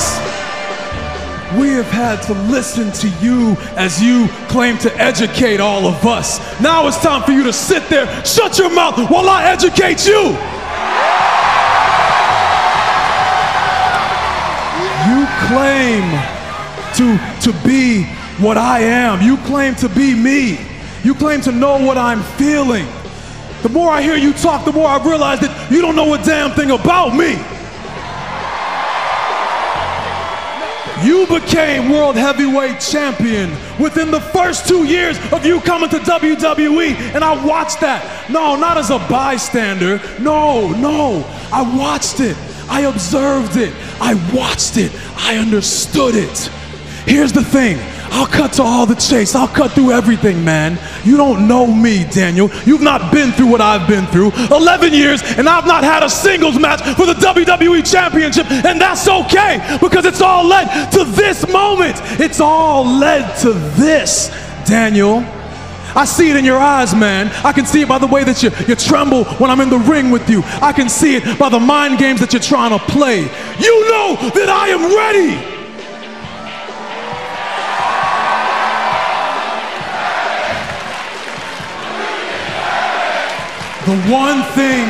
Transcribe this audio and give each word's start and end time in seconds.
months, 0.00 1.56
we 1.58 1.68
have 1.70 1.90
had 1.90 2.22
to 2.22 2.32
listen 2.32 2.92
to 2.92 3.08
you 3.24 3.56
as 3.76 4.02
you 4.02 4.28
claim 4.48 4.78
to 4.78 4.94
educate 4.96 5.60
all 5.60 5.86
of 5.86 6.06
us. 6.06 6.38
Now 6.60 6.86
it's 6.86 6.98
time 6.98 7.22
for 7.22 7.32
you 7.32 7.42
to 7.44 7.52
sit 7.52 7.88
there, 7.88 8.06
shut 8.24 8.58
your 8.58 8.72
mouth 8.72 8.98
while 9.10 9.28
I 9.28 9.50
educate 9.50 10.06
you. 10.06 10.36
You 15.10 15.26
claim 15.48 16.04
to, 16.96 17.18
to 17.42 17.66
be 17.66 18.04
what 18.42 18.56
I 18.56 18.80
am. 18.80 19.20
You 19.20 19.36
claim 19.38 19.74
to 19.76 19.88
be 19.88 20.14
me. 20.14 20.58
You 21.02 21.14
claim 21.14 21.40
to 21.42 21.52
know 21.52 21.84
what 21.84 21.98
I'm 21.98 22.22
feeling. 22.36 22.86
The 23.62 23.68
more 23.70 23.90
I 23.90 24.02
hear 24.02 24.16
you 24.16 24.32
talk, 24.32 24.64
the 24.64 24.72
more 24.72 24.88
I 24.88 25.04
realize 25.04 25.40
that 25.40 25.70
you 25.70 25.82
don't 25.82 25.96
know 25.96 26.14
a 26.14 26.18
damn 26.22 26.52
thing 26.52 26.70
about 26.70 27.16
me. 27.16 27.38
You 31.02 31.26
became 31.26 31.90
world 31.90 32.16
heavyweight 32.16 32.80
champion 32.80 33.50
within 33.78 34.10
the 34.10 34.20
first 34.20 34.68
two 34.68 34.84
years 34.84 35.18
of 35.32 35.46
you 35.46 35.60
coming 35.60 35.88
to 35.90 35.98
WWE, 35.98 36.92
and 37.14 37.24
I 37.24 37.42
watched 37.44 37.80
that. 37.80 38.30
No, 38.30 38.54
not 38.54 38.76
as 38.76 38.90
a 38.90 38.98
bystander. 38.98 40.00
No, 40.20 40.70
no. 40.72 41.24
I 41.52 41.62
watched 41.78 42.20
it. 42.20 42.36
I 42.68 42.82
observed 42.82 43.56
it. 43.56 43.74
I 44.00 44.14
watched 44.34 44.76
it. 44.76 44.92
I 45.16 45.38
understood 45.38 46.14
it. 46.14 46.38
Here's 47.06 47.32
the 47.32 47.42
thing 47.42 47.78
I'll 48.10 48.26
cut 48.26 48.52
to 48.54 48.62
all 48.62 48.86
the 48.86 48.94
chase. 48.94 49.34
I'll 49.34 49.48
cut 49.48 49.72
through 49.72 49.92
everything, 49.92 50.44
man. 50.44 50.78
You 51.04 51.16
don't 51.16 51.46
know 51.46 51.66
me, 51.66 52.04
Daniel. 52.10 52.50
You've 52.66 52.80
not 52.80 53.12
been 53.12 53.32
through 53.32 53.46
what 53.46 53.60
I've 53.60 53.88
been 53.88 54.06
through. 54.06 54.32
11 54.50 54.92
years, 54.92 55.22
and 55.22 55.48
I've 55.48 55.66
not 55.66 55.84
had 55.84 56.02
a 56.02 56.10
singles 56.10 56.58
match 56.58 56.82
for 56.96 57.06
the 57.06 57.14
WWE 57.14 57.90
Championship, 57.90 58.50
and 58.50 58.80
that's 58.80 59.08
okay 59.08 59.78
because 59.80 60.04
it's 60.04 60.20
all 60.20 60.46
led 60.46 60.90
to 60.92 61.04
this 61.04 61.48
moment. 61.48 61.96
It's 62.20 62.40
all 62.40 62.84
led 62.84 63.36
to 63.38 63.52
this, 63.52 64.28
Daniel. 64.66 65.24
I 65.94 66.04
see 66.04 66.30
it 66.30 66.36
in 66.36 66.44
your 66.44 66.58
eyes, 66.58 66.94
man. 66.94 67.28
I 67.44 67.52
can 67.52 67.66
see 67.66 67.82
it 67.82 67.88
by 67.88 67.98
the 67.98 68.06
way 68.06 68.22
that 68.24 68.42
you, 68.42 68.50
you 68.68 68.76
tremble 68.76 69.24
when 69.24 69.50
I'm 69.50 69.60
in 69.60 69.70
the 69.70 69.78
ring 69.78 70.10
with 70.10 70.28
you. 70.30 70.42
I 70.62 70.72
can 70.72 70.88
see 70.88 71.16
it 71.16 71.38
by 71.38 71.48
the 71.48 71.58
mind 71.58 71.98
games 71.98 72.20
that 72.20 72.32
you're 72.32 72.40
trying 72.40 72.70
to 72.70 72.84
play. 72.86 73.22
You 73.22 73.90
know 73.90 74.16
that 74.34 74.48
I 74.48 74.68
am 74.68 74.94
ready. 74.94 75.49
The 83.90 83.96
one 84.02 84.44
thing 84.54 84.86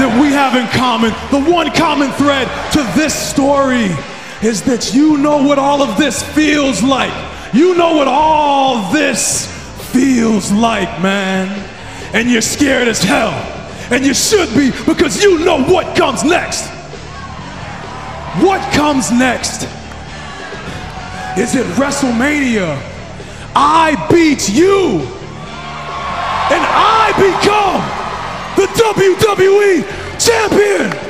that 0.00 0.18
we 0.18 0.28
have 0.32 0.56
in 0.56 0.66
common, 0.68 1.12
the 1.30 1.44
one 1.52 1.70
common 1.72 2.10
thread 2.12 2.48
to 2.72 2.82
this 2.98 3.12
story 3.12 3.92
is 4.40 4.62
that 4.62 4.94
you 4.94 5.18
know 5.18 5.42
what 5.42 5.58
all 5.58 5.82
of 5.82 5.98
this 5.98 6.22
feels 6.22 6.82
like. 6.82 7.12
You 7.52 7.74
know 7.74 7.94
what 7.94 8.08
all 8.08 8.90
this 8.94 9.46
feels 9.92 10.50
like, 10.50 10.88
man. 11.02 11.52
And 12.14 12.30
you're 12.30 12.40
scared 12.40 12.88
as 12.88 13.02
hell. 13.02 13.32
And 13.92 14.06
you 14.06 14.14
should 14.14 14.48
be 14.54 14.70
because 14.86 15.22
you 15.22 15.44
know 15.44 15.62
what 15.62 15.94
comes 15.94 16.24
next. 16.24 16.70
What 18.40 18.62
comes 18.72 19.12
next? 19.12 19.64
Is 21.36 21.54
it 21.54 21.66
WrestleMania? 21.76 22.80
I 23.54 24.08
beat 24.10 24.48
you. 24.48 25.00
And 26.48 26.64
I 26.64 27.12
become 27.20 27.93
the 28.56 28.66
WWE 28.66 29.82
Champion! 30.18 31.03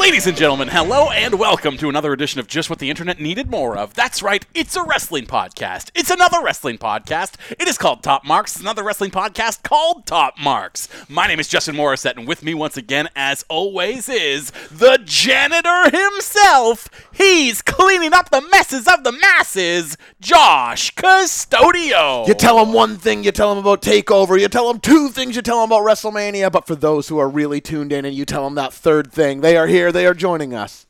Ladies 0.00 0.26
and 0.26 0.36
gentlemen, 0.36 0.68
hello 0.68 1.10
and 1.10 1.38
welcome 1.38 1.76
to 1.76 1.90
another 1.90 2.14
edition 2.14 2.40
of 2.40 2.46
Just 2.46 2.70
What 2.70 2.78
the 2.78 2.88
Internet 2.88 3.20
Needed 3.20 3.50
More 3.50 3.76
of. 3.76 3.92
That's 3.92 4.22
right, 4.22 4.44
it's 4.54 4.74
a 4.74 4.82
wrestling 4.82 5.26
podcast. 5.26 5.90
It's 5.94 6.10
another 6.10 6.42
wrestling 6.42 6.78
podcast. 6.78 7.34
It 7.50 7.68
is 7.68 7.76
called 7.76 8.02
Top 8.02 8.24
Marks. 8.24 8.52
It's 8.52 8.62
another 8.62 8.82
wrestling 8.82 9.10
podcast 9.10 9.62
called 9.62 10.06
Top 10.06 10.38
Marks. 10.38 10.88
My 11.10 11.26
name 11.26 11.38
is 11.38 11.48
Justin 11.48 11.76
Morissette, 11.76 12.16
and 12.16 12.26
with 12.26 12.42
me 12.42 12.54
once 12.54 12.78
again, 12.78 13.10
as 13.14 13.44
always, 13.50 14.08
is 14.08 14.52
the 14.70 14.98
janitor 15.04 15.90
himself. 15.96 16.88
He's 17.12 17.60
cleaning 17.60 18.14
up 18.14 18.30
the 18.30 18.40
messes 18.40 18.88
of 18.88 19.04
the 19.04 19.12
masses, 19.12 19.98
Josh 20.18 20.94
Custodio. 20.94 22.26
You 22.26 22.34
tell 22.34 22.56
them 22.64 22.72
one 22.72 22.96
thing, 22.96 23.22
you 23.22 23.32
tell 23.32 23.54
them 23.54 23.58
about 23.58 23.82
TakeOver, 23.82 24.40
you 24.40 24.48
tell 24.48 24.66
them 24.66 24.80
two 24.80 25.10
things, 25.10 25.36
you 25.36 25.42
tell 25.42 25.60
them 25.60 25.70
about 25.70 25.86
WrestleMania, 25.86 26.50
but 26.50 26.66
for 26.66 26.74
those 26.74 27.08
who 27.08 27.18
are 27.18 27.28
really 27.28 27.60
tuned 27.60 27.92
in 27.92 28.06
and 28.06 28.16
you 28.16 28.24
tell 28.24 28.44
them 28.44 28.54
that 28.54 28.72
third 28.72 29.12
thing, 29.12 29.42
they 29.42 29.58
are 29.58 29.66
here, 29.66 29.89
they 29.92 30.06
are 30.06 30.14
joining 30.14 30.54
us 30.54 30.86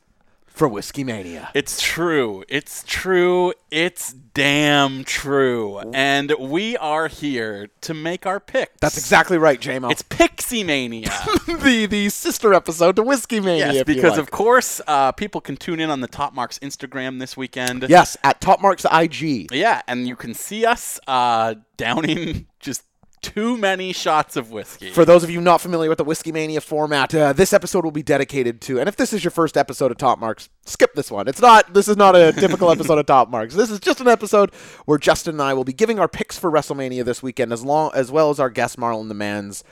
for 0.47 0.67
Whiskey 0.67 1.03
Mania. 1.03 1.49
It's 1.53 1.81
true. 1.81 2.43
It's 2.49 2.83
true. 2.85 3.53
It's 3.71 4.13
damn 4.13 5.03
true. 5.03 5.79
And 5.93 6.33
we 6.37 6.77
are 6.77 7.07
here 7.07 7.69
to 7.81 7.93
make 7.93 8.25
our 8.25 8.39
picks. 8.39 8.73
That's 8.79 8.97
exactly 8.97 9.37
right, 9.37 9.59
JMO. 9.59 9.91
It's 9.91 10.03
Picksey 10.03 10.65
Mania. 10.65 11.09
the 11.47 11.87
the 11.89 12.09
sister 12.09 12.53
episode 12.53 12.95
to 12.97 13.03
Whiskey 13.03 13.39
Mania. 13.39 13.73
yes, 13.73 13.83
because 13.85 14.11
like. 14.11 14.19
of 14.19 14.31
course, 14.31 14.81
uh, 14.87 15.11
people 15.13 15.41
can 15.41 15.57
tune 15.57 15.79
in 15.79 15.89
on 15.89 16.01
the 16.01 16.07
Top 16.07 16.33
Marks 16.33 16.59
Instagram 16.59 17.19
this 17.19 17.35
weekend. 17.35 17.85
yes, 17.89 18.17
at 18.23 18.41
Top 18.41 18.61
Marks 18.61 18.85
IG. 18.85 19.51
Yeah, 19.51 19.81
and 19.87 20.07
you 20.07 20.15
can 20.15 20.33
see 20.33 20.65
us 20.65 20.99
uh, 21.07 21.55
downing 21.77 22.47
just 22.59 22.83
too 23.21 23.57
many 23.57 23.93
shots 23.93 24.35
of 24.35 24.51
whiskey. 24.51 24.89
For 24.89 25.05
those 25.05 25.23
of 25.23 25.29
you 25.29 25.41
not 25.41 25.61
familiar 25.61 25.89
with 25.89 25.97
the 25.97 26.03
Whiskey 26.03 26.31
Mania 26.31 26.61
format, 26.61 27.13
uh, 27.13 27.33
this 27.33 27.53
episode 27.53 27.83
will 27.83 27.91
be 27.91 28.03
dedicated 28.03 28.61
to. 28.61 28.79
And 28.79 28.89
if 28.89 28.95
this 28.95 29.13
is 29.13 29.23
your 29.23 29.31
first 29.31 29.57
episode 29.57 29.91
of 29.91 29.97
Top 29.97 30.19
Marks, 30.19 30.49
skip 30.65 30.93
this 30.93 31.11
one. 31.11 31.27
It's 31.27 31.41
not. 31.41 31.73
This 31.73 31.87
is 31.87 31.97
not 31.97 32.15
a 32.15 32.33
typical 32.37 32.71
episode 32.71 32.97
of 32.97 33.05
Top 33.05 33.29
Marks. 33.29 33.55
This 33.55 33.69
is 33.69 33.79
just 33.79 34.01
an 34.01 34.07
episode 34.07 34.53
where 34.85 34.97
Justin 34.97 35.35
and 35.35 35.41
I 35.41 35.53
will 35.53 35.63
be 35.63 35.73
giving 35.73 35.99
our 35.99 36.07
picks 36.07 36.37
for 36.37 36.51
WrestleMania 36.51 37.05
this 37.05 37.21
weekend, 37.21 37.53
as 37.53 37.63
long 37.63 37.91
as 37.93 38.11
well 38.11 38.29
as 38.29 38.39
our 38.39 38.49
guest 38.49 38.77
Marlon 38.77 39.07
the 39.07 39.13
Man's 39.13 39.63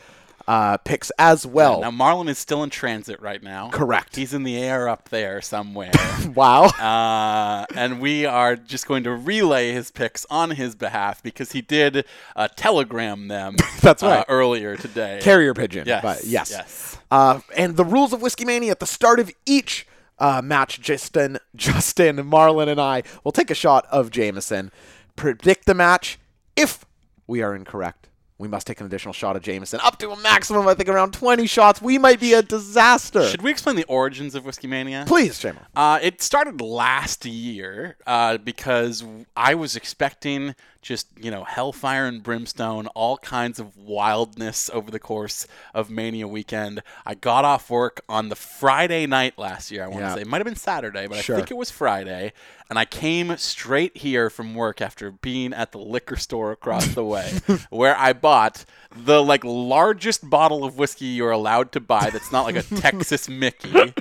uh, 0.49 0.77
picks 0.77 1.11
as 1.19 1.45
well. 1.45 1.81
now 1.81 1.91
Marlon 1.91 2.27
is 2.27 2.39
still 2.39 2.63
in 2.63 2.71
transit 2.71 3.21
right 3.21 3.43
now. 3.43 3.69
Correct. 3.69 4.15
He's 4.15 4.33
in 4.33 4.41
the 4.41 4.57
air 4.57 4.89
up 4.89 5.09
there 5.09 5.41
somewhere. 5.41 5.91
wow. 6.33 6.63
Uh, 6.63 7.67
and 7.75 8.01
we 8.01 8.25
are 8.25 8.55
just 8.55 8.88
going 8.88 9.03
to 9.03 9.11
relay 9.11 9.73
his 9.73 9.91
picks 9.91 10.25
on 10.27 10.49
his 10.49 10.73
behalf 10.73 11.21
because 11.21 11.51
he 11.51 11.61
did 11.61 12.03
uh, 12.35 12.47
telegram 12.55 13.27
them. 13.27 13.57
That's 13.81 14.01
uh, 14.01 14.07
right. 14.07 14.25
earlier 14.27 14.75
today. 14.75 15.19
Carrier 15.21 15.53
pigeon. 15.53 15.83
Yes. 15.85 16.01
But 16.01 16.23
yes. 16.25 16.49
Yes. 16.49 16.97
Uh, 17.11 17.41
and 17.55 17.77
the 17.77 17.85
rules 17.85 18.11
of 18.11 18.23
Whiskey 18.23 18.43
Mania 18.43 18.71
at 18.71 18.79
the 18.79 18.88
start 18.88 19.19
of 19.19 19.31
each 19.45 19.85
uh, 20.17 20.41
match, 20.43 20.81
Justin, 20.81 21.38
Justin, 21.55 22.17
Marlon, 22.17 22.67
and 22.67 22.81
I 22.81 23.03
will 23.23 23.31
take 23.31 23.51
a 23.51 23.55
shot 23.55 23.85
of 23.91 24.09
Jameson, 24.09 24.71
predict 25.15 25.67
the 25.67 25.75
match. 25.75 26.17
If 26.55 26.85
we 27.27 27.43
are 27.43 27.55
incorrect, 27.55 28.08
we 28.39 28.47
must 28.47 28.66
take 28.66 28.79
an 28.79 28.85
additional 28.85 29.13
shot 29.13 29.35
of 29.35 29.44
Jameson, 29.44 29.81
up 29.83 30.00
to 30.00 30.11
a 30.11 30.17
maximum, 30.17 30.66
I 30.66 30.73
think, 30.73 30.88
around 30.88 31.11
20 31.13 31.45
shots. 31.45 31.81
We 31.81 31.97
might 31.97 32.22
be 32.22 32.33
a 32.33 32.41
disaster. 32.41 33.27
Should 33.27 33.41
we 33.41 33.51
explain 33.51 33.75
the 33.75 33.83
origins 33.83 34.33
of 34.33 34.45
Whiskey 34.45 34.66
Mania? 34.67 35.03
Please, 35.05 35.38
Jameson. 35.39 35.66
Uh, 35.75 36.00
it 36.01 36.22
started 36.22 36.61
last 36.61 37.25
year 37.25 37.97
uh, 38.07 38.38
because 38.38 39.03
I 39.35 39.55
was 39.55 39.75
expecting 39.75 40.55
just, 40.81 41.07
you 41.19 41.29
know, 41.29 41.44
hellfire 41.44 42.05
and 42.05 42.23
brimstone, 42.23 42.88
all 42.88 43.17
kinds 43.17 43.59
of 43.59 43.75
wildness 43.75 44.69
over 44.73 44.89
the 44.89 45.00
course 45.00 45.45
of 45.73 45.89
Mania 45.89 46.25
weekend. 46.25 46.81
I 47.06 47.16
got 47.16 47.44
off 47.44 47.69
work 47.69 48.00
on 48.07 48.29
the 48.29 48.38
Friday 48.38 49.06
night 49.06 49.38
last 49.38 49.69
year, 49.71 49.83
I 49.83 49.88
want 49.88 50.00
to 50.00 50.06
Yeah. 50.06 50.16
say. 50.16 50.21
It 50.21 50.27
might 50.27 50.38
have 50.38 50.45
been 50.45 50.56
Saturday, 50.56 51.07
but 51.07 51.17
Sure. 51.17 51.35
I 51.35 51.39
think 51.39 51.51
it 51.51 51.57
was 51.57 51.69
Friday. 51.69 52.31
And 52.69 52.78
I 52.78 52.85
came 52.85 53.35
straight 53.38 53.97
here 53.97 54.30
from 54.30 54.53
work 54.53 54.80
after 54.80 55.09
being 55.09 55.53
at 55.53 55.72
the 55.72 55.80
liquor 55.80 56.18
store 56.18 56.51
across 56.51 56.88
the 56.94 57.04
way, 57.04 57.39
where 57.71 57.98
I 57.98 58.13
bought 58.13 58.63
the 58.95 59.24
like 59.24 59.44
largest 59.44 60.30
bottle 60.30 60.63
of 60.63 60.77
whiskey 60.77 61.06
you're 61.06 61.31
allowed 61.31 61.71
to 61.71 61.80
buy. 61.80 62.12
That's 62.12 62.31
not 62.31 62.44
like 62.45 62.56
a 62.57 62.62
Texas 62.80 63.27
Mickey. 63.27 63.94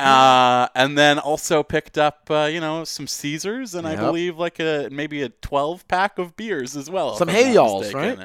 Uh, 0.00 0.68
and 0.74 0.98
then 0.98 1.18
also 1.18 1.62
picked 1.62 1.96
up, 1.96 2.28
uh, 2.30 2.48
you 2.52 2.60
know, 2.60 2.84
some 2.84 3.06
Caesars 3.06 3.74
and 3.74 3.86
I 3.86 3.94
believe 3.96 4.36
like 4.36 4.58
a 4.58 4.88
maybe 4.90 5.22
a 5.22 5.28
12 5.28 5.86
pack 5.88 6.18
of 6.18 6.36
beers 6.36 6.76
as 6.76 6.90
well. 6.90 7.16
Some 7.16 7.28
I'm 7.28 7.34
not 7.36 7.54
right? 7.94 8.18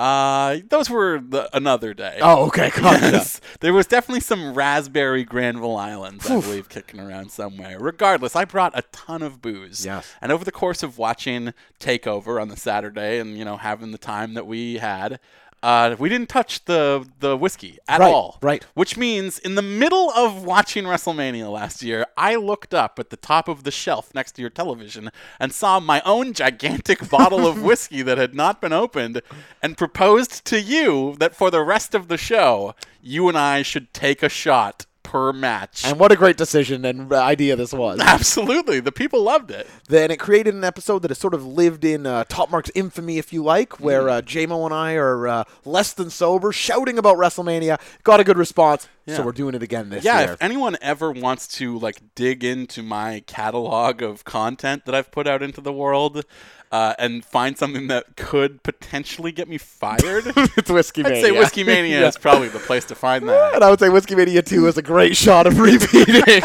Uh, 0.00 0.60
those 0.70 0.88
were 0.88 1.20
the, 1.20 1.54
another 1.54 1.92
day. 1.92 2.18
Oh, 2.22 2.46
okay. 2.46 2.70
Gotcha. 2.74 3.10
Yes. 3.12 3.40
There 3.60 3.74
was 3.74 3.86
definitely 3.86 4.20
some 4.20 4.54
raspberry 4.54 5.24
Granville 5.24 5.76
Islands, 5.76 6.28
I 6.30 6.40
believe, 6.40 6.70
kicking 6.70 7.00
around 7.00 7.30
somewhere. 7.30 7.78
Regardless, 7.78 8.34
I 8.34 8.46
brought 8.46 8.76
a 8.78 8.82
ton 8.92 9.22
of 9.22 9.42
booze. 9.42 9.84
Yes. 9.84 10.10
And 10.22 10.32
over 10.32 10.42
the 10.42 10.52
course 10.52 10.82
of 10.82 10.96
watching 10.96 11.52
Takeover 11.80 12.40
on 12.40 12.48
the 12.48 12.56
Saturday 12.56 13.18
and, 13.18 13.36
you 13.36 13.44
know, 13.44 13.58
having 13.58 13.92
the 13.92 13.98
time 13.98 14.32
that 14.34 14.46
we 14.46 14.78
had, 14.78 15.20
uh, 15.62 15.94
we 15.98 16.08
didn't 16.08 16.28
touch 16.28 16.64
the 16.64 17.06
the 17.20 17.36
whiskey 17.36 17.78
at 17.88 18.00
Right, 18.00 18.12
all. 18.12 18.38
right. 18.42 18.64
Which 18.74 18.96
means 18.96 19.38
in 19.38 19.54
the 19.56 19.62
middle 19.62 20.10
of 20.10 20.44
watching 20.44 20.84
WrestleMania 20.84 21.50
last 21.52 21.82
year, 21.82 22.06
I 22.16 22.36
looked 22.36 22.72
up 22.72 22.98
at 22.98 23.10
the 23.10 23.16
top 23.16 23.46
of 23.48 23.64
the 23.64 23.70
shelf 23.70 24.14
next 24.14 24.32
to 24.32 24.40
your 24.40 24.50
television 24.50 25.10
and 25.38 25.52
saw 25.52 25.78
my 25.80 26.00
own 26.06 26.32
gigantic 26.32 27.08
bottle 27.10 27.46
of 27.46 27.62
whiskey 27.62 28.02
that 28.02 28.16
had 28.18 28.34
not 28.34 28.60
been 28.60 28.72
opened 28.72 29.20
and 29.62 29.76
proposed 29.76 30.44
to 30.46 30.60
you 30.60 31.16
that 31.18 31.34
for 31.34 31.50
the 31.50 31.62
rest 31.62 31.94
of 31.94 32.08
the 32.08 32.16
show, 32.16 32.74
you 33.02 33.28
and 33.28 33.36
I 33.36 33.62
should 33.62 33.92
take 33.92 34.22
a 34.22 34.28
shot 34.28 34.86
per 35.10 35.32
match. 35.32 35.84
And 35.84 35.98
what 35.98 36.12
a 36.12 36.16
great 36.16 36.36
decision 36.36 36.84
and 36.84 37.12
idea 37.12 37.56
this 37.56 37.72
was. 37.72 37.98
Absolutely. 38.02 38.78
The 38.78 38.92
people 38.92 39.22
loved 39.24 39.50
it. 39.50 39.66
then 39.88 40.12
it 40.12 40.18
created 40.20 40.54
an 40.54 40.62
episode 40.62 41.00
that 41.02 41.10
has 41.10 41.18
sort 41.18 41.34
of 41.34 41.44
lived 41.44 41.84
in 41.84 42.06
uh, 42.06 42.22
Top 42.28 42.48
Mark's 42.48 42.70
infamy, 42.76 43.18
if 43.18 43.32
you 43.32 43.42
like, 43.42 43.80
where 43.80 44.08
uh, 44.08 44.20
JMO 44.22 44.64
and 44.66 44.72
I 44.72 44.94
are 44.94 45.26
uh, 45.26 45.44
less 45.64 45.92
than 45.92 46.10
sober, 46.10 46.52
shouting 46.52 46.96
about 46.96 47.16
WrestleMania. 47.16 47.80
Got 48.04 48.20
a 48.20 48.24
good 48.24 48.38
response, 48.38 48.86
Yeah. 49.04 49.16
so 49.16 49.22
we're 49.24 49.32
doing 49.32 49.56
it 49.56 49.64
again 49.64 49.90
this 49.90 50.04
Yeah, 50.04 50.18
year. 50.18 50.26
Yeah, 50.28 50.32
if 50.34 50.42
anyone 50.42 50.76
ever 50.80 51.10
wants 51.10 51.48
to 51.58 51.76
like 51.76 52.00
dig 52.14 52.44
into 52.44 52.82
my 52.84 53.24
catalog 53.26 54.02
of 54.02 54.22
content 54.24 54.84
that 54.86 54.94
I've 54.94 55.10
put 55.10 55.26
out 55.26 55.42
into 55.42 55.60
the 55.60 55.72
world 55.72 56.24
uh, 56.72 56.94
and 56.98 57.24
find 57.24 57.58
something 57.58 57.88
that 57.88 58.16
could 58.16 58.62
potentially 58.62 59.32
get 59.32 59.48
me 59.48 59.58
fired, 59.58 60.24
it's 60.56 60.70
Whiskey 60.70 61.02
I'd 61.04 61.10
Mania. 61.12 61.22
say 61.24 61.30
Whiskey 61.32 61.64
Mania 61.64 62.00
Yeah. 62.02 62.08
is 62.08 62.16
probably 62.16 62.48
the 62.48 62.58
place 62.60 62.84
to 62.86 62.94
find 62.94 63.28
that. 63.28 63.54
And 63.56 63.64
I 63.64 63.70
would 63.70 63.80
say 63.80 63.88
Whiskey 63.88 64.14
Mania 64.14 64.42
2 64.42 64.66
is 64.68 64.76
a 64.78 64.82
great 64.82 65.16
shot 65.16 65.46
of 65.46 65.58
repeating. 65.58 66.22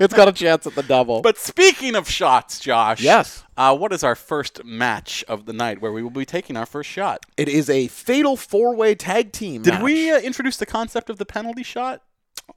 it's 0.00 0.12
got 0.14 0.28
a 0.28 0.32
chance 0.32 0.66
at 0.66 0.74
the 0.74 0.82
double. 0.82 1.22
But 1.22 1.38
speaking 1.38 1.94
of 1.94 2.08
shots, 2.08 2.60
Josh, 2.60 3.00
Yes. 3.00 3.44
uh, 3.56 3.74
what 3.76 3.92
is 3.92 4.04
our 4.04 4.14
first 4.14 4.64
match 4.64 5.24
of 5.28 5.46
the 5.46 5.52
night 5.54 5.80
where 5.80 5.92
we 5.92 6.02
will 6.02 6.10
be 6.10 6.26
taking 6.26 6.56
our 6.56 6.66
first 6.66 6.90
shot? 6.90 7.24
it 7.38 7.48
is 7.48 7.70
a 7.70 7.88
fatal 7.88 8.36
four 8.36 8.74
way 8.76 8.94
tag 8.94 9.32
team. 9.32 9.62
Did 9.62 9.74
match. 9.74 9.82
we 9.82 10.10
uh, 10.12 10.18
introduce 10.20 10.58
the 10.58 10.66
concept 10.66 11.08
of 11.08 11.16
the 11.18 11.24
penalty 11.26 11.62
shot? 11.62 12.02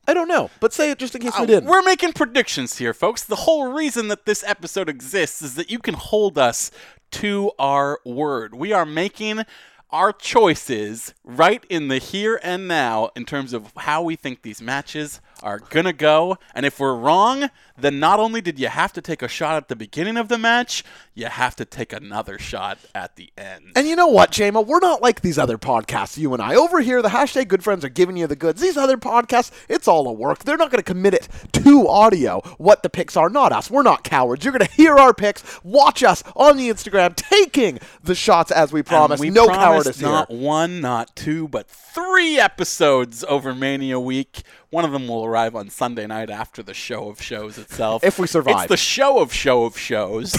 I 0.08 0.14
don't 0.14 0.28
know, 0.28 0.50
but 0.60 0.74
say 0.74 0.92
it 0.92 0.98
just 0.98 1.16
in 1.16 1.22
case 1.22 1.34
we 1.38 1.44
Uh, 1.44 1.46
didn't. 1.46 1.70
We're 1.70 1.82
making 1.84 2.14
predictions 2.14 2.78
here, 2.78 2.94
folks. 2.94 3.24
The 3.24 3.36
whole 3.38 3.72
reason 3.72 4.08
that 4.10 4.26
this 4.26 4.44
episode 4.46 4.90
exists 4.90 5.42
is 5.42 5.56
that 5.56 5.70
you 5.72 5.80
can 5.80 5.94
hold 5.94 6.38
us 6.38 6.70
to 7.16 7.52
our 7.58 8.00
word. 8.04 8.54
We 8.54 8.74
are 8.74 8.86
making 8.86 9.44
our 9.92 10.12
choices 10.12 11.14
right 11.24 11.64
in 11.70 11.88
the 11.88 11.98
here 11.98 12.40
and 12.44 12.68
now 12.68 13.10
in 13.16 13.26
terms 13.26 13.54
of 13.54 13.72
how 13.78 14.02
we 14.02 14.16
think 14.16 14.42
these 14.42 14.62
matches 14.62 15.22
are 15.44 15.60
gonna 15.60 15.94
go. 15.94 16.38
And 16.54 16.66
if 16.66 16.80
we're 16.80 16.96
wrong, 16.96 17.50
then 17.78 18.00
not 18.00 18.20
only 18.20 18.42
did 18.42 18.58
you 18.60 18.68
have 18.68 18.94
to 18.94 19.02
take 19.02 19.22
a 19.22 19.28
shot 19.28 19.56
at 19.58 19.68
the 19.68 19.76
beginning 19.76 20.18
of 20.18 20.28
the 20.28 20.38
match, 20.38 20.84
you 21.14 21.28
have 21.28 21.56
to 21.58 21.66
take 21.66 21.94
another 21.94 22.40
shot 22.40 22.78
at 22.94 23.16
the 23.16 23.32
end. 23.38 23.72
And 23.76 23.88
you 23.88 23.96
know 23.96 24.08
what, 24.08 24.32
JMO? 24.32 24.66
We're 24.66 24.80
not 24.80 25.02
like 25.02 25.22
these 25.22 25.38
other 25.38 25.58
podcasts, 25.58 26.18
you 26.18 26.34
and 26.34 26.42
I. 26.42 26.56
Over 26.56 26.82
here, 26.82 27.02
the 27.02 27.10
hashtag 27.10 27.48
good 27.48 27.64
friends 27.64 27.84
are 27.84 27.90
giving 27.90 28.18
you 28.18 28.28
the 28.28 28.36
goods. 28.36 28.62
These 28.62 28.78
other 28.78 28.98
podcasts, 28.98 29.52
it's 29.70 29.88
all 29.88 30.08
a 30.08 30.14
work. 30.14 30.44
They're 30.44 30.58
not 30.58 30.72
going 30.72 30.84
to 30.84 30.84
commit 30.84 31.14
it 31.14 31.28
to 31.54 31.88
audio, 31.88 32.42
what 32.58 32.84
the 32.84 32.90
picks 32.90 33.18
are, 33.18 33.30
not 33.30 33.52
us. 33.52 33.70
We're 33.70 33.84
not 33.84 34.04
cowards. 34.04 34.44
You're 34.44 34.54
going 34.54 34.66
to 34.66 34.72
hear 34.72 34.96
our 34.96 35.14
picks, 35.14 35.64
watch 35.64 36.04
us 36.04 36.24
on 36.36 36.58
the 36.58 36.70
Instagram, 36.70 37.16
taking 37.16 37.80
the 38.04 38.16
shots 38.16 38.52
as 38.52 38.72
we 38.72 38.84
promised. 38.84 39.22
we 39.22 39.30
no 39.30 39.48
promised 39.84 40.02
not 40.02 40.30
here. 40.30 40.40
one, 40.40 40.82
not 40.82 41.16
two, 41.16 41.48
but 41.48 41.70
three 41.70 42.40
episodes 42.40 43.24
over 43.28 43.54
Mania 43.54 44.00
week. 44.00 44.42
One 44.70 44.86
of 44.86 44.92
them 44.92 45.08
will 45.08 45.26
arrive 45.26 45.56
on 45.56 45.70
Sunday 45.70 46.08
night 46.08 46.30
after 46.30 46.62
the 46.62 46.74
show 46.74 47.10
of 47.10 47.22
shows 47.22 47.58
itself. 47.58 48.04
If 48.04 48.20
we 48.20 48.28
survive. 48.28 48.64
It's 48.64 48.70
the 48.70 48.78
show 48.78 49.20
of 49.20 49.34
show 49.34 49.64
of 49.66 49.78
shows. 49.78 50.36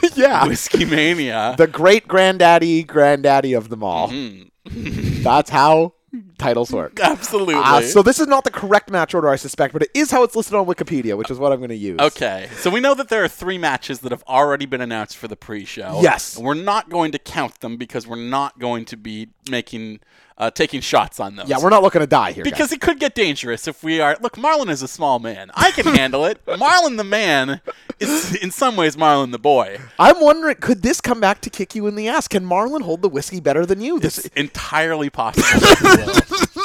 yeah. 0.14 0.46
Whiskey 0.46 0.84
Mania. 0.84 1.54
The 1.56 1.66
great 1.66 2.06
granddaddy, 2.08 2.82
granddaddy 2.84 3.54
of 3.54 3.68
them 3.68 3.82
all. 3.82 4.08
Mm-hmm. 4.10 5.22
That's 5.22 5.50
how 5.50 5.94
titles 6.38 6.70
work. 6.72 6.98
Absolutely. 7.00 7.54
Uh, 7.54 7.82
so 7.82 8.02
this 8.02 8.20
is 8.20 8.26
not 8.26 8.44
the 8.44 8.50
correct 8.50 8.90
match 8.90 9.14
order, 9.14 9.28
I 9.28 9.36
suspect, 9.36 9.72
but 9.72 9.82
it 9.82 9.90
is 9.94 10.10
how 10.10 10.22
it's 10.22 10.34
listed 10.36 10.54
on 10.54 10.66
Wikipedia, 10.66 11.16
which 11.16 11.30
is 11.30 11.38
what 11.38 11.52
I'm 11.52 11.58
going 11.58 11.68
to 11.70 11.76
use. 11.76 11.98
Okay, 11.98 12.48
so 12.56 12.70
we 12.70 12.80
know 12.80 12.94
that 12.94 13.08
there 13.08 13.22
are 13.24 13.28
three 13.28 13.58
matches 13.58 14.00
that 14.00 14.12
have 14.12 14.24
already 14.28 14.66
been 14.66 14.80
announced 14.80 15.16
for 15.16 15.28
the 15.28 15.36
pre-show. 15.36 16.00
Yes. 16.02 16.36
And 16.36 16.44
we're 16.44 16.54
not 16.54 16.88
going 16.88 17.12
to 17.12 17.18
count 17.18 17.60
them 17.60 17.76
because 17.76 18.06
we're 18.06 18.16
not 18.16 18.58
going 18.58 18.84
to 18.86 18.96
be 18.96 19.28
making 19.50 20.00
uh, 20.38 20.50
taking 20.50 20.80
shots 20.80 21.18
on 21.18 21.34
those. 21.36 21.48
Yeah, 21.48 21.58
we're 21.60 21.68
not 21.70 21.82
looking 21.82 22.00
to 22.00 22.06
die 22.06 22.32
here. 22.32 22.44
guys. 22.44 22.52
Because 22.52 22.72
it 22.72 22.80
could 22.80 23.00
get 23.00 23.14
dangerous 23.14 23.66
if 23.66 23.82
we 23.82 24.00
are. 24.00 24.16
Look, 24.20 24.36
Marlon 24.36 24.70
is 24.70 24.82
a 24.82 24.88
small 24.88 25.18
man. 25.18 25.50
I 25.54 25.72
can 25.72 25.84
handle 25.86 26.24
it. 26.24 26.44
Marlon 26.46 26.96
the 26.96 27.04
man 27.04 27.60
is, 27.98 28.36
in 28.36 28.52
some 28.52 28.76
ways, 28.76 28.96
Marlon 28.96 29.32
the 29.32 29.38
boy. 29.38 29.80
I'm 29.98 30.20
wondering, 30.20 30.56
could 30.60 30.82
this 30.82 31.00
come 31.00 31.20
back 31.20 31.40
to 31.40 31.50
kick 31.50 31.74
you 31.74 31.88
in 31.88 31.96
the 31.96 32.06
ass? 32.06 32.28
Can 32.28 32.44
Marlon 32.44 32.82
hold 32.82 33.02
the 33.02 33.08
whiskey 33.08 33.40
better 33.40 33.66
than 33.66 33.80
you? 33.80 33.98
This 33.98 34.18
It's 34.18 34.36
entirely 34.36 35.10
possible. 35.10 35.66
that 36.28 36.48
he 36.54 36.60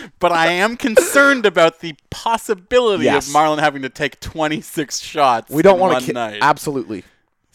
will. 0.00 0.08
but 0.18 0.32
I 0.32 0.48
am 0.52 0.76
concerned 0.76 1.46
about 1.46 1.80
the 1.80 1.94
possibility 2.10 3.04
Yes. 3.04 3.28
of 3.28 3.34
Marlon 3.34 3.58
having 3.58 3.82
to 3.82 3.88
take 3.88 4.20
26 4.20 4.98
shots. 5.00 5.50
we 5.50 5.62
don't 5.62 5.78
want 5.78 5.98
to. 6.00 6.06
Ki- 6.06 6.12
night. 6.12 6.38
absolutely. 6.40 7.04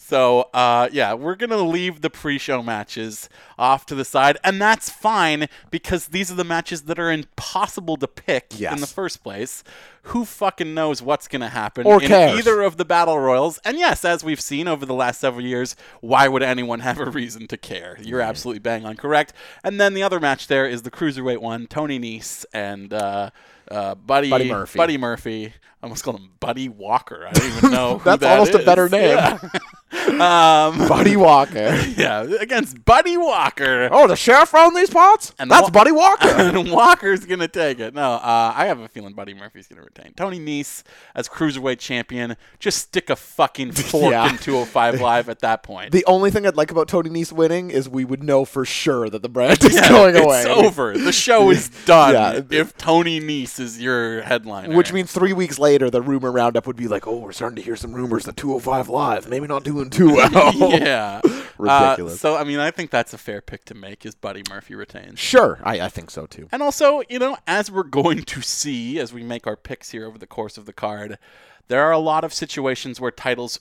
So, 0.06 0.50
uh, 0.52 0.90
yeah, 0.92 1.14
we're 1.14 1.34
going 1.34 1.48
to 1.48 1.56
leave 1.62 2.02
the 2.02 2.10
pre 2.10 2.36
show 2.36 2.62
matches 2.62 3.30
off 3.58 3.86
to 3.86 3.94
the 3.94 4.04
side, 4.04 4.36
and 4.44 4.60
that's 4.60 4.90
fine 4.90 5.48
because 5.70 6.08
these 6.08 6.30
are 6.30 6.34
the 6.34 6.44
matches 6.44 6.82
that 6.82 6.98
are 6.98 7.10
impossible 7.10 7.96
to 7.96 8.06
pick 8.06 8.52
Yes. 8.58 8.74
in 8.74 8.80
the 8.82 8.86
first 8.86 9.22
place. 9.22 9.64
Who 10.08 10.26
fucking 10.26 10.74
knows 10.74 11.00
what's 11.00 11.26
going 11.26 11.40
to 11.40 11.48
happen 11.48 11.86
Or 11.86 12.02
in 12.02 12.08
cares. 12.08 12.38
either 12.38 12.60
of 12.60 12.76
the 12.76 12.84
battle 12.84 13.18
royals? 13.18 13.58
And 13.64 13.78
yes, 13.78 14.04
as 14.04 14.22
we've 14.22 14.42
seen 14.42 14.68
over 14.68 14.84
the 14.84 14.92
last 14.92 15.22
several 15.22 15.42
years, 15.46 15.74
why 16.02 16.28
would 16.28 16.42
anyone 16.42 16.80
have 16.80 17.00
a 17.00 17.06
reason 17.10 17.46
to 17.46 17.56
care? 17.56 17.96
You're 18.02 18.20
absolutely 18.20 18.58
bang 18.58 18.84
on 18.84 18.96
correct. 18.96 19.32
And 19.64 19.80
then 19.80 19.94
the 19.94 20.02
other 20.02 20.20
match 20.20 20.48
there 20.48 20.66
is 20.66 20.82
the 20.82 20.90
cruiserweight 20.90 21.38
one 21.38 21.66
Tony 21.66 21.98
Nese 21.98 22.44
and 22.52 22.92
uh, 22.92 23.30
uh, 23.70 23.94
Buddy, 23.94 24.28
Buddy 24.28 24.50
Murphy. 24.50 24.76
Buddy 24.76 24.98
Murphy. 24.98 25.54
I 25.84 25.86
almost 25.86 26.02
called 26.02 26.18
him 26.18 26.30
Buddy 26.40 26.70
Walker. 26.70 27.26
I 27.28 27.32
don't 27.32 27.56
even 27.58 27.70
know 27.70 27.98
who 27.98 28.04
That's 28.04 28.20
that 28.22 28.38
almost 28.38 28.54
a 28.54 28.64
better 28.64 28.88
name. 28.88 29.18
Yeah. 29.18 29.38
um, 30.08 30.88
Buddy 30.88 31.14
Walker. 31.14 31.78
yeah, 31.98 32.22
against 32.40 32.82
Buddy 32.86 33.18
Walker. 33.18 33.90
oh, 33.92 34.06
the 34.08 34.16
sheriff 34.16 34.48
found 34.48 34.74
these 34.74 34.88
pots? 34.88 35.34
And 35.38 35.50
That's 35.50 35.64
Wa- 35.64 35.70
Buddy 35.70 35.92
Walker. 35.92 36.26
and 36.28 36.70
Walker's 36.72 37.26
gonna 37.26 37.48
take 37.48 37.80
it. 37.80 37.92
No, 37.92 38.12
uh, 38.14 38.52
I 38.56 38.64
have 38.64 38.80
a 38.80 38.88
feeling 38.88 39.12
Buddy 39.12 39.34
Murphy's 39.34 39.66
gonna 39.68 39.82
retain. 39.82 40.14
Tony 40.16 40.40
Nese 40.40 40.84
as 41.14 41.28
cruiserweight 41.28 41.80
champion. 41.80 42.36
Just 42.58 42.78
stick 42.78 43.10
a 43.10 43.16
fucking 43.16 43.72
fork 43.72 44.10
Yeah. 44.12 44.30
in 44.30 44.38
205 44.38 45.02
live 45.02 45.28
at 45.28 45.40
that 45.40 45.62
point. 45.62 45.92
the 45.92 46.04
only 46.06 46.30
thing 46.30 46.46
I'd 46.46 46.56
like 46.56 46.70
about 46.70 46.88
Tony 46.88 47.10
Nese 47.10 47.32
winning 47.32 47.70
is 47.70 47.90
we 47.90 48.06
would 48.06 48.22
know 48.22 48.46
for 48.46 48.64
sure 48.64 49.10
that 49.10 49.20
the 49.20 49.28
brand 49.28 49.62
is 49.62 49.74
Yeah, 49.74 49.88
going 49.90 50.16
it's 50.16 50.24
away. 50.24 50.38
It's 50.40 50.46
over. 50.48 50.96
The 50.96 51.12
show 51.12 51.50
is 51.50 51.68
done. 51.84 52.14
Yeah. 52.14 52.40
If 52.58 52.74
Tony 52.78 53.20
Nese 53.20 53.60
is 53.60 53.78
your 53.82 54.22
headliner, 54.22 54.74
Which 54.74 54.94
means 54.94 55.12
three 55.12 55.34
weeks 55.34 55.58
later, 55.58 55.73
the 55.78 56.02
rumor 56.02 56.32
roundup 56.32 56.66
would 56.66 56.76
be 56.76 56.88
like, 56.88 57.06
"Oh, 57.06 57.18
we're 57.18 57.32
starting 57.32 57.56
to 57.56 57.62
hear 57.62 57.76
some 57.76 57.92
rumors 57.92 58.24
that 58.24 58.36
205 58.36 58.88
Live 58.88 59.28
maybe 59.28 59.46
not 59.46 59.64
doing 59.64 59.90
too 59.90 60.08
well." 60.14 60.52
yeah, 60.80 61.20
Ridiculous. 61.58 62.14
Uh, 62.14 62.16
so 62.16 62.36
I 62.36 62.44
mean, 62.44 62.58
I 62.58 62.70
think 62.70 62.90
that's 62.90 63.12
a 63.12 63.18
fair 63.18 63.40
pick 63.40 63.64
to 63.66 63.74
make. 63.74 64.04
Is 64.04 64.14
Buddy 64.14 64.42
Murphy 64.48 64.74
retains? 64.74 65.18
Sure, 65.18 65.60
I, 65.62 65.80
I 65.80 65.88
think 65.88 66.10
so 66.10 66.26
too. 66.26 66.48
And 66.52 66.62
also, 66.62 67.02
you 67.08 67.18
know, 67.18 67.36
as 67.46 67.70
we're 67.70 67.82
going 67.84 68.22
to 68.22 68.42
see 68.42 68.98
as 68.98 69.12
we 69.12 69.22
make 69.22 69.46
our 69.46 69.56
picks 69.56 69.90
here 69.90 70.06
over 70.06 70.18
the 70.18 70.26
course 70.26 70.58
of 70.58 70.66
the 70.66 70.72
card, 70.72 71.18
there 71.68 71.82
are 71.84 71.92
a 71.92 71.98
lot 71.98 72.24
of 72.24 72.32
situations 72.32 73.00
where 73.00 73.10
titles 73.10 73.60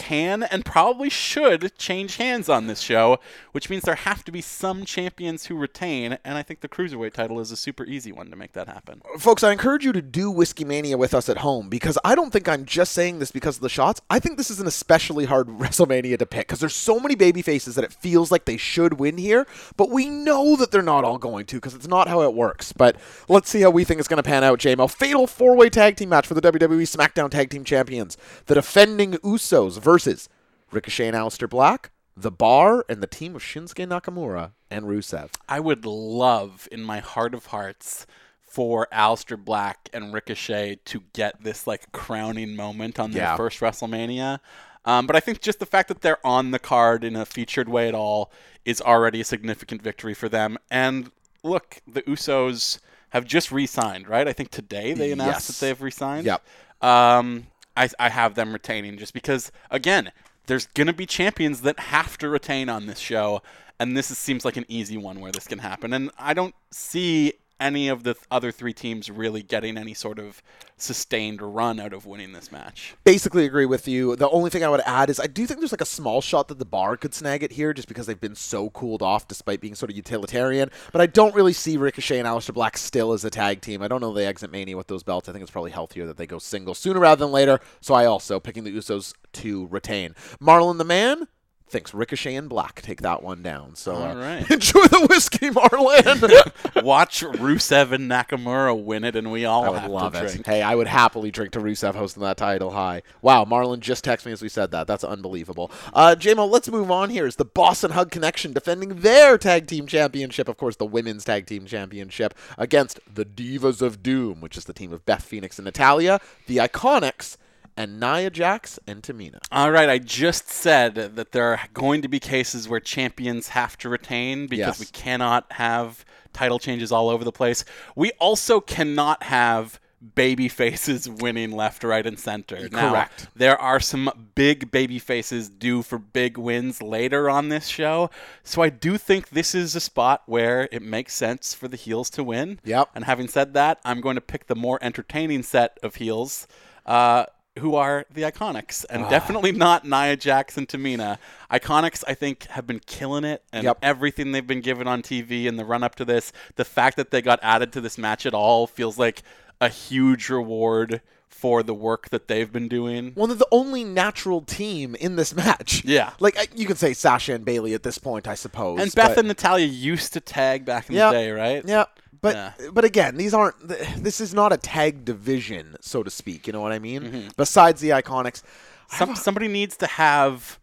can 0.00 0.42
and 0.44 0.64
probably 0.64 1.10
should 1.10 1.76
change 1.76 2.16
hands 2.16 2.48
on 2.48 2.66
this 2.66 2.80
show, 2.80 3.18
which 3.52 3.68
means 3.68 3.82
there 3.82 3.94
have 3.96 4.24
to 4.24 4.32
be 4.32 4.40
some 4.40 4.84
champions 4.86 5.46
who 5.46 5.54
retain, 5.54 6.18
and 6.24 6.38
I 6.38 6.42
think 6.42 6.60
the 6.60 6.68
Cruiserweight 6.68 7.12
title 7.12 7.38
is 7.38 7.50
a 7.50 7.56
super 7.56 7.84
easy 7.84 8.10
one 8.10 8.30
to 8.30 8.36
make 8.36 8.52
that 8.52 8.66
happen. 8.66 9.02
Folks, 9.18 9.44
I 9.44 9.52
encourage 9.52 9.84
you 9.84 9.92
to 9.92 10.00
do 10.00 10.30
Whiskey 10.30 10.64
Mania 10.64 10.96
with 10.96 11.12
us 11.12 11.28
at 11.28 11.38
home 11.38 11.68
because 11.68 11.98
I 12.02 12.14
don't 12.14 12.32
think 12.32 12.48
I'm 12.48 12.64
just 12.64 12.92
saying 12.92 13.18
this 13.18 13.30
because 13.30 13.56
of 13.56 13.62
the 13.62 13.68
shots. 13.68 14.00
I 14.08 14.18
think 14.20 14.38
this 14.38 14.50
is 14.50 14.58
an 14.58 14.66
especially 14.66 15.26
hard 15.26 15.48
WrestleMania 15.48 16.18
to 16.18 16.26
pick 16.26 16.48
because 16.48 16.60
there's 16.60 16.74
so 16.74 16.98
many 16.98 17.14
baby 17.14 17.42
faces 17.42 17.74
that 17.74 17.84
it 17.84 17.92
feels 17.92 18.30
like 18.30 18.46
they 18.46 18.56
should 18.56 18.98
win 18.98 19.18
here, 19.18 19.46
but 19.76 19.90
we 19.90 20.08
know 20.08 20.56
that 20.56 20.70
they're 20.70 20.82
not 20.82 21.04
all 21.04 21.18
going 21.18 21.44
to 21.46 21.56
because 21.56 21.74
it's 21.74 21.88
not 21.88 22.08
how 22.08 22.22
it 22.22 22.32
works. 22.32 22.72
But 22.72 22.96
let's 23.28 23.50
see 23.50 23.60
how 23.60 23.70
we 23.70 23.84
think 23.84 23.98
it's 23.98 24.08
going 24.08 24.16
to 24.16 24.22
pan 24.22 24.44
out, 24.44 24.60
JMO. 24.60 24.90
Fatal 24.90 25.26
four 25.26 25.56
way 25.56 25.68
tag 25.68 25.96
team 25.96 26.08
match 26.08 26.26
for 26.26 26.34
the 26.34 26.40
WWE 26.40 26.96
SmackDown 26.96 27.30
Tag 27.30 27.39
Team 27.48 27.64
Champions. 27.64 28.16
The 28.46 28.54
defending 28.56 29.12
Usos 29.14 29.80
versus 29.80 30.28
Ricochet 30.70 31.08
and 31.08 31.16
Aleister 31.16 31.48
Black, 31.48 31.90
The 32.16 32.30
Bar, 32.30 32.84
and 32.88 33.02
the 33.02 33.06
team 33.06 33.34
of 33.34 33.42
Shinsuke 33.42 33.86
Nakamura 33.88 34.50
and 34.70 34.84
Rusev. 34.84 35.30
I 35.48 35.60
would 35.60 35.86
love, 35.86 36.68
in 36.70 36.82
my 36.82 36.98
heart 36.98 37.32
of 37.34 37.46
hearts, 37.46 38.06
for 38.42 38.88
Aleister 38.92 39.42
Black 39.42 39.88
and 39.92 40.12
Ricochet 40.12 40.80
to 40.86 41.04
get 41.12 41.42
this 41.42 41.66
like 41.68 41.92
crowning 41.92 42.56
moment 42.56 42.98
on 42.98 43.12
their 43.12 43.22
Yeah. 43.22 43.36
first 43.36 43.60
WrestleMania. 43.60 44.40
Um, 44.84 45.06
but 45.06 45.14
I 45.14 45.20
think 45.20 45.40
just 45.40 45.60
the 45.60 45.66
fact 45.66 45.88
that 45.88 46.00
they're 46.00 46.24
on 46.26 46.50
the 46.50 46.58
card 46.58 47.04
in 47.04 47.14
a 47.14 47.24
featured 47.26 47.68
way 47.68 47.86
at 47.86 47.94
all 47.94 48.32
is 48.64 48.80
already 48.80 49.20
a 49.20 49.24
significant 49.24 49.82
victory 49.82 50.14
for 50.14 50.28
them. 50.28 50.56
And 50.70 51.12
look, 51.44 51.80
the 51.86 52.02
Usos 52.02 52.78
have 53.10 53.24
just 53.24 53.52
re-signed, 53.52 54.08
right? 54.08 54.26
I 54.26 54.32
think 54.32 54.50
today 54.50 54.94
they 54.94 55.12
announced 55.12 55.48
Yes. 55.48 55.58
that 55.60 55.66
they've 55.66 55.80
re-signed. 55.82 56.26
Yep. 56.26 56.42
Um, 56.80 57.46
I, 57.76 57.88
I 57.98 58.08
have 58.08 58.34
them 58.34 58.52
retaining 58.52 58.98
just 58.98 59.14
because, 59.14 59.52
again, 59.70 60.12
there's 60.46 60.66
gonna 60.66 60.92
be 60.92 61.06
champions 61.06 61.60
that 61.62 61.78
have 61.78 62.18
to 62.18 62.28
retain 62.28 62.68
on 62.68 62.86
this 62.86 62.98
show, 62.98 63.42
and 63.78 63.96
this 63.96 64.10
is, 64.10 64.18
seems 64.18 64.44
like 64.44 64.56
an 64.56 64.66
easy 64.68 64.96
one 64.96 65.20
where 65.20 65.32
this 65.32 65.46
can 65.46 65.60
happen. 65.60 65.92
And 65.92 66.10
I 66.18 66.34
don't 66.34 66.54
see 66.70 67.34
any 67.60 67.88
of 67.88 68.02
the 68.02 68.14
th- 68.14 68.24
other 68.30 68.50
three 68.50 68.72
teams 68.72 69.10
really 69.10 69.42
getting 69.42 69.76
any 69.76 69.94
sort 69.94 70.18
of 70.18 70.42
sustained 70.76 71.42
run 71.42 71.78
out 71.78 71.92
of 71.92 72.06
winning 72.06 72.32
this 72.32 72.50
match. 72.50 72.94
Basically, 73.04 73.44
agree 73.44 73.66
with 73.66 73.86
you. 73.86 74.16
The 74.16 74.30
only 74.30 74.50
thing 74.50 74.64
I 74.64 74.68
would 74.68 74.80
add 74.86 75.10
is 75.10 75.20
I 75.20 75.26
do 75.26 75.46
think 75.46 75.60
there's 75.60 75.72
like 75.72 75.80
a 75.80 75.86
small 75.86 76.20
shot 76.20 76.48
that 76.48 76.58
the 76.58 76.64
bar 76.64 76.96
could 76.96 77.14
snag 77.14 77.42
it 77.42 77.52
here, 77.52 77.72
just 77.72 77.88
because 77.88 78.06
they've 78.06 78.20
been 78.20 78.34
so 78.34 78.70
cooled 78.70 79.02
off, 79.02 79.28
despite 79.28 79.60
being 79.60 79.74
sort 79.74 79.90
of 79.90 79.96
utilitarian. 79.96 80.70
But 80.92 81.00
I 81.00 81.06
don't 81.06 81.34
really 81.34 81.52
see 81.52 81.76
Ricochet 81.76 82.18
and 82.18 82.26
Aleister 82.26 82.54
Black 82.54 82.78
still 82.78 83.12
as 83.12 83.24
a 83.24 83.30
tag 83.30 83.60
team. 83.60 83.82
I 83.82 83.88
don't 83.88 84.00
know 84.00 84.12
they 84.12 84.26
exit 84.26 84.50
Mania 84.50 84.76
with 84.76 84.86
those 84.86 85.02
belts. 85.02 85.28
I 85.28 85.32
think 85.32 85.42
it's 85.42 85.50
probably 85.50 85.70
healthier 85.70 86.06
that 86.06 86.16
they 86.16 86.26
go 86.26 86.38
single 86.38 86.74
sooner 86.74 87.00
rather 87.00 87.24
than 87.24 87.32
later. 87.32 87.60
So 87.80 87.94
I 87.94 88.06
also 88.06 88.40
picking 88.40 88.64
the 88.64 88.72
Usos 88.72 89.14
to 89.34 89.66
retain. 89.68 90.14
Marlon 90.40 90.78
the 90.78 90.84
Man 90.84 91.28
thinks 91.70 91.94
Ricochet 91.94 92.34
and 92.34 92.48
Black 92.48 92.82
take 92.82 93.02
that 93.02 93.22
one 93.22 93.42
down. 93.42 93.76
So 93.76 93.94
uh, 93.94 94.14
right. 94.14 94.50
enjoy 94.50 94.86
the 94.86 95.06
whiskey, 95.08 95.50
Marlon. 95.50 96.82
Watch 96.84 97.22
Rusev 97.22 97.92
and 97.92 98.10
Nakamura 98.10 98.82
win 98.82 99.04
it, 99.04 99.16
and 99.16 99.30
we 99.30 99.44
all 99.44 99.64
I 99.64 99.68
would 99.70 99.80
have 99.80 99.90
love 99.90 100.14
it. 100.14 100.32
drink. 100.32 100.46
Hey, 100.46 100.62
I 100.62 100.74
would 100.74 100.88
happily 100.88 101.30
drink 101.30 101.52
to 101.52 101.60
Rusev 101.60 101.94
hosting 101.94 102.22
that 102.22 102.36
title 102.36 102.70
high. 102.70 103.02
Wow, 103.22 103.44
Marlon 103.44 103.80
just 103.80 104.04
texted 104.04 104.26
me 104.26 104.32
as 104.32 104.42
we 104.42 104.48
said 104.48 104.70
that. 104.72 104.86
That's 104.86 105.04
unbelievable. 105.04 105.70
Uh, 105.94 106.16
JMO, 106.18 106.50
let's 106.50 106.68
move 106.68 106.90
on 106.90 107.10
here. 107.10 107.26
Is 107.26 107.36
the 107.36 107.44
Boss 107.44 107.84
'n' 107.84 107.92
Hug 107.92 108.10
Connection 108.10 108.52
defending 108.52 109.00
their 109.00 109.38
tag 109.38 109.66
team 109.66 109.86
championship, 109.86 110.48
of 110.48 110.56
course, 110.56 110.76
the 110.76 110.86
women's 110.86 111.24
tag 111.24 111.46
team 111.46 111.66
championship, 111.66 112.34
against 112.58 113.00
the 113.12 113.24
Divas 113.24 113.80
of 113.80 114.02
Doom, 114.02 114.40
which 114.40 114.56
is 114.56 114.64
the 114.64 114.72
team 114.72 114.92
of 114.92 115.04
Beth 115.04 115.22
Phoenix 115.22 115.58
and 115.58 115.64
Natalya, 115.64 116.20
the 116.46 116.56
Iconics, 116.56 117.36
and 117.80 117.98
Nia 117.98 118.28
Jax 118.30 118.78
and 118.86 119.02
Tamina. 119.02 119.38
All 119.50 119.70
right, 119.70 119.88
I 119.88 119.98
just 119.98 120.50
said 120.50 120.94
that 120.94 121.32
there 121.32 121.46
are 121.52 121.60
going 121.72 122.02
to 122.02 122.08
be 122.08 122.20
cases 122.20 122.68
where 122.68 122.78
champions 122.80 123.48
have 123.48 123.78
to 123.78 123.88
retain 123.88 124.46
because 124.46 124.78
Yes. 124.78 124.80
we 124.80 124.86
cannot 124.86 125.50
have 125.52 126.04
title 126.34 126.58
changes 126.58 126.92
all 126.92 127.08
over 127.08 127.24
the 127.24 127.32
place. 127.32 127.64
We 127.96 128.12
also 128.20 128.60
cannot 128.60 129.22
have 129.24 129.80
baby 130.14 130.48
faces 130.48 131.08
winning 131.24 131.52
left, 131.52 131.82
right, 131.84 132.06
and 132.06 132.18
center. 132.18 132.68
Now, 132.70 132.90
Correct. 132.90 133.28
there 133.34 133.58
are 133.58 133.80
some 133.80 134.10
big 134.34 134.70
baby 134.70 134.98
faces 134.98 135.48
due 135.48 135.82
for 135.82 135.98
big 135.98 136.36
wins 136.36 136.82
later 136.82 137.30
on 137.30 137.48
this 137.48 137.66
show. 137.66 138.10
So 138.44 138.60
I 138.62 138.68
do 138.68 138.98
think 138.98 139.30
this 139.30 139.54
is 139.54 139.74
a 139.74 139.80
spot 139.80 140.22
where 140.26 140.68
it 140.70 140.82
makes 140.82 141.14
sense 141.14 141.54
for 141.54 141.66
the 141.68 141.76
heels 141.76 142.10
to 142.10 142.22
win. 142.24 142.60
Yep. 142.64 142.90
And 142.94 143.04
having 143.04 143.28
said 143.28 143.54
that, 143.54 143.78
I'm 143.86 144.00
going 144.02 144.16
to 144.16 144.20
pick 144.22 144.46
the 144.48 144.54
more 144.56 144.78
entertaining 144.82 145.42
set 145.42 145.78
of 145.82 145.96
heels. 145.96 146.46
Uh, 146.86 147.24
who 147.58 147.74
are 147.74 148.06
the 148.12 148.22
Iconics, 148.22 148.84
and 148.88 149.04
Ah. 149.04 149.08
definitely 149.10 149.52
not 149.52 149.84
Nia 149.84 150.16
Jax 150.16 150.56
and 150.56 150.68
Tamina. 150.68 151.18
Iconics, 151.50 152.04
I 152.06 152.14
think, 152.14 152.46
have 152.50 152.66
been 152.66 152.80
killing 152.86 153.24
it, 153.24 153.42
and 153.52 153.64
Yep. 153.64 153.78
everything 153.82 154.32
they've 154.32 154.46
been 154.46 154.60
given 154.60 154.86
on 154.86 155.02
TV 155.02 155.46
in 155.46 155.56
the 155.56 155.64
run 155.64 155.82
up 155.82 155.96
to 155.96 156.04
this, 156.04 156.32
the 156.56 156.64
fact 156.64 156.96
that 156.96 157.10
they 157.10 157.20
got 157.20 157.40
added 157.42 157.72
to 157.72 157.80
this 157.80 157.98
match 157.98 158.24
at 158.24 158.34
all 158.34 158.66
feels 158.66 158.98
like 158.98 159.22
a 159.60 159.68
huge 159.68 160.28
reward 160.30 161.00
for 161.28 161.62
the 161.62 161.74
work 161.74 162.10
that 162.10 162.28
they've 162.28 162.52
been 162.52 162.68
doing. 162.68 163.12
Well, 163.16 163.26
they're 163.26 163.36
the 163.36 163.46
only 163.50 163.82
natural 163.82 164.42
team 164.42 164.94
in 164.94 165.16
this 165.16 165.34
match. 165.34 165.82
Yeah. 165.84 166.10
Like, 166.20 166.50
you 166.54 166.66
could 166.66 166.78
say 166.78 166.92
Sasha 166.92 167.34
and 167.34 167.44
Bailey 167.44 167.74
at 167.74 167.82
this 167.82 167.98
point, 167.98 168.28
I 168.28 168.34
suppose. 168.36 168.80
And 168.80 168.94
Beth 168.94 169.08
but- 169.10 169.18
and 169.18 169.28
Natalya 169.28 169.66
used 169.66 170.12
to 170.12 170.20
tag 170.20 170.64
back 170.64 170.88
in 170.88 170.94
Yep. 170.96 171.12
the 171.12 171.18
day, 171.18 171.30
right? 171.32 171.64
Yeah, 171.66 171.84
but 172.22 172.34
Yeah. 172.34 172.52
but 172.72 172.84
again, 172.84 173.16
these 173.16 173.32
aren't. 173.34 173.56
This 174.02 174.20
is 174.20 174.32
not 174.34 174.52
a 174.52 174.56
tag 174.56 175.04
division, 175.04 175.76
so 175.80 176.02
to 176.02 176.10
speak. 176.10 176.46
You 176.46 176.52
know 176.52 176.60
what 176.60 176.72
I 176.72 176.78
mean? 176.78 177.02
Mm-hmm. 177.02 177.28
Besides 177.36 177.80
the 177.80 177.90
Iconics, 177.90 178.42
Some, 178.88 179.14
somebody 179.16 179.48
needs 179.48 179.76
to 179.78 179.86
have, 179.86 180.58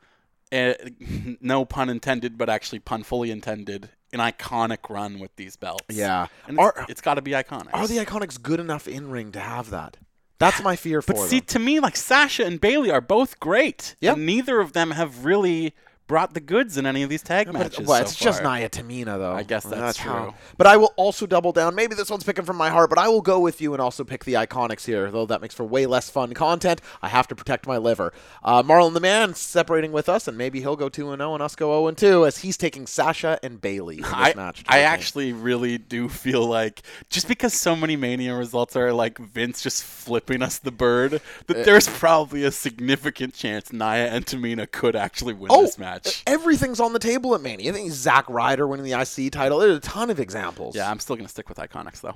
a, 0.52 0.76
no 1.42 1.66
pun 1.66 1.90
intended, 1.90 2.38
but 2.38 2.50
actually 2.50 2.80
pun 2.80 3.04
fully 3.04 3.32
intended, 3.32 3.90
an 4.14 4.20
iconic 4.20 4.90
run 4.90 5.20
with 5.20 5.36
these 5.36 5.56
belts. 5.56 5.96
Yeah. 5.96 6.28
and 6.48 6.60
Are- 6.60 6.74
it's, 6.82 6.92
it's 6.92 7.02
got 7.02 7.16
to 7.16 7.22
be 7.22 7.32
iconic. 7.32 7.70
are 7.74 7.88
the 7.88 7.98
Iconics 7.98 8.42
good 8.42 8.60
enough 8.60 8.88
in 8.88 9.10
ring 9.10 9.32
to 9.34 9.40
have 9.40 9.70
that? 9.72 9.98
That's 10.40 10.62
my 10.62 10.76
fear 10.76 11.02
for 11.02 11.14
But 11.14 11.22
see, 11.30 11.40
them. 11.40 11.48
to 11.48 11.60
me, 11.60 11.80
like 11.80 11.96
Sasha 11.98 12.46
and 12.46 12.62
Bailey 12.62 12.92
are 12.92 13.02
both 13.02 13.40
great. 13.40 13.96
Yep. 14.02 14.18
And 14.18 14.26
neither 14.26 14.60
of 14.60 14.74
them 14.74 14.92
have 14.92 15.26
really 15.26 15.74
brought 16.08 16.34
the 16.34 16.40
goods 16.40 16.78
in 16.78 16.86
any 16.86 17.04
of 17.04 17.10
these 17.10 17.22
tag 17.22 17.52
matches. 17.52 17.86
well, 17.86 17.98
so 17.98 18.04
it's 18.04 18.16
just 18.16 18.42
far. 18.42 18.58
Nia 18.58 18.70
Tamina, 18.70 19.18
though. 19.18 19.34
I 19.34 19.44
guess 19.44 19.64
that's 19.66 19.98
how- 19.98 20.24
true. 20.26 20.34
But 20.58 20.66
I 20.68 20.78
will 20.78 20.94
also 20.96 21.26
double 21.28 21.52
down. 21.52 21.76
Maybe 21.76 21.96
this 21.96 22.10
one's 22.10 22.24
picking 22.24 22.46
from 22.46 22.56
my 22.56 22.70
heart, 22.70 22.90
but 22.90 22.98
I 22.98 23.08
will 23.10 23.22
go 23.22 23.40
with 23.40 23.60
you 23.62 23.74
and 23.74 23.82
also 23.82 24.04
pick 24.04 24.24
the 24.24 24.34
Iconics 24.34 24.86
here, 24.86 25.12
though 25.12 25.26
that 25.26 25.42
makes 25.42 25.54
for 25.54 25.64
way 25.66 25.86
less 25.86 26.10
fun 26.10 26.34
content. 26.34 26.82
I 27.02 27.10
have 27.10 27.28
to 27.28 27.36
protect 27.36 27.68
my 27.68 27.78
liver. 27.78 28.14
Uh, 28.44 28.64
Marlon 28.64 28.94
the 28.94 29.00
Man 29.02 29.34
separating 29.34 29.92
with 29.92 30.08
us, 30.08 30.28
and 30.28 30.38
maybe 30.38 30.62
he'll 30.62 30.76
go 30.78 30.88
2 30.90 31.16
0 31.16 31.34
and 31.34 31.44
us 31.44 31.56
go 31.56 31.72
0 31.90 31.92
2 31.92 32.26
as 32.26 32.38
he's 32.40 32.58
taking 32.58 32.88
Sasha 32.88 33.38
and 33.44 33.60
Bailey 33.62 33.98
in 33.98 34.04
this 34.04 34.14
I, 34.14 34.34
match. 34.36 34.64
I 34.68 34.80
actually 34.80 35.34
really 35.34 35.78
do 35.78 36.08
feel 36.08 36.46
like 36.46 36.82
just 37.10 37.28
because 37.28 37.54
so 37.54 37.76
many 37.76 37.96
Mania 37.96 38.34
results 38.36 38.76
are 38.76 38.94
like 38.94 39.18
Vince 39.18 39.62
just 39.62 39.84
flipping 39.84 40.42
us 40.42 40.58
the 40.58 40.72
bird, 40.72 41.16
Uh, 41.16 41.20
that 41.48 41.66
there's 41.66 41.88
probably 41.88 42.44
a 42.44 42.52
significant 42.52 43.34
chance 43.34 43.74
Nia 43.74 44.08
and 44.08 44.26
Tamina 44.26 44.72
could 44.72 44.96
actually 44.96 45.34
win 45.34 45.52
Oh, 45.52 45.64
this 45.64 45.78
match. 45.78 45.97
Everything's 46.26 46.80
on 46.80 46.94
the 46.94 47.00
table 47.00 47.34
at 47.36 47.42
Mania. 47.42 47.72
I 47.72 47.74
think 47.74 47.92
Zack 47.92 48.30
Ryder 48.30 48.68
winning 48.68 48.86
the 48.86 48.94
IC 49.00 49.32
title. 49.32 49.60
There's 49.60 49.78
a 49.78 49.82
ton 49.82 50.10
of 50.10 50.20
examples. 50.20 50.76
Yeah, 50.76 50.90
I'm 50.90 51.00
still 51.00 51.16
gonna 51.16 51.30
stick 51.30 51.50
with 51.50 51.58
Iconics 51.58 52.02
though. 52.02 52.14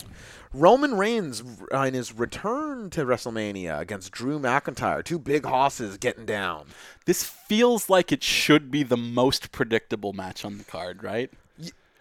Roman 0.54 0.96
Reigns 0.96 1.44
uh, 1.74 1.80
in 1.80 1.94
his 1.94 2.14
return 2.14 2.90
to 2.92 3.06
WrestleMania 3.06 3.80
against 3.80 4.12
Drew 4.12 4.40
McIntyre. 4.40 5.04
Two 5.04 5.20
big 5.20 5.46
hosses 5.46 5.98
getting 5.98 6.26
down. 6.26 6.68
This 7.06 7.24
feels 7.24 7.90
like 7.90 8.12
it 8.12 8.24
should 8.24 8.72
be 8.72 8.84
the 8.84 8.98
most 8.98 9.52
predictable 9.52 10.14
match 10.14 10.44
on 10.46 10.58
the 10.58 10.64
card, 10.64 11.04
right? 11.04 11.32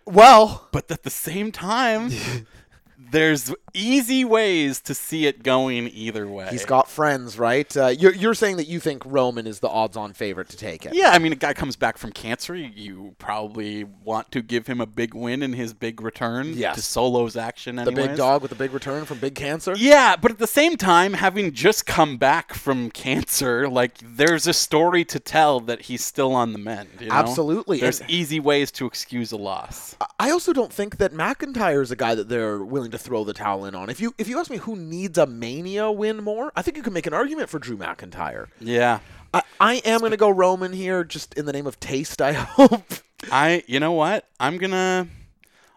Well, 0.07 0.69
But 0.73 0.91
at 0.91 1.03
the 1.05 1.11
same 1.11 1.53
time, 1.53 2.11
there's 3.11 3.53
easy 3.73 4.25
ways 4.25 4.81
to 4.81 4.95
see 4.95 5.27
it 5.27 5.43
going 5.43 5.89
either 5.89 6.27
way. 6.27 6.49
he's 6.51 6.65
got 6.65 6.89
friends, 6.89 7.39
right? 7.39 7.75
Uh, 7.77 7.87
you're, 7.87 8.13
you're 8.15 8.35
saying 8.35 8.57
that 8.57 8.67
you 8.67 8.81
think 8.81 9.03
Roman 9.07 9.47
is 9.47 9.61
the 9.61 9.69
odds-on 9.69 10.13
favorite 10.13 10.49
to 10.51 10.57
take 10.57 10.85
it. 10.85 10.93
Yeah, 10.95 11.11
I 11.11 11.19
mean, 11.19 11.33
a 11.33 11.37
guy 11.37 11.55
comes 11.55 11.77
back 11.77 11.97
from 11.99 12.13
cancer. 12.13 12.55
You, 12.55 13.15
probably 13.19 13.85
want 13.85 14.31
to 14.33 14.43
give 14.43 14.67
him 14.67 14.81
a 14.81 14.87
big 14.87 15.15
win 15.15 15.43
in 15.43 15.53
his 15.53 15.73
big 15.73 16.01
return 16.01 16.53
Yes. 16.55 16.75
to 16.77 16.83
Solo's 16.83 17.37
action. 17.37 17.77
The 17.77 17.93
big 17.93 18.17
dog 18.17 18.43
with 18.43 18.51
the 18.51 18.55
big 18.57 18.73
return 18.73 19.05
from 19.05 19.19
big 19.19 19.35
cancer. 19.35 19.75
Yeah, 19.77 20.17
but 20.17 20.31
at 20.33 20.39
the 20.39 20.47
same 20.47 20.77
time, 20.77 21.13
having 21.15 21.53
just 21.53 21.87
come 21.87 22.17
back 22.17 22.53
from 22.55 22.91
cancer, 22.91 23.69
like 23.69 23.99
there's 24.03 24.47
a 24.47 24.53
story 24.53 25.05
to 25.07 25.21
tell 25.21 25.61
that 25.61 25.83
he's 25.83 26.05
still 26.05 26.35
on 26.35 26.53
the 26.53 26.59
mend. 26.59 26.89
you 27.01 27.09
know? 27.09 27.15
Absolutely, 27.15 27.79
There's 27.81 28.01
and- 28.01 28.11
easy 28.11 28.41
ways 28.41 28.71
to 28.73 28.87
excuse 28.87 29.33
a 29.33 29.37
loss. 29.37 29.97
I 30.19 30.31
also 30.31 30.53
don't 30.53 30.73
think 30.73 30.97
that 30.99 31.13
McIntyre 31.13 31.83
is 31.83 31.91
a 31.91 31.97
guy 31.97 32.15
that 32.15 32.29
they're 32.29 32.65
willing 32.65 32.90
to 32.91 32.99
throw 32.99 33.25
the 33.25 33.33
towel 33.33 33.65
in 33.65 33.75
on. 33.75 33.91
If 33.91 34.01
you 34.01 34.15
if 34.19 34.29
you 34.29 34.39
ask 34.39 34.51
me 34.51 34.59
who 34.59 34.77
needs 34.77 35.19
a 35.19 35.27
Mania 35.27 35.91
win 35.91 36.23
more, 36.23 36.53
I 36.57 36.63
think 36.63 36.77
you 36.77 36.83
can 36.83 36.93
make 36.93 37.07
an 37.07 37.15
argument 37.15 37.49
for 37.49 37.59
Drew 37.59 37.77
McIntyre. 37.77 38.49
Yeah. 38.61 39.01
I, 39.33 39.43
I 39.61 39.75
am 39.85 40.01
going 40.01 40.11
to 40.11 40.17
go 40.17 40.29
Roman 40.29 40.73
here, 40.73 41.05
just 41.05 41.35
in 41.35 41.47
the 41.47 41.53
name 41.53 41.67
of 41.67 41.79
taste. 41.79 42.21
I 42.21 42.33
hope. 42.33 42.93
I 43.31 43.63
you 43.67 43.81
know 43.81 43.93
what? 43.93 44.27
I'm 44.39 44.59
gonna 44.59 45.09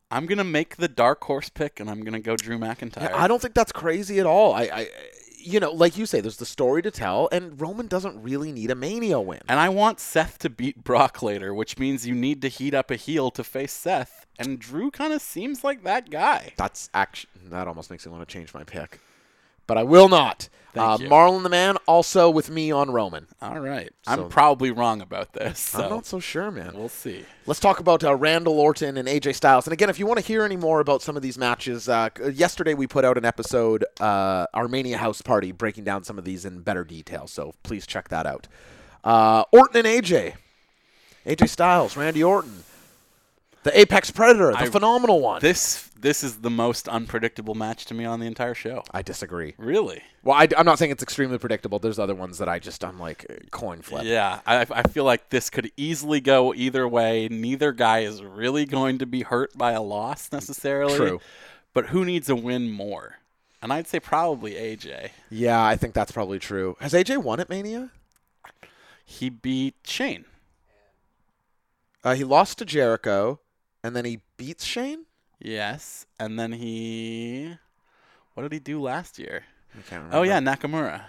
I'm 0.10 0.26
gonna 0.26 0.44
make 0.44 0.78
the 0.78 0.88
dark 0.88 1.24
horse 1.24 1.50
pick 1.50 1.80
and 1.80 1.90
I'm 1.90 2.04
gonna 2.04 2.20
go 2.20 2.38
Drew 2.38 2.58
McIntyre. 2.58 3.12
I 3.12 3.28
don't 3.28 3.42
think 3.42 3.54
that's 3.54 3.72
crazy 3.72 4.20
at 4.20 4.26
all. 4.26 4.54
I, 4.54 4.62
I, 4.64 4.88
you 5.46 5.60
know, 5.60 5.72
like 5.72 5.98
you 5.98 6.06
say, 6.06 6.22
there's 6.22 6.38
the 6.38 6.46
story 6.46 6.82
to 6.82 6.92
tell, 6.92 7.30
and 7.32 7.60
Roman 7.60 7.88
doesn't 7.88 8.22
really 8.22 8.52
need 8.52 8.72
a 8.72 8.76
Mania 8.76 9.20
win. 9.20 9.42
and 9.48 9.60
I 9.60 9.70
want 9.70 10.00
Seth 10.00 10.40
to 10.40 10.50
beat 10.50 10.84
Brock 10.84 11.22
later, 11.22 11.54
which 11.54 11.78
means 11.78 12.08
you 12.08 12.16
need 12.16 12.42
to 12.42 12.48
heat 12.48 12.74
up 12.74 12.90
a 12.92 12.96
heel 12.96 13.32
to 13.32 13.44
face 13.44 13.74
Seth. 13.74 14.26
And 14.40 14.60
Drew 14.60 14.90
kind 14.90 15.14
of 15.14 15.22
seems 15.22 15.64
like 15.64 15.84
that 15.84 16.10
guy. 16.10 16.54
That's 16.58 16.90
actually 16.94 17.30
that 17.50 17.68
almost 17.68 17.92
makes 17.92 18.06
me 18.06 18.12
want 18.12 18.28
to 18.28 18.34
change 18.34 18.54
my 18.54 18.64
pick, 18.64 19.00
but 19.68 19.78
I 19.78 19.84
will 19.84 20.10
not. 20.10 20.50
Thank 20.74 21.02
uh, 21.02 21.04
you. 21.04 21.10
Marlon 21.10 21.44
the 21.44 21.50
Man 21.50 21.78
also 21.86 22.32
with 22.32 22.50
me 22.50 22.72
on 22.72 22.90
Roman. 22.90 23.28
All 23.42 23.60
right. 23.60 23.92
So- 24.04 24.12
I'm 24.12 24.30
probably 24.30 24.72
wrong 24.72 25.02
about 25.02 25.34
this. 25.34 25.60
So 25.60 25.84
I'm 25.84 25.90
not 25.90 26.06
so 26.08 26.20
sure, 26.20 26.50
man. 26.50 26.72
we'll 26.74 26.90
see. 26.90 27.26
Let's 27.46 27.60
talk 27.60 27.80
about 27.80 28.04
uh, 28.04 28.16
Randall 28.16 28.60
Orton 28.60 28.98
and 28.98 29.08
AJ 29.08 29.36
Styles. 29.36 29.68
And 29.68 29.74
again, 29.74 29.90
if 29.90 30.00
you 30.00 30.08
want 30.08 30.20
to 30.20 30.26
hear 30.26 30.44
any 30.44 30.58
more 30.58 30.80
about 30.80 31.04
some 31.04 31.16
of 31.16 31.22
these 31.22 31.38
matches, 31.38 31.88
uh, 31.88 32.10
yesterday 32.34 32.74
we 32.74 32.88
put 32.88 33.06
out 33.06 33.18
an 33.20 33.26
episode, 33.26 33.86
uh, 34.00 34.48
Armenia 34.56 34.98
House 34.98 35.22
Party, 35.22 35.52
breaking 35.52 35.84
down 35.84 36.04
some 36.04 36.18
of 36.18 36.26
these 36.26 36.44
in 36.44 36.62
better 36.62 36.84
detail. 36.84 37.28
So 37.28 37.54
please 37.62 37.86
check 37.86 38.10
that 38.10 38.26
out. 38.26 38.48
Uh, 39.04 39.44
Orton 39.52 39.86
and 39.86 40.04
AJ. 40.04 40.34
AJ 41.26 41.50
Styles, 41.50 41.96
Randy 41.96 42.24
Orton. 42.24 42.64
The 43.64 43.80
Apex 43.80 44.12
Predator, 44.12 44.52
the 44.52 44.58
I- 44.58 44.70
phenomenal 44.70 45.22
one. 45.22 45.42
This 45.42 45.90
this 45.98 46.24
is 46.24 46.40
the 46.40 46.50
most 46.50 46.90
unpredictable 46.90 47.56
match 47.56 47.86
to 47.86 47.94
me 47.94 48.04
on 48.04 48.20
the 48.20 48.28
entire 48.28 48.54
show. 48.54 48.84
I 48.92 49.02
disagree. 49.02 49.56
Really? 49.58 50.04
Well, 50.22 50.36
I, 50.36 50.50
am 50.58 50.66
not 50.66 50.78
saying 50.78 50.92
it's 50.92 51.02
extremely 51.02 51.38
predictable. 51.38 51.80
There's 51.80 51.98
other 51.98 52.14
ones 52.14 52.40
that 52.40 52.50
I 52.50 52.60
just, 52.60 52.84
I'm 52.84 53.00
like, 53.00 53.26
uh, 53.30 53.36
coin 53.52 53.82
flip. 53.82 54.04
Yeah, 54.04 54.42
I, 54.46 54.66
I 54.70 54.84
feel 54.84 55.06
like 55.06 55.30
this 55.30 55.50
could 55.50 55.72
easily 55.78 56.20
go 56.20 56.54
either 56.54 56.86
way. 56.86 57.30
Neither 57.30 57.72
guy 57.72 58.00
is 58.00 58.22
really 58.22 58.66
going 58.66 58.98
to 58.98 59.06
be 59.06 59.22
hurt 59.22 59.58
by 59.58 59.72
a 59.72 59.82
loss 59.82 60.30
necessarily. 60.34 60.98
True. 60.98 61.22
But 61.74 61.88
who 61.88 62.04
needs 62.04 62.30
a 62.30 62.36
win 62.36 62.70
more? 62.70 63.20
And 63.62 63.72
I'd 63.72 63.88
say 63.88 64.02
probably 64.02 64.56
AJ. 64.56 65.12
Yeah, 65.30 65.64
I 65.64 65.78
think 65.78 65.94
that's 65.94 66.12
probably 66.12 66.38
true. 66.38 66.76
Has 66.82 66.92
AJ 66.92 67.24
won 67.24 67.40
at 67.40 67.50
Mania? 67.50 67.92
he 69.06 69.30
beat 69.30 69.76
Shane. 69.86 70.26
Uh, 72.04 72.16
he 72.16 72.24
lost 72.24 72.58
to 72.58 72.66
Jericho, 72.66 73.40
and 73.84 73.96
then 73.96 74.06
he 74.06 74.22
beats 74.38 74.64
Shane. 74.64 75.06
Yes, 75.40 76.06
and 76.20 76.40
then 76.40 76.54
he. 76.54 77.54
What 78.34 78.44
did 78.44 78.54
he 78.54 78.60
do 78.60 78.82
last 78.82 79.20
year? 79.20 79.44
I 79.74 79.82
can't 79.90 80.04
remember. 80.04 80.18
Oh 80.18 80.24
yeah, 80.24 80.40
Nakamura 80.40 81.02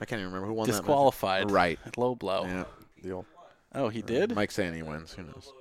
I 0.00 0.04
can't 0.06 0.20
even 0.20 0.32
remember 0.32 0.48
who 0.48 0.54
won 0.54 0.66
that. 0.66 0.72
disqualified. 0.72 1.50
Right. 1.50 1.78
low 1.96 2.14
blow. 2.14 2.44
Yeah. 2.44 2.64
The 3.02 3.10
old 3.12 3.26
Oh, 3.72 3.88
he 3.88 4.02
did. 4.02 4.34
Mike 4.34 4.50
saying 4.50 4.74
he 4.74 4.82
wins. 4.82 5.12
Who 5.12 5.22
knows? 5.22 5.52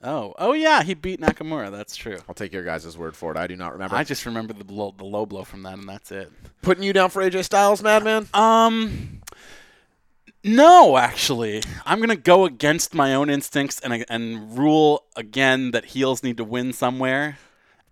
Oh, 0.00 0.32
oh 0.38 0.52
yeah, 0.52 0.84
he 0.84 0.94
beat 0.94 1.20
Nakamura. 1.20 1.72
That's 1.72 1.96
true. 1.96 2.18
I'll 2.28 2.34
take 2.34 2.52
your 2.52 2.62
guys' 2.62 2.96
word 2.96 3.16
for 3.16 3.32
it. 3.32 3.36
I 3.36 3.48
do 3.48 3.56
not 3.56 3.72
remember. 3.72 3.96
I 3.96 4.04
just 4.04 4.24
remember 4.26 4.52
the 4.52 4.64
blow, 4.64 4.94
the 4.96 5.04
low 5.04 5.26
blow 5.26 5.42
from 5.42 5.64
that, 5.64 5.76
and 5.76 5.88
that's 5.88 6.12
it. 6.12 6.30
Putting 6.62 6.84
you 6.84 6.92
down 6.92 7.10
for 7.10 7.20
AJ 7.20 7.44
Styles, 7.44 7.82
Madman. 7.82 8.28
Um, 8.32 9.22
no, 10.44 10.96
actually, 10.96 11.62
I'm 11.84 12.00
gonna 12.00 12.16
go 12.16 12.44
against 12.44 12.94
my 12.94 13.14
own 13.14 13.30
instincts 13.30 13.80
and 13.80 14.04
and 14.08 14.56
rule 14.56 15.04
again 15.16 15.72
that 15.72 15.86
heels 15.86 16.22
need 16.22 16.36
to 16.36 16.44
win 16.44 16.72
somewhere, 16.72 17.38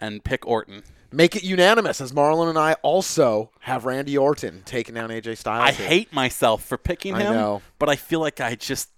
and 0.00 0.22
pick 0.24 0.46
Orton. 0.46 0.82
Make 1.12 1.36
it 1.36 1.44
unanimous, 1.44 2.00
as 2.00 2.12
Marlon 2.12 2.48
and 2.48 2.58
I 2.58 2.74
also 2.82 3.50
have 3.60 3.84
Randy 3.84 4.18
Orton 4.18 4.62
taking 4.64 4.94
down 4.94 5.10
AJ 5.10 5.38
Styles. 5.38 5.68
I 5.68 5.72
here. 5.72 5.86
hate 5.86 6.12
myself 6.12 6.64
for 6.64 6.76
picking 6.76 7.14
I 7.14 7.22
him, 7.22 7.32
know. 7.34 7.62
but 7.78 7.88
I 7.88 7.96
feel 7.96 8.20
like 8.20 8.40
I 8.40 8.56
just, 8.56 8.90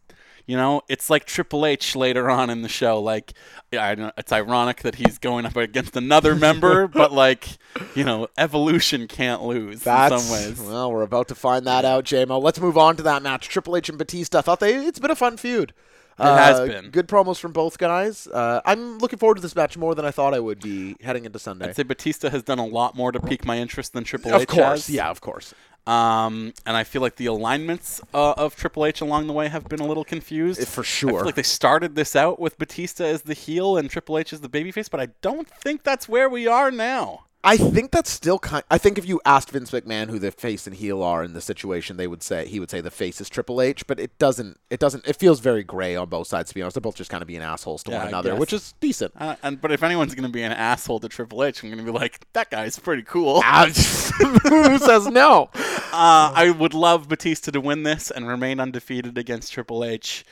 you 0.48 0.56
know, 0.56 0.80
it's 0.88 1.10
like 1.10 1.26
Triple 1.26 1.66
H 1.66 1.94
later 1.94 2.30
on 2.30 2.48
in 2.48 2.62
the 2.62 2.70
show. 2.70 3.00
Like, 3.00 3.34
I 3.70 3.94
know 3.94 4.10
it's 4.16 4.32
ironic 4.32 4.80
that 4.82 4.94
he's 4.94 5.18
going 5.18 5.44
up 5.44 5.54
against 5.56 5.94
another 5.94 6.34
member, 6.34 6.88
but 6.88 7.12
like, 7.12 7.46
you 7.94 8.02
know, 8.02 8.28
evolution 8.38 9.06
can't 9.08 9.42
lose 9.42 9.82
That's, 9.82 10.12
in 10.14 10.18
some 10.20 10.32
ways. 10.32 10.58
Well, 10.60 10.90
we're 10.90 11.02
about 11.02 11.28
to 11.28 11.34
find 11.34 11.66
that 11.66 11.84
out, 11.84 12.04
JMO. 12.04 12.42
Let's 12.42 12.58
move 12.58 12.78
on 12.78 12.96
to 12.96 13.02
that 13.02 13.22
match. 13.22 13.50
Triple 13.50 13.76
H 13.76 13.90
and 13.90 13.98
Batista. 13.98 14.38
I 14.38 14.40
Thought 14.40 14.60
they 14.60 14.74
it's 14.74 14.98
been 14.98 15.10
a 15.10 15.16
fun 15.16 15.36
feud. 15.36 15.74
It 16.18 16.24
has 16.24 16.66
been. 16.66 16.90
Good 16.90 17.06
promos 17.06 17.38
from 17.38 17.52
both 17.52 17.78
guys. 17.78 18.26
Uh, 18.26 18.60
I'm 18.64 18.98
looking 18.98 19.18
forward 19.20 19.36
to 19.36 19.40
this 19.40 19.54
match 19.54 19.76
more 19.76 19.94
than 19.94 20.04
I 20.04 20.10
thought 20.10 20.34
I 20.34 20.40
would 20.40 20.60
be 20.60 20.96
heading 21.00 21.24
into 21.26 21.38
Sunday. 21.38 21.68
I'd 21.68 21.76
say 21.76 21.84
Batista 21.84 22.30
has 22.30 22.42
done 22.42 22.58
a 22.58 22.66
lot 22.66 22.96
more 22.96 23.12
to 23.12 23.20
pique 23.20 23.44
my 23.44 23.58
interest 23.58 23.92
than 23.92 24.02
Triple 24.02 24.34
of 24.34 24.42
H 24.42 24.48
Of 24.48 24.56
course, 24.56 24.86
has. 24.86 24.90
yeah, 24.90 25.10
of 25.10 25.20
course. 25.20 25.54
Um, 25.86 26.52
and 26.66 26.76
I 26.76 26.84
feel 26.84 27.00
like 27.00 27.16
the 27.16 27.26
alignments 27.26 28.00
uh, 28.12 28.32
of 28.32 28.56
Triple 28.56 28.84
H 28.84 29.00
along 29.00 29.26
the 29.26 29.32
way 29.32 29.48
have 29.48 29.68
been 29.68 29.80
a 29.80 29.86
little 29.86 30.04
confused. 30.04 30.66
For 30.68 30.82
I 30.82 30.84
sure. 30.84 31.10
feel 31.10 31.24
like 31.24 31.34
they 31.34 31.42
started 31.42 31.94
this 31.94 32.14
out 32.14 32.38
with 32.38 32.58
Batista 32.58 33.04
as 33.04 33.22
the 33.22 33.34
heel 33.34 33.78
and 33.78 33.88
Triple 33.88 34.18
H 34.18 34.32
as 34.34 34.42
the 34.42 34.50
babyface, 34.50 34.90
but 34.90 35.00
I 35.00 35.08
don't 35.22 35.48
think 35.48 35.84
that's 35.84 36.08
where 36.08 36.28
we 36.28 36.46
are 36.46 36.70
now. 36.70 37.24
I 37.44 37.56
think 37.56 37.92
that's 37.92 38.10
still 38.10 38.38
kind. 38.40 38.64
I 38.68 38.78
think 38.78 38.98
if 38.98 39.06
you 39.06 39.20
asked 39.24 39.50
Vince 39.50 39.70
McMahon 39.70 40.08
who 40.10 40.18
the 40.18 40.32
face 40.32 40.66
and 40.66 40.74
heel 40.74 41.02
are 41.04 41.22
in 41.22 41.34
the 41.34 41.40
situation, 41.40 41.96
they 41.96 42.08
would 42.08 42.22
say 42.22 42.48
he 42.48 42.58
would 42.58 42.68
say 42.68 42.80
the 42.80 42.90
face 42.90 43.20
is 43.20 43.28
Triple 43.28 43.62
H. 43.62 43.86
But 43.86 44.00
it 44.00 44.18
doesn't. 44.18 44.58
It 44.70 44.80
doesn't. 44.80 45.06
It 45.06 45.16
feels 45.16 45.38
very 45.38 45.62
gray 45.62 45.94
on 45.94 46.08
both 46.08 46.26
sides. 46.26 46.48
To 46.48 46.54
be 46.54 46.62
honest, 46.62 46.74
they're 46.74 46.80
both 46.80 46.96
just 46.96 47.10
kind 47.10 47.22
of 47.22 47.28
being 47.28 47.40
assholes 47.42 47.84
to 47.84 47.92
Yeah, 47.92 47.98
one 47.98 48.08
another, 48.08 48.34
which 48.34 48.52
is 48.52 48.74
decent. 48.80 49.12
Uh, 49.16 49.36
and 49.44 49.60
but 49.60 49.70
if 49.70 49.84
anyone's 49.84 50.16
gonna 50.16 50.28
be 50.28 50.42
an 50.42 50.52
asshole 50.52 50.98
to 51.00 51.08
Triple 51.08 51.44
H, 51.44 51.62
I'm 51.62 51.70
gonna 51.70 51.84
be 51.84 51.92
like, 51.92 52.20
that 52.32 52.50
guy's 52.50 52.78
pretty 52.78 53.02
cool. 53.04 53.42
Ah, 53.50 53.66
who 53.66 54.78
says 54.78 55.06
no? 55.06 55.48
Uh, 55.54 56.32
I 56.34 56.50
would 56.58 56.74
love 56.74 57.08
Batista 57.08 57.52
to 57.52 57.60
win 57.60 57.84
this 57.84 58.10
and 58.10 58.26
remain 58.26 58.58
undefeated 58.58 59.16
against 59.16 59.52
Triple 59.52 59.84
H. 59.84 60.24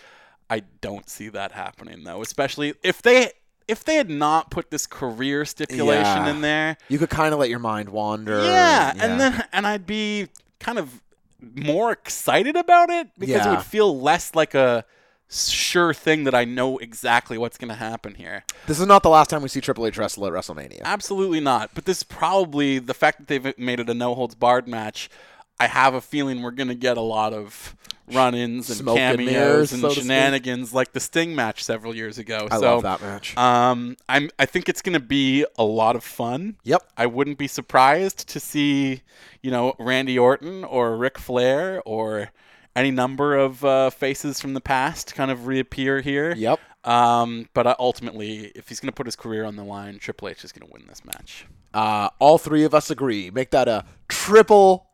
I 0.51 0.63
don't 0.81 1.09
see 1.09 1.29
that 1.31 1.53
happening 1.53 2.05
though, 2.05 2.21
especially 2.21 2.75
if 2.83 3.01
they 3.01 3.31
if 3.69 3.85
they 3.85 3.97
had 3.97 4.09
not 4.11 4.51
put 4.51 4.71
this 4.71 4.87
career 4.87 5.45
stipulation 5.45 6.05
Yeah. 6.25 6.31
in 6.31 6.41
there. 6.41 6.77
You 6.89 6.99
could 6.99 7.11
kind 7.11 7.33
of 7.35 7.41
let 7.41 7.49
your 7.51 7.59
mind 7.59 7.89
wander. 7.89 8.43
Yeah, 8.45 8.93
and 8.99 9.21
then 9.21 9.45
and 9.53 9.67
I'd 9.67 9.87
be 9.87 10.29
kind 10.61 10.79
of 10.79 11.03
more 11.41 11.93
excited 11.93 12.57
about 12.57 12.91
it 12.91 13.09
because 13.19 13.45
it 13.47 13.51
would 13.51 13.63
feel 13.63 13.99
less 14.01 14.35
like 14.35 14.55
a 14.55 14.85
sure 15.29 15.93
thing 15.93 16.23
that 16.25 16.35
I 16.35 16.45
know 16.45 16.79
exactly 16.79 17.37
what's 17.37 17.59
going 17.59 17.69
to 17.69 17.75
happen 17.75 18.15
here. 18.15 18.45
this 18.69 18.79
is 18.79 18.87
not 18.87 19.03
the 19.03 19.09
last 19.11 19.29
time 19.29 19.43
we 19.43 19.49
see 19.49 19.61
Triple 19.61 19.85
H 19.87 19.99
wrestle 19.99 20.25
at 20.27 20.33
WrestleMania. 20.33 20.83
Absolutely 20.85 21.41
not. 21.41 21.71
But 21.75 21.85
this 21.85 21.99
is 21.99 22.03
probably 22.05 22.79
the 22.79 22.95
fact 22.95 23.19
that 23.19 23.27
they've 23.27 23.59
made 23.59 23.81
it 23.81 23.91
a 23.91 23.95
no 23.95 24.15
holds 24.15 24.37
barred 24.37 24.69
match. 24.69 25.11
I 25.59 25.67
have 25.67 25.95
a 25.95 26.01
feeling 26.01 26.43
we're 26.43 26.53
going 26.53 26.69
to 26.69 26.75
get 26.77 26.97
a 26.97 27.01
lot 27.03 27.33
of 27.33 27.75
run-ins 28.13 28.69
and 28.69 28.79
Smoke 28.79 28.99
and 28.99 29.19
cameos 29.19 29.33
mirrors, 29.33 29.73
and 29.73 29.81
so 29.83 29.91
shenanigans 29.91 30.73
like 30.73 30.93
the 30.93 31.01
Sting 31.01 31.35
match 31.35 31.63
several 31.65 31.95
years 31.95 32.19
ago. 32.19 32.49
I 32.51 32.59
so, 32.59 32.75
love 32.75 32.83
that 32.83 33.01
match. 33.01 33.37
Um, 33.37 33.97
I'm. 34.09 34.31
I 34.39 34.47
think 34.47 34.69
it's 34.69 34.83
going 34.83 34.95
to 34.95 35.01
be 35.01 35.45
a 35.59 35.65
lot 35.65 35.97
of 35.97 36.04
fun. 36.04 36.57
Yep. 36.65 36.83
I 36.97 37.07
wouldn't 37.07 37.39
be 37.39 37.49
surprised 37.49 38.28
to 38.28 38.41
see, 38.41 39.02
you 39.43 39.50
know, 39.50 39.75
Randy 39.78 40.19
Orton 40.19 40.65
or 40.65 40.97
Ric 40.97 41.19
Flair 41.19 41.83
or 41.85 42.30
any 42.75 42.91
number 42.91 43.37
of 43.37 43.65
uh, 43.65 43.91
faces 43.91 44.41
from 44.41 44.54
the 44.54 44.61
past 44.61 45.15
kind 45.15 45.30
of 45.30 45.47
reappear 45.47 46.00
here. 46.00 46.35
Yep. 46.35 46.61
Um, 46.85 47.49
but 47.52 47.67
uh, 47.67 47.75
ultimately, 47.78 48.52
if 48.54 48.69
he's 48.69 48.78
going 48.78 48.89
to 48.89 48.95
put 48.95 49.07
his 49.07 49.17
career 49.17 49.45
on 49.45 49.57
the 49.57 49.65
line, 49.65 49.99
Triple 49.99 50.28
H 50.28 50.45
is 50.45 50.52
going 50.52 50.67
to 50.69 50.73
win 50.73 50.85
this 50.87 51.04
match. 51.04 51.47
Uh, 51.75 52.11
all 52.21 52.39
three 52.39 52.65
of 52.65 52.75
us 52.75 52.91
agree. 52.91 53.30
Make 53.30 53.50
that 53.50 53.67
a 53.67 53.85
triple 54.09 54.87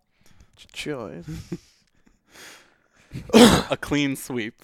choice. 0.73 1.27
a 3.35 3.77
clean 3.81 4.16
sweep. 4.16 4.62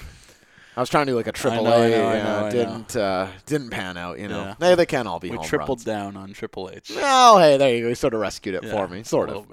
I 0.76 0.80
was 0.80 0.88
trying 0.90 1.06
to 1.06 1.12
do 1.12 1.16
like 1.16 1.26
a 1.26 1.32
triple 1.32 1.64
know, 1.64 1.72
I 1.72 1.86
A. 1.86 1.90
know, 1.90 2.06
I 2.06 2.14
yeah, 2.14 2.22
know, 2.22 2.46
I 2.46 2.50
didn't 2.50 2.94
uh, 2.96 3.28
didn't 3.46 3.70
pan 3.70 3.96
out. 3.96 4.20
You 4.20 4.28
know, 4.28 4.42
Yeah. 4.44 4.54
Hey, 4.60 4.74
they 4.76 4.86
can't 4.86 5.08
all 5.08 5.18
be 5.18 5.28
We 5.28 5.36
home 5.36 5.44
tripled 5.44 5.78
runs. 5.80 5.84
down 5.84 6.16
on 6.16 6.32
Triple 6.34 6.70
H. 6.72 6.92
Oh, 6.96 7.38
hey, 7.38 7.56
there 7.56 7.74
you 7.74 7.82
go. 7.82 7.88
He 7.88 7.96
sort 7.96 8.14
of 8.14 8.20
rescued 8.20 8.54
it 8.54 8.62
Yeah, 8.62 8.70
for 8.70 8.86
me, 8.86 9.02
sort 9.02 9.28
a 9.28 9.38
of. 9.38 9.46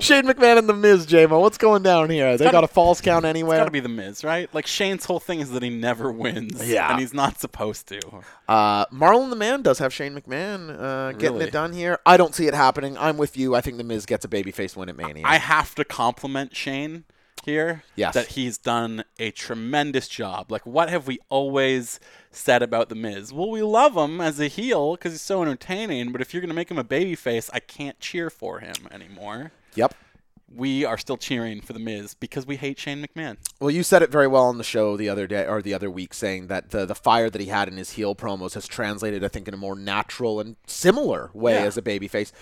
Shane 0.00 0.26
McMahon 0.26 0.58
and 0.58 0.68
the 0.68 0.72
Miz, 0.72 1.04
JMO. 1.04 1.40
What's 1.40 1.58
going 1.58 1.82
down 1.82 2.10
here? 2.10 2.36
They 2.36 2.44
gotta- 2.44 2.58
got 2.58 2.62
a 2.62 2.68
false 2.68 3.00
count 3.00 3.24
It's 3.24 3.30
anywhere. 3.30 3.58
got 3.58 3.64
to 3.64 3.72
be 3.72 3.80
the 3.80 3.88
Miz, 3.88 4.22
right? 4.22 4.48
Like 4.54 4.68
Shane's 4.68 5.04
whole 5.04 5.18
thing 5.18 5.40
is 5.40 5.50
that 5.50 5.64
he 5.64 5.70
never 5.70 6.12
wins. 6.12 6.64
Yeah. 6.64 6.92
and 6.92 7.00
he's 7.00 7.12
not 7.12 7.40
supposed 7.40 7.88
to. 7.88 8.00
Uh, 8.48 8.86
Marlon 8.86 9.30
the 9.30 9.36
Man 9.36 9.62
does 9.62 9.80
have 9.80 9.92
Shane 9.92 10.14
McMahon 10.14 10.70
uh, 10.80 11.10
getting 11.10 11.38
Really? 11.38 11.46
it 11.46 11.52
done 11.52 11.72
here. 11.72 11.98
I 12.06 12.16
don't 12.16 12.36
see 12.36 12.46
it 12.46 12.54
happening. 12.54 12.96
I'm 12.98 13.16
with 13.16 13.36
you. 13.36 13.56
I 13.56 13.60
think 13.62 13.78
the 13.78 13.84
Miz 13.84 14.06
gets 14.06 14.24
a 14.24 14.28
babyface 14.28 14.76
win 14.76 14.88
at 14.88 14.96
Mania. 14.96 15.24
I 15.26 15.38
have 15.38 15.74
to 15.74 15.84
compliment 15.84 16.54
Shane 16.54 17.02
here. 17.44 17.82
Yes. 17.96 18.14
That 18.14 18.28
he's 18.28 18.58
done 18.58 19.04
a 19.18 19.30
tremendous 19.30 20.08
job. 20.08 20.50
Like, 20.50 20.66
what 20.66 20.90
have 20.90 21.06
we 21.06 21.18
always 21.28 22.00
said 22.30 22.62
about 22.62 22.88
The 22.88 22.94
Miz? 22.94 23.32
Well, 23.32 23.50
we 23.50 23.62
love 23.62 23.96
him 23.96 24.20
as 24.20 24.38
a 24.40 24.48
heel 24.48 24.96
because 24.96 25.12
he's 25.12 25.22
so 25.22 25.42
entertaining, 25.42 26.12
but 26.12 26.20
if 26.20 26.32
you're 26.32 26.40
going 26.40 26.48
to 26.50 26.54
make 26.54 26.70
him 26.70 26.78
a 26.78 26.84
babyface, 26.84 27.50
I 27.52 27.60
can't 27.60 27.98
cheer 28.00 28.30
for 28.30 28.60
him 28.60 28.74
anymore. 28.90 29.52
yep. 29.74 29.94
We 30.52 30.84
are 30.84 30.98
still 30.98 31.16
cheering 31.16 31.60
for 31.60 31.74
The 31.74 31.78
Miz 31.78 32.14
because 32.14 32.44
we 32.44 32.56
hate 32.56 32.76
Shane 32.76 33.06
McMahon. 33.06 33.36
Well, 33.60 33.70
you 33.70 33.84
said 33.84 34.02
it 34.02 34.10
very 34.10 34.26
well 34.26 34.46
on 34.46 34.58
the 34.58 34.64
show 34.64 34.96
the 34.96 35.08
other 35.08 35.28
day 35.28 35.46
or 35.46 35.62
the 35.62 35.72
other 35.74 35.88
week, 35.88 36.12
saying 36.12 36.48
that 36.48 36.70
the 36.70 36.84
the 36.86 36.94
fire 36.96 37.30
that 37.30 37.40
he 37.40 37.46
had 37.46 37.68
in 37.68 37.76
his 37.76 37.90
heel 37.92 38.16
promos 38.16 38.54
has 38.54 38.66
translated, 38.66 39.22
I 39.22 39.28
think, 39.28 39.46
in 39.46 39.54
a 39.54 39.56
more 39.56 39.76
natural 39.76 40.40
and 40.40 40.56
similar 40.66 41.30
way 41.34 41.52
Yeah. 41.54 41.66
as 41.66 41.76
a 41.76 41.82
babyface. 41.82 42.32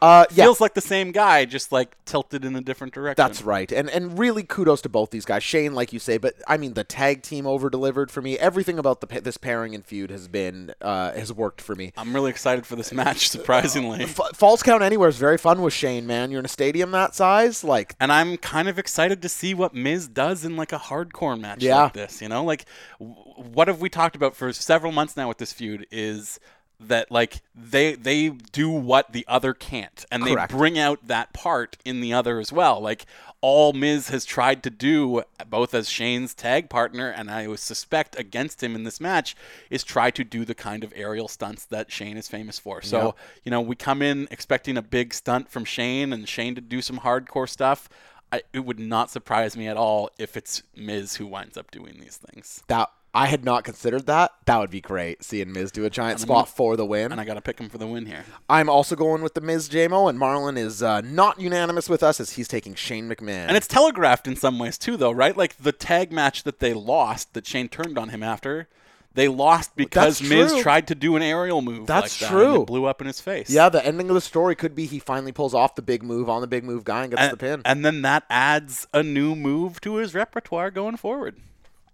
Uh, 0.00 0.24
yeah, 0.30 0.44
Feels 0.44 0.60
like 0.60 0.74
the 0.74 0.80
same 0.80 1.12
guy, 1.12 1.44
just 1.44 1.72
like 1.72 1.96
tilted 2.04 2.44
in 2.44 2.54
a 2.56 2.60
different 2.60 2.92
direction. 2.94 3.22
That's 3.22 3.42
right, 3.42 3.70
and 3.72 3.90
and 3.90 4.18
really 4.18 4.42
kudos 4.42 4.80
to 4.82 4.88
both 4.88 5.10
these 5.10 5.24
guys. 5.24 5.42
Shane, 5.42 5.74
like 5.74 5.92
you 5.92 5.98
say, 5.98 6.18
but 6.18 6.34
I 6.46 6.56
mean 6.56 6.74
the 6.74 6.84
tag 6.84 7.22
team 7.22 7.46
over 7.46 7.68
delivered 7.70 8.10
for 8.10 8.22
me. 8.22 8.38
Everything 8.38 8.78
about 8.78 9.00
the 9.00 9.20
this 9.20 9.36
pairing 9.36 9.74
and 9.74 9.84
feud 9.84 10.10
has 10.10 10.28
been 10.28 10.72
uh, 10.80 11.12
has 11.12 11.32
worked 11.32 11.60
for 11.60 11.74
me. 11.74 11.92
I'm 11.96 12.14
really 12.14 12.30
excited 12.30 12.66
for 12.66 12.76
this 12.76 12.92
match, 12.92 13.28
surprisingly. 13.28 14.04
F- 14.04 14.20
Falls 14.34 14.62
count 14.62 14.82
anywhere 14.82 15.08
is 15.08 15.16
very 15.18 15.38
fun 15.38 15.62
with 15.62 15.72
Shane. 15.74 16.06
Man, 16.06 16.30
you're 16.30 16.40
in 16.40 16.44
a 16.44 16.48
stadium 16.48 16.90
that 16.92 17.14
size, 17.14 17.64
like 17.64 17.96
and 17.98 18.12
I'm 18.12 18.36
kind 18.36 18.68
of 18.68 18.78
excited 18.78 19.20
to 19.22 19.28
see 19.28 19.54
what 19.54 19.74
Miz 19.74 20.06
does 20.08 20.44
in 20.44 20.56
like 20.56 20.72
a 20.72 20.78
hardcore 20.78 21.38
match 21.38 21.62
Yeah. 21.62 21.84
like 21.84 21.92
this. 21.94 22.22
You 22.22 22.28
know, 22.28 22.44
like 22.44 22.64
w- 23.00 23.16
what 23.36 23.68
have 23.68 23.80
we 23.80 23.88
talked 23.88 24.16
about 24.16 24.36
for 24.36 24.52
several 24.52 24.92
months 24.92 25.16
now 25.16 25.28
with 25.28 25.38
this 25.38 25.52
feud 25.52 25.86
is 25.90 26.38
that 26.80 27.10
like 27.10 27.42
they 27.54 27.94
they 27.94 28.28
do 28.28 28.70
what 28.70 29.12
the 29.12 29.24
other 29.28 29.52
can't, 29.52 30.04
and 30.10 30.24
they 30.24 30.36
bring 30.48 30.78
out 30.78 31.06
that 31.06 31.32
part 31.32 31.76
in 31.84 32.00
the 32.00 32.12
other 32.12 32.38
as 32.38 32.52
well. 32.52 32.80
Like 32.80 33.04
all 33.40 33.72
Miz 33.72 34.08
has 34.08 34.24
tried 34.24 34.62
to 34.64 34.70
do, 34.70 35.22
both 35.48 35.74
as 35.74 35.88
Shane's 35.88 36.34
tag 36.34 36.68
partner 36.68 37.08
and 37.08 37.30
I 37.30 37.54
suspect 37.56 38.18
against 38.18 38.62
him 38.62 38.74
in 38.74 38.84
this 38.84 39.00
match, 39.00 39.36
is 39.70 39.84
try 39.84 40.10
to 40.10 40.24
do 40.24 40.44
the 40.44 40.54
kind 40.54 40.82
of 40.82 40.92
aerial 40.96 41.28
stunts 41.28 41.64
that 41.66 41.90
Shane 41.92 42.16
is 42.16 42.28
famous 42.28 42.58
for. 42.58 42.82
So 42.82 43.06
Yep. 43.06 43.16
you 43.44 43.50
know, 43.50 43.60
we 43.60 43.76
come 43.76 44.02
in 44.02 44.28
expecting 44.30 44.76
a 44.76 44.82
big 44.82 45.14
stunt 45.14 45.48
from 45.50 45.64
Shane 45.64 46.12
and 46.12 46.28
Shane 46.28 46.54
to 46.54 46.60
do 46.60 46.82
some 46.82 47.00
hardcore 47.00 47.48
stuff. 47.48 47.88
I, 48.30 48.42
it 48.52 48.60
would 48.60 48.78
not 48.78 49.10
surprise 49.10 49.56
me 49.56 49.68
at 49.68 49.76
all 49.76 50.10
if 50.18 50.36
it's 50.36 50.62
Miz 50.76 51.16
who 51.16 51.26
winds 51.26 51.56
up 51.56 51.70
doing 51.70 51.98
these 51.98 52.16
things. 52.18 52.62
that. 52.68 52.90
I 53.14 53.26
had 53.26 53.44
not 53.44 53.64
considered 53.64 54.06
that. 54.06 54.32
That 54.44 54.58
would 54.58 54.70
be 54.70 54.80
great. 54.80 55.24
Seeing 55.24 55.52
Miz 55.52 55.72
do 55.72 55.84
a 55.84 55.90
giant 55.90 56.20
spot 56.20 56.48
for 56.48 56.76
the 56.76 56.84
win. 56.84 57.10
And 57.10 57.20
I 57.20 57.24
got 57.24 57.34
to 57.34 57.40
pick 57.40 57.58
him 57.58 57.68
for 57.68 57.78
the 57.78 57.86
win 57.86 58.06
here. 58.06 58.24
I'm 58.48 58.68
also 58.68 58.94
going 58.96 59.22
with 59.22 59.34
the 59.34 59.40
Miz 59.40 59.68
JMO, 59.68 60.10
and 60.10 60.18
Marlon 60.18 60.58
is 60.58 60.82
uh, 60.82 61.00
not 61.00 61.40
unanimous 61.40 61.88
with 61.88 62.02
us 62.02 62.20
as 62.20 62.32
he's 62.32 62.48
taking 62.48 62.74
Shane 62.74 63.08
McMahon. 63.08 63.48
And 63.48 63.56
it's 63.56 63.66
telegraphed 63.66 64.28
in 64.28 64.36
some 64.36 64.58
ways 64.58 64.76
too, 64.76 64.96
though, 64.96 65.10
right? 65.10 65.36
Like 65.36 65.56
the 65.56 65.72
tag 65.72 66.12
match 66.12 66.42
that 66.42 66.58
they 66.60 66.74
lost, 66.74 67.32
that 67.34 67.46
Shane 67.46 67.68
turned 67.68 67.98
on 67.98 68.10
him 68.10 68.22
after, 68.22 68.68
They 69.14 69.26
lost 69.26 69.74
because 69.74 70.22
Miz 70.22 70.54
tried 70.60 70.86
to 70.88 70.94
do 70.94 71.16
an 71.16 71.22
aerial 71.22 71.62
move. 71.62 71.86
That's 71.86 72.20
like 72.20 72.30
that, 72.30 72.36
and 72.36 72.44
true. 72.52 72.62
it 72.62 72.66
blew 72.66 72.84
up 72.84 73.00
in 73.00 73.06
his 73.06 73.20
face. 73.20 73.48
Yeah, 73.50 73.68
the 73.68 73.84
ending 73.84 74.10
of 74.10 74.14
the 74.14 74.20
story 74.20 74.54
could 74.54 74.74
be 74.74 74.84
he 74.86 74.98
finally 74.98 75.32
pulls 75.32 75.54
off 75.54 75.74
the 75.74 75.82
big 75.82 76.02
move 76.02 76.28
on 76.28 76.40
the 76.42 76.46
big 76.46 76.62
move 76.62 76.84
guy 76.84 77.02
and 77.02 77.10
gets 77.10 77.22
and, 77.22 77.32
the 77.32 77.36
pin. 77.36 77.62
and 77.64 77.84
then 77.84 78.02
that 78.02 78.24
adds 78.28 78.86
a 78.92 79.02
new 79.02 79.34
move 79.34 79.80
to 79.80 79.96
his 79.96 80.14
repertoire 80.14 80.70
going 80.70 80.96
forward. 80.96 81.36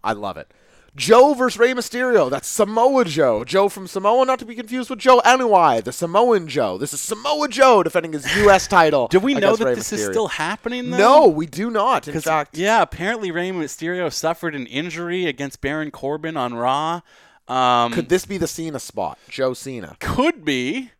I 0.02 0.12
love 0.12 0.36
it. 0.36 0.50
Joe 0.96 1.34
versus 1.34 1.58
Rey 1.58 1.74
Mysterio. 1.74 2.30
That's 2.30 2.46
Samoa 2.46 3.04
Joe. 3.04 3.42
Joe 3.44 3.68
from 3.68 3.88
Samoa, 3.88 4.24
not 4.24 4.38
to 4.38 4.44
be 4.44 4.54
confused 4.54 4.90
with 4.90 5.00
Joe 5.00 5.20
Anoa'i, 5.24 5.82
the 5.82 5.92
Samoan 5.92 6.46
Joe. 6.46 6.78
This 6.78 6.92
is 6.92 7.00
Samoa 7.00 7.48
Joe 7.48 7.82
defending 7.82 8.12
his 8.12 8.36
U.S. 8.36 8.68
title. 8.68 9.08
Do 9.10 9.18
we 9.18 9.34
know 9.34 9.56
that 9.56 9.64
Rey 9.64 9.74
this 9.74 9.92
is 9.92 10.04
still 10.04 10.28
happening? 10.28 10.90
Though? 10.90 10.98
No, 10.98 11.26
we 11.26 11.46
do 11.46 11.70
not. 11.70 12.06
In 12.06 12.20
fact, 12.20 12.56
yeah, 12.56 12.80
apparently 12.80 13.32
Rey 13.32 13.50
Mysterio 13.50 14.12
suffered 14.12 14.54
an 14.54 14.66
injury 14.66 15.26
against 15.26 15.60
Baron 15.60 15.90
Corbin 15.90 16.36
on 16.36 16.54
Raw. 16.54 17.00
Um, 17.48 17.92
could 17.92 18.08
this 18.08 18.24
be 18.24 18.38
the 18.38 18.46
Cena 18.46 18.78
spot? 18.78 19.18
Joe 19.28 19.52
Cena. 19.52 19.96
could 20.00 20.44
be. 20.44 20.92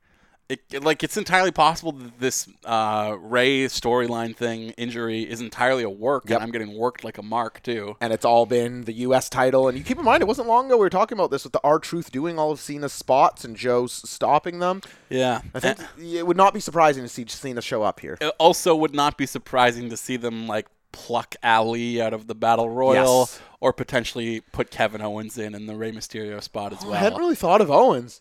It, 0.47 0.85
like 0.85 1.03
it's 1.03 1.17
entirely 1.17 1.51
possible 1.53 1.93
that 1.93 2.21
this 2.21 2.47
uh, 2.67 3.17
Ray 3.19 3.65
storyline 3.65 4.37
thing 4.37 4.71
injury 4.77 5.23
is 5.23 5.41
entirely 5.41 5.83
a 5.83 5.89
work, 5.89 6.25
Yep. 6.29 6.37
and 6.37 6.45
I'm 6.45 6.51
getting 6.53 6.77
worked 6.77 7.03
like 7.03 7.17
a 7.17 7.23
mark 7.23 7.63
too. 7.63 7.97
And 8.01 8.13
it's 8.13 8.27
all 8.27 8.45
been 8.45 8.83
the 8.85 8.93
U.S. 8.93 9.31
title. 9.31 9.69
And 9.69 9.79
you 9.79 9.83
keep 9.83 9.97
in 9.99 10.05
mind, 10.05 10.21
it 10.23 10.27
wasn't 10.27 10.47
long 10.49 10.67
ago 10.67 10.77
we 10.77 10.81
were 10.81 10.91
talking 10.91 11.17
about 11.17 11.31
this 11.31 11.45
with 11.45 11.55
the 11.55 11.61
R 11.65 11.79
Truth 11.79 12.13
doing 12.13 12.39
all 12.39 12.51
of 12.53 12.61
Cena's 12.61 12.93
spots 12.93 13.43
and 13.45 13.57
Joe 13.57 13.87
stopping 13.87 14.59
them. 14.59 14.83
Yeah, 15.09 15.41
I 15.55 15.61
think 15.61 15.81
Uh, 15.81 15.85
it 16.03 16.27
would 16.27 16.37
not 16.37 16.53
be 16.53 16.61
surprising 16.61 17.03
to 17.05 17.09
see 17.09 17.25
Cena 17.27 17.63
show 17.63 17.83
up 17.83 18.01
here. 18.01 18.19
it 18.21 18.35
also 18.39 18.75
would 18.77 18.95
not 18.95 19.17
be 19.17 19.25
surprising 19.25 19.89
to 19.89 19.97
see 19.97 20.19
them 20.19 20.47
like 20.47 20.67
pluck 20.93 21.37
Ali 21.43 22.03
out 22.03 22.13
of 22.13 22.27
the 22.27 22.35
Battle 22.35 22.69
Royal, 22.69 23.21
Yes. 23.21 23.41
or 23.61 23.73
potentially 23.73 24.41
put 24.53 24.71
Kevin 24.71 25.01
Owens 25.01 25.39
in 25.39 25.55
in 25.55 25.67
the 25.67 25.75
Rey 25.75 25.91
Mysterio 25.91 26.43
spot 26.43 26.73
as 26.75 26.83
well. 26.85 26.93
I 26.93 26.99
hadn't 26.99 27.19
really 27.19 27.35
thought 27.35 27.61
of 27.63 27.71
Owens. 27.71 28.21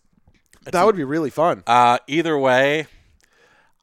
That 0.65 0.85
would 0.85 0.95
be 0.95 1.03
really 1.03 1.29
fun. 1.29 1.63
Uh, 1.67 1.97
either 2.07 2.37
way, 2.37 2.87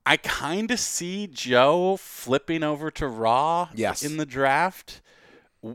I 0.06 0.16
kind 0.16 0.70
of 0.70 0.80
see 0.80 1.26
Joe 1.26 1.96
flipping 1.98 2.62
over 2.62 2.90
to 2.92 3.06
Raw 3.06 3.68
Yes. 3.74 4.02
in 4.02 4.16
the 4.16 4.26
draft. 4.26 5.00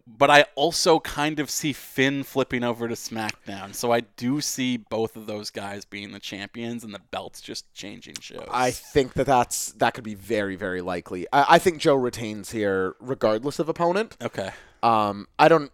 But 0.07 0.31
I 0.31 0.45
also 0.55 0.99
kind 0.99 1.39
of 1.39 1.47
see 1.47 1.71
Finn 1.71 2.23
flipping 2.23 2.63
over 2.63 2.87
to 2.87 2.95
SmackDown. 2.95 3.75
So 3.75 3.91
I 3.91 3.99
do 3.99 4.41
see 4.41 4.77
both 4.77 5.15
of 5.15 5.27
those 5.27 5.51
guys 5.51 5.85
being 5.85 6.11
the 6.11 6.17
champions 6.19 6.83
and 6.83 6.91
the 6.91 7.01
belts 7.11 7.39
just 7.39 7.71
changing 7.75 8.15
shows. 8.19 8.47
I 8.49 8.71
think 8.71 9.13
that 9.13 9.27
that's 9.27 9.73
that 9.73 9.93
could 9.93 10.03
be 10.03 10.15
very 10.15 10.55
very 10.55 10.81
likely. 10.81 11.27
I, 11.31 11.45
I 11.49 11.59
think 11.59 11.77
Joe 11.77 11.93
retains 11.93 12.49
here 12.49 12.95
regardless 12.99 13.59
of 13.59 13.69
opponent. 13.69 14.17
okay. 14.23 14.49
Um, 14.85 15.27
I 15.39 15.47
don't 15.47 15.71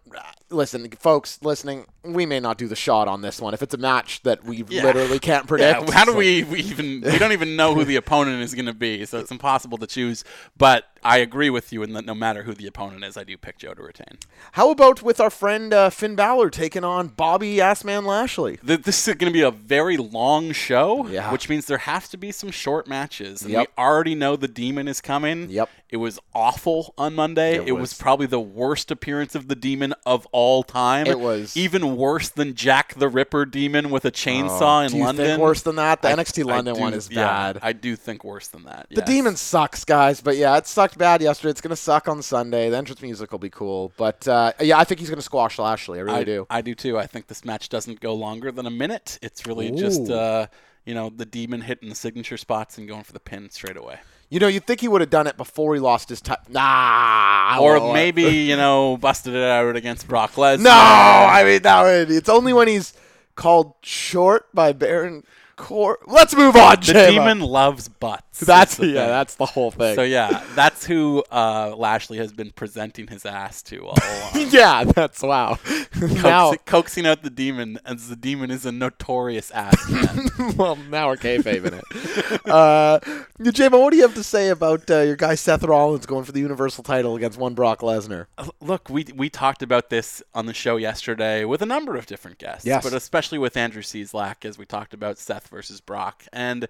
listen, 0.48 0.90
folks 0.98 1.38
listening. 1.42 1.84
We 2.02 2.24
may 2.24 2.40
not 2.40 2.56
do 2.56 2.66
the 2.66 2.76
shot 2.76 3.08
on 3.08 3.20
this 3.20 3.40
one 3.42 3.52
if 3.52 3.62
it's 3.62 3.74
a 3.74 3.78
match 3.78 4.22
that 4.22 4.42
we 4.44 4.64
Yeah. 4.68 4.84
literally 4.84 5.18
can't 5.18 5.46
predict. 5.48 5.88
Yeah, 5.88 5.94
how 5.94 6.04
do 6.06 6.14
we, 6.16 6.44
we 6.44 6.60
even 6.60 7.02
we 7.02 7.18
don't 7.18 7.32
even 7.32 7.54
know 7.54 7.74
who 7.74 7.84
the 7.84 7.96
opponent 8.02 8.42
is 8.42 8.54
going 8.54 8.66
to 8.66 8.72
be, 8.74 9.04
so 9.04 9.18
it's 9.18 9.30
impossible 9.30 9.76
to 9.78 9.86
choose. 9.86 10.24
But 10.56 10.84
I 11.04 11.18
agree 11.18 11.50
with 11.50 11.72
you 11.72 11.82
in 11.82 11.92
that 11.94 12.04
no 12.04 12.14
matter 12.14 12.44
who 12.44 12.54
the 12.54 12.66
opponent 12.66 13.04
is, 13.04 13.16
I 13.16 13.24
do 13.24 13.36
pick 13.36 13.58
Joe 13.58 13.74
to 13.74 13.82
retain. 13.82 14.18
How 14.52 14.70
about 14.70 15.02
with 15.02 15.20
our 15.20 15.30
friend 15.30 15.72
uh, 15.74 15.90
Finn 15.90 16.14
Balor 16.14 16.50
taking 16.50 16.84
on 16.84 17.08
Bobby 17.08 17.56
Assman 17.56 18.04
Lashley? 18.04 18.58
Th- 18.66 18.80
This 18.82 19.08
is 19.08 19.14
going 19.16 19.32
to 19.32 19.36
be 19.36 19.42
a 19.42 19.50
very 19.50 19.96
long 19.96 20.52
show, 20.52 21.06
Yeah. 21.08 21.32
which 21.32 21.48
means 21.48 21.66
there 21.66 21.78
has 21.78 22.08
to 22.10 22.16
be 22.16 22.30
some 22.32 22.50
short 22.50 22.86
matches. 22.86 23.42
And 23.42 23.50
Yep. 23.52 23.68
we 23.76 23.82
already 23.82 24.14
know 24.14 24.36
the 24.36 24.48
Demon 24.48 24.86
is 24.88 25.00
coming. 25.00 25.50
Yep. 25.50 25.68
It 25.90 25.96
was 25.98 26.18
awful 26.34 26.94
on 26.96 27.14
Monday. 27.14 27.56
It 27.56 27.68
It, 27.68 27.72
was. 27.72 27.80
was. 27.80 27.94
probably 27.94 28.26
the 28.26 28.40
worst 28.40 28.90
appearance 28.90 29.34
of 29.34 29.48
the 29.48 29.54
Demon 29.54 29.92
of 30.06 30.26
all 30.32 30.62
time. 30.62 31.06
It 31.06 31.20
was. 31.20 31.54
even 31.56 31.96
worse 31.96 32.28
than 32.30 32.54
Jack 32.54 32.94
the 32.94 33.08
Ripper 33.08 33.44
Demon 33.44 33.90
with 33.90 34.04
a 34.06 34.10
chainsaw 34.10 34.80
in 34.80 34.86
Oh, 34.86 34.88
do 34.88 34.96
you 34.96 35.04
London. 35.04 35.26
think 35.26 35.40
worse 35.40 35.60
than 35.62 35.76
that? 35.76 36.00
The 36.00 36.08
I- 36.08 36.12
NXT 36.14 36.42
I 36.48 36.54
London 36.56 36.74
do- 36.76 36.80
one 36.80 36.94
is 36.94 37.10
yeah, 37.10 37.26
bad. 37.52 37.58
I 37.62 37.72
do 37.72 37.94
think 37.96 38.24
worse 38.24 38.48
than 38.48 38.64
that. 38.64 38.86
The. 38.90 39.02
Demon 39.02 39.36
sucks, 39.36 39.84
guys. 39.84 40.20
But 40.22 40.36
yeah, 40.38 40.56
it 40.56 40.66
sucked 40.92 40.98
bad 40.98 41.22
yesterday. 41.22 41.50
It's 41.50 41.60
gonna 41.60 41.76
suck 41.76 42.08
on 42.08 42.22
Sunday. 42.22 42.68
The 42.68 42.76
entrance 42.76 43.00
music 43.00 43.32
will 43.32 43.38
be 43.38 43.50
cool, 43.50 43.92
but 43.96 44.26
uh, 44.28 44.52
yeah, 44.60 44.78
I 44.78 44.84
think 44.84 45.00
he's 45.00 45.08
gonna 45.08 45.22
squash 45.22 45.58
Lashley. 45.58 45.98
I 45.98 46.02
really 46.02 46.18
I 46.18 46.24
do. 46.24 46.46
I 46.50 46.60
do 46.60 46.74
too. 46.74 46.98
I 46.98 47.06
think 47.06 47.28
this 47.28 47.44
match 47.44 47.68
doesn't 47.68 48.00
go 48.00 48.14
longer 48.14 48.52
than 48.52 48.66
a 48.66 48.70
minute. 48.70 49.18
It's 49.22 49.46
really 49.46 49.70
just 49.70 50.10
uh, 50.10 50.48
you 50.84 50.94
know 50.94 51.10
the 51.10 51.24
demon 51.24 51.62
hitting 51.62 51.88
the 51.88 51.94
signature 51.94 52.36
spots 52.36 52.76
and 52.78 52.86
going 52.86 53.04
for 53.04 53.12
the 53.12 53.20
pin 53.20 53.48
straight 53.50 53.76
away. 53.76 54.00
You 54.28 54.40
know, 54.40 54.48
you'd 54.48 54.66
think 54.66 54.80
he 54.80 54.88
would 54.88 55.02
have 55.02 55.10
done 55.10 55.26
it 55.26 55.36
before 55.36 55.74
he 55.74 55.80
lost 55.80 56.08
his 56.08 56.22
time. 56.22 56.38
Nah. 56.48 57.58
Or 57.60 57.92
maybe 57.92 58.22
you 58.50 58.56
know 58.56 58.98
busted 58.98 59.34
it 59.34 59.44
out 59.44 59.76
against 59.76 60.06
Brock 60.08 60.32
Lesnar. 60.32 60.64
No, 60.64 60.70
I 60.70 61.42
mean 61.44 61.62
that 61.62 61.82
would. 61.82 62.10
It's 62.10 62.28
only 62.28 62.52
when 62.52 62.68
he's 62.68 62.92
called 63.34 63.74
short 63.82 64.54
by 64.54 64.72
Baron 64.72 65.24
Let's 65.70 66.34
move 66.34 66.56
on, 66.56 66.76
the 66.76 66.92
Jayla. 66.92 67.10
demon 67.10 67.40
loves 67.40 67.88
butts. 67.88 68.40
That's 68.40 68.78
yeah, 68.78 68.84
thing. 68.84 68.94
that's 68.94 69.34
the 69.36 69.46
whole 69.46 69.70
thing. 69.70 69.94
so 69.94 70.02
yeah, 70.02 70.42
that's 70.54 70.84
who 70.86 71.22
uh, 71.30 71.74
Lashley 71.76 72.18
has 72.18 72.32
been 72.32 72.50
presenting 72.50 73.06
his 73.06 73.24
ass 73.24 73.62
to 73.64 73.86
all 73.86 73.96
along. 74.34 74.48
yeah, 74.50 74.84
that's 74.84 75.22
wow. 75.22 75.58
now, 76.00 76.52
Coaxing, 76.66 77.06
out 77.06 77.22
the 77.22 77.30
demon, 77.30 77.78
as 77.84 78.08
the 78.08 78.16
demon 78.16 78.50
is 78.50 78.66
a 78.66 78.72
notorious 78.72 79.50
ass 79.52 79.88
man. 79.90 80.28
well, 80.56 80.76
now 80.76 81.08
we're 81.08 81.16
kayfabing 81.16 81.80
it. 81.80 82.48
Uh, 82.48 82.98
JMO, 83.40 83.80
what 83.82 83.90
do 83.90 83.96
you 83.96 84.02
have 84.02 84.14
to 84.14 84.24
say 84.24 84.48
about 84.48 84.90
uh, 84.90 85.00
your 85.00 85.16
guy 85.16 85.34
Seth 85.34 85.62
Rollins 85.62 86.06
going 86.06 86.24
for 86.24 86.32
the 86.32 86.40
Universal 86.40 86.84
title 86.84 87.14
against 87.16 87.38
one 87.38 87.54
Brock 87.54 87.80
Lesnar? 87.80 88.26
Look, 88.60 88.88
we 88.88 89.06
we 89.14 89.30
talked 89.30 89.62
about 89.62 89.90
this 89.90 90.22
on 90.34 90.46
the 90.46 90.54
show 90.54 90.76
yesterday 90.76 91.44
with 91.44 91.62
a 91.62 91.66
number 91.66 91.96
of 91.96 92.06
different 92.06 92.38
guests, 92.38 92.66
Yes. 92.66 92.82
but 92.82 92.92
especially 92.92 93.38
with 93.38 93.56
Andrew 93.56 93.82
Cieslak 93.82 94.44
as 94.44 94.58
we 94.58 94.64
talked 94.64 94.94
about 94.94 95.18
Seth 95.18 95.51
versus 95.52 95.80
Brock, 95.80 96.24
and 96.32 96.66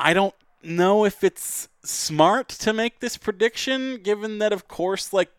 I 0.00 0.14
don't 0.14 0.34
know 0.62 1.04
if 1.04 1.22
it's 1.22 1.68
smart 1.84 2.48
to 2.48 2.72
make 2.72 2.98
this 2.98 3.16
prediction, 3.16 4.00
given 4.02 4.38
that 4.38 4.52
of 4.52 4.66
course, 4.66 5.12
like 5.12 5.30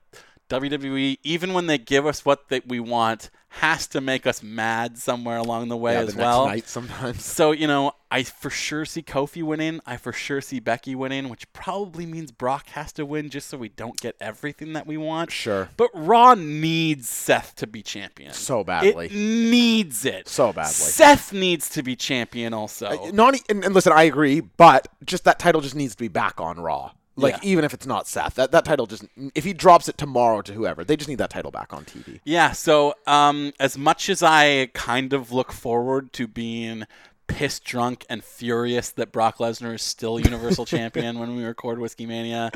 WWE, 0.50 1.18
even 1.24 1.54
when 1.54 1.68
they 1.68 1.78
give 1.78 2.06
us 2.06 2.26
what 2.26 2.50
they, 2.50 2.62
we 2.66 2.80
want, 2.80 3.30
has 3.54 3.88
to 3.88 4.00
make 4.02 4.28
us 4.28 4.44
mad 4.44 4.98
somewhere 4.98 5.38
along 5.38 5.70
the 5.70 5.78
way 5.78 5.94
Yeah, 5.94 6.02
as 6.02 6.14
the 6.14 6.22
well. 6.22 6.46
night 6.46 6.68
sometimes. 6.68 7.24
So, 7.26 7.52
you 7.52 7.66
know, 7.66 7.94
I 8.12 8.22
for 8.24 8.50
sure 8.52 8.86
see 8.86 9.02
Kofi 9.02 9.42
winning. 9.42 9.80
I 9.88 9.98
for 9.98 10.12
sure 10.14 10.40
see 10.42 10.60
Becky 10.60 10.94
winning, 10.96 11.30
which 11.30 11.52
probably 11.54 12.06
means 12.06 12.32
Brock 12.32 12.68
has 12.70 12.92
to 12.94 13.06
win 13.06 13.30
just 13.30 13.48
so 13.48 13.58
we 13.58 13.70
don't 13.70 14.00
get 14.00 14.16
everything 14.22 14.74
that 14.74 14.86
we 14.86 14.98
want. 14.98 15.32
Sure. 15.32 15.70
But 15.78 15.90
Raw 15.96 16.36
needs 16.36 17.10
Seth 17.10 17.56
to 17.56 17.66
be 17.68 17.82
champion. 17.82 18.34
So 18.34 18.64
badly. 18.64 19.08
It 19.08 19.14
needs 19.14 20.06
it. 20.06 20.28
So 20.28 20.54
badly. 20.54 20.72
Seth 20.74 21.34
needs 21.34 21.70
to 21.72 21.82
be 21.84 21.96
champion 21.96 22.54
also. 22.54 22.88
Uh, 22.88 23.12
Not 23.12 23.36
e- 23.36 23.42
and, 23.50 23.64
and 23.66 23.74
listen, 23.74 23.94
I 23.94 24.04
agree, 24.04 24.42
but 24.42 24.88
just 25.06 25.24
that 25.24 25.40
title 25.40 25.62
just 25.62 25.76
needs 25.76 25.94
to 25.96 26.00
be 26.04 26.08
back 26.08 26.40
on 26.40 26.60
Raw. 26.60 26.92
Like 27.20 27.36
Yeah. 27.36 27.50
even 27.50 27.66
if 27.66 27.74
it's 27.74 27.86
not 27.86 28.08
Seth, 28.08 28.36
that 28.36 28.52
that 28.52 28.66
title 28.66 28.86
just 28.86 29.06
if 29.36 29.44
he 29.44 29.54
drops 29.54 29.88
it 29.90 29.98
tomorrow 29.98 30.42
to 30.42 30.54
whoever, 30.54 30.84
they 30.84 30.96
just 30.96 31.10
need 31.10 31.18
that 31.20 31.30
title 31.30 31.52
back 31.52 31.74
on 31.74 31.86
TV. 31.86 32.20
Yeah, 32.24 32.52
so 32.52 32.94
um, 33.08 33.54
as 33.60 33.78
much 33.78 34.10
as 34.10 34.24
I 34.24 34.68
kind 34.74 35.14
of 35.14 35.32
look 35.32 35.52
forward 35.52 36.14
to 36.14 36.28
being 36.28 36.86
pissed 37.28 37.64
drunk 37.64 38.06
and 38.10 38.24
furious 38.24 38.90
that 38.92 39.12
Brock 39.12 39.38
Lesnar 39.38 39.76
is 39.76 39.84
still 39.84 40.20
Universal 40.32 40.66
Champion 40.66 41.20
when 41.20 41.36
we 41.36 41.44
record 41.44 41.78
Whiskey 41.80 42.06
Mania, 42.06 42.52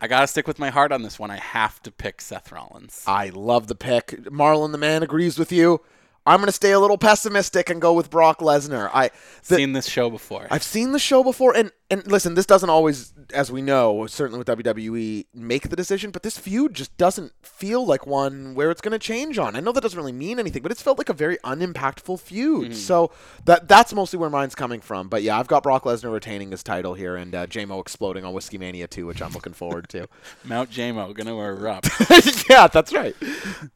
I 0.00 0.06
gotta 0.08 0.26
stick 0.26 0.46
with 0.46 0.58
my 0.58 0.70
heart 0.70 0.92
on 0.92 1.02
this 1.02 1.18
one. 1.18 1.30
I 1.30 1.38
have 1.38 1.82
to 1.82 1.90
pick 1.90 2.20
Seth 2.20 2.52
Rollins. 2.52 3.02
I 3.06 3.30
love 3.30 3.66
the 3.66 3.74
pick. 3.74 4.08
Marlon 4.30 4.72
the 4.72 4.78
man 4.78 5.02
agrees 5.02 5.38
with 5.38 5.50
you. 5.50 5.80
I'm 6.26 6.38
going 6.38 6.46
to 6.46 6.52
stay 6.52 6.72
a 6.72 6.80
little 6.80 6.98
pessimistic 6.98 7.70
and 7.70 7.80
go 7.80 7.92
with 7.92 8.10
Brock 8.10 8.40
Lesnar. 8.40 8.90
I 8.92 9.10
the, 9.48 9.56
Seen 9.56 9.72
this 9.72 9.88
show 9.88 10.10
before. 10.10 10.48
I've 10.50 10.62
seen 10.62 10.92
the 10.92 10.98
show 10.98 11.22
before, 11.22 11.56
and 11.56 11.70
and 11.88 12.04
listen, 12.10 12.34
this 12.34 12.46
doesn't 12.46 12.68
always, 12.68 13.12
as 13.32 13.52
we 13.52 13.62
know, 13.62 14.06
certainly 14.08 14.38
with 14.38 14.48
WWE, 14.48 15.26
make 15.32 15.68
the 15.68 15.76
decision. 15.76 16.10
But 16.10 16.24
this 16.24 16.36
feud 16.36 16.74
just 16.74 16.96
doesn't 16.96 17.32
feel 17.42 17.86
like 17.86 18.06
one 18.06 18.54
where 18.56 18.72
it's 18.72 18.80
going 18.80 18.92
to 18.92 18.98
change 18.98 19.38
on. 19.38 19.54
I 19.54 19.60
know 19.60 19.70
that 19.70 19.82
doesn't 19.82 19.96
really 19.96 20.10
mean 20.10 20.40
anything, 20.40 20.62
but 20.62 20.72
it's 20.72 20.82
felt 20.82 20.98
like 20.98 21.08
a 21.08 21.14
very 21.14 21.38
unimpactful 21.44 22.18
feud. 22.18 22.74
So 22.74 23.12
that 23.44 23.68
that's 23.68 23.94
mostly 23.94 24.18
where 24.18 24.30
mine's 24.30 24.56
coming 24.56 24.80
from. 24.80 25.08
But 25.08 25.22
yeah, 25.22 25.38
I've 25.38 25.46
got 25.46 25.62
Brock 25.62 25.84
Lesnar 25.84 26.12
retaining 26.12 26.50
his 26.50 26.64
title 26.64 26.94
here, 26.94 27.14
and 27.14 27.32
uh, 27.34 27.46
JMO 27.46 27.80
exploding 27.80 28.24
on 28.24 28.32
Whiskey 28.32 28.58
Mania 28.58 28.88
2, 28.88 29.06
which 29.06 29.22
I'm 29.22 29.32
looking 29.32 29.52
forward 29.52 29.88
to. 29.90 30.08
Mount 30.44 30.70
Jamo 30.70 31.14
gonna 31.14 31.38
erupt. 31.38 31.88
yeah, 32.50 32.66
that's 32.66 32.92
right. 32.92 33.14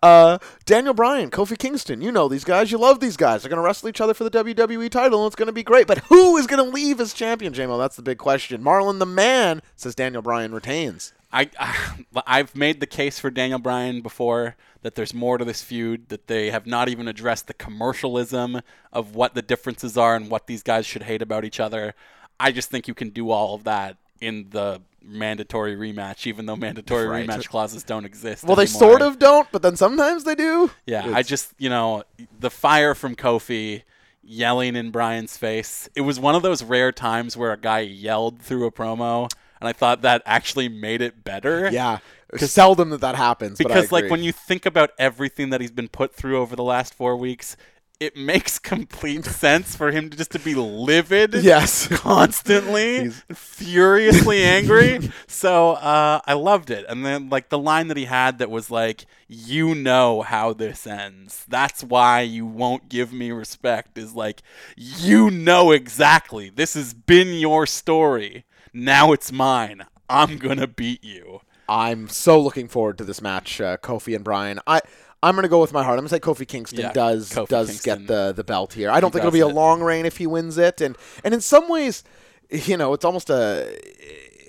Uh, 0.02 0.38
Daniel 0.64 0.94
Bryan, 0.94 1.30
Kofi 1.30 1.56
Kingston, 1.56 2.00
you 2.00 2.10
know 2.10 2.26
these 2.28 2.39
guys. 2.44 2.70
You 2.70 2.78
love 2.78 3.00
these 3.00 3.16
guys. 3.16 3.42
They're 3.42 3.50
going 3.50 3.58
to 3.58 3.64
wrestle 3.64 3.88
each 3.88 4.00
other 4.00 4.14
for 4.14 4.24
the 4.24 4.30
WWE 4.30 4.90
title, 4.90 5.22
and 5.22 5.26
it's 5.26 5.36
going 5.36 5.46
to 5.46 5.52
be 5.52 5.62
great. 5.62 5.86
But 5.86 5.98
who 5.98 6.36
is 6.36 6.46
going 6.46 6.64
to 6.64 6.70
leave 6.70 7.00
as 7.00 7.12
champion, 7.12 7.52
JMO? 7.52 7.78
That's 7.78 7.96
the 7.96 8.02
big 8.02 8.18
question. 8.18 8.62
Marlon 8.62 8.98
the 8.98 9.06
man 9.06 9.62
says 9.76 9.94
Daniel 9.94 10.22
Bryan 10.22 10.52
retains. 10.52 11.12
I, 11.32 11.50
I've 12.26 12.56
made 12.56 12.80
the 12.80 12.86
case 12.86 13.18
for 13.18 13.30
Daniel 13.30 13.58
Bryan 13.58 14.00
before 14.00 14.56
that 14.82 14.94
there's 14.94 15.14
more 15.14 15.38
to 15.38 15.44
this 15.44 15.62
feud 15.62 16.08
that 16.08 16.26
they 16.26 16.50
have 16.50 16.66
not 16.66 16.88
even 16.88 17.06
addressed 17.06 17.46
the 17.46 17.54
commercialism 17.54 18.60
of 18.92 19.14
what 19.14 19.34
the 19.34 19.42
differences 19.42 19.96
are 19.96 20.16
and 20.16 20.30
what 20.30 20.46
these 20.46 20.62
guys 20.62 20.86
should 20.86 21.02
hate 21.02 21.22
about 21.22 21.44
each 21.44 21.60
other. 21.60 21.94
I 22.38 22.52
just 22.52 22.70
think 22.70 22.88
you 22.88 22.94
can 22.94 23.10
do 23.10 23.30
all 23.30 23.54
of 23.54 23.64
that 23.64 23.96
in 24.20 24.48
the 24.50 24.82
mandatory 25.02 25.76
rematch, 25.76 26.26
even 26.26 26.46
though 26.46 26.56
mandatory 26.56 27.06
Right. 27.06 27.26
rematch 27.26 27.48
clauses 27.48 27.82
don't 27.82 28.04
exist. 28.04 28.44
Well, 28.44 28.56
they 28.56 28.66
sort 28.66 29.02
of 29.02 29.18
don't, 29.18 29.48
but 29.52 29.62
then 29.62 29.76
sometimes 29.76 30.24
they 30.24 30.34
do. 30.34 30.70
Yeah, 30.86 31.10
I 31.14 31.22
just 31.22 31.52
you 31.58 31.68
know 31.70 32.04
the 32.38 32.50
fire 32.50 32.94
from 32.94 33.16
Kofi 33.16 33.82
yelling 34.22 34.76
in 34.76 34.90
Bryan's 34.90 35.36
face. 35.36 35.88
It 35.94 36.02
was 36.02 36.20
one 36.20 36.34
of 36.34 36.42
those 36.42 36.62
rare 36.62 36.92
times 36.92 37.36
where 37.36 37.52
a 37.52 37.56
guy 37.56 37.80
yelled 37.80 38.40
through 38.40 38.66
a 38.66 38.70
promo, 38.70 39.30
and 39.60 39.68
I 39.68 39.72
thought 39.72 40.02
that 40.02 40.22
actually 40.26 40.68
made 40.68 41.00
it 41.02 41.24
better. 41.24 41.68
Yeah, 41.72 41.98
seldom 42.36 42.90
that 42.90 43.00
that 43.00 43.16
happens. 43.16 43.58
but 43.58 43.70
I 43.72 43.74
because 43.74 43.92
like 43.92 44.10
when 44.10 44.22
you 44.22 44.32
think 44.32 44.66
about 44.66 44.90
everything 44.98 45.50
that 45.50 45.60
he's 45.60 45.72
been 45.72 45.88
put 45.88 46.14
through 46.14 46.38
over 46.38 46.54
the 46.54 46.62
last 46.62 46.94
four 46.94 47.16
weeks, 47.16 47.56
it 48.00 48.16
makes 48.16 48.58
complete 48.58 49.26
sense 49.26 49.76
for 49.76 49.90
him 49.92 50.08
to 50.08 50.16
just 50.16 50.30
to 50.30 50.38
be 50.38 50.54
livid. 50.54 51.34
yes, 51.34 51.86
constantly 51.88 53.10
furiously 53.32 54.42
angry. 54.42 55.10
So 55.26 55.72
uh, 55.72 56.20
i 56.24 56.32
loved 56.32 56.70
it. 56.70 56.86
And 56.88 57.04
then 57.04 57.28
like 57.28 57.50
the 57.50 57.58
line 57.58 57.88
that 57.88 57.98
he 57.98 58.06
had 58.06 58.38
that 58.38 58.50
was 58.50 58.70
like 58.70 59.04
you 59.28 59.74
know 59.74 60.22
how 60.22 60.54
this 60.54 60.86
ends. 60.86 61.44
That's 61.46 61.84
why 61.84 62.22
you 62.22 62.46
won't 62.46 62.88
give 62.88 63.12
me 63.12 63.30
respect 63.32 63.98
is 63.98 64.14
like 64.14 64.42
you 64.76 65.30
know 65.30 65.70
exactly. 65.70 66.48
This 66.48 66.72
has 66.74 66.94
been 66.94 67.34
your 67.34 67.66
story. 67.66 68.46
Now 68.72 69.12
it's 69.12 69.30
mine. 69.30 69.84
I'm 70.08 70.38
gonna 70.38 70.66
beat 70.66 71.04
you. 71.04 71.42
I'm 71.68 72.08
so 72.08 72.40
looking 72.40 72.66
forward 72.66 72.98
to 72.98 73.04
this 73.04 73.22
match, 73.22 73.60
uh, 73.60 73.76
Kofi 73.76 74.16
and 74.16 74.24
Bryan. 74.24 74.58
I 74.66 74.80
I'm 75.22 75.34
gonna 75.34 75.48
go 75.48 75.60
with 75.60 75.72
my 75.72 75.82
heart. 75.82 75.98
I'm 75.98 76.02
gonna 76.04 76.08
say 76.08 76.20
Kofi 76.20 76.46
Kingston 76.48 76.80
Yeah, 76.80 76.92
does 76.92 77.30
Kofi 77.30 77.48
does 77.48 77.68
Kingston. 77.68 77.98
get 78.00 78.06
the 78.06 78.32
the 78.32 78.44
belt 78.44 78.72
here. 78.72 78.90
I 78.90 79.00
don't 79.00 79.10
He 79.10 79.14
think 79.20 79.22
it'll 79.26 79.32
be 79.32 79.40
a 79.40 79.48
it. 79.48 79.54
long 79.54 79.82
reign 79.82 80.06
if 80.06 80.16
he 80.16 80.26
wins 80.26 80.56
it, 80.58 80.80
and 80.80 80.96
and 81.24 81.34
in 81.34 81.40
some 81.40 81.68
ways, 81.68 82.02
you 82.50 82.76
know, 82.76 82.92
it's 82.94 83.04
almost 83.04 83.28
a 83.30 83.68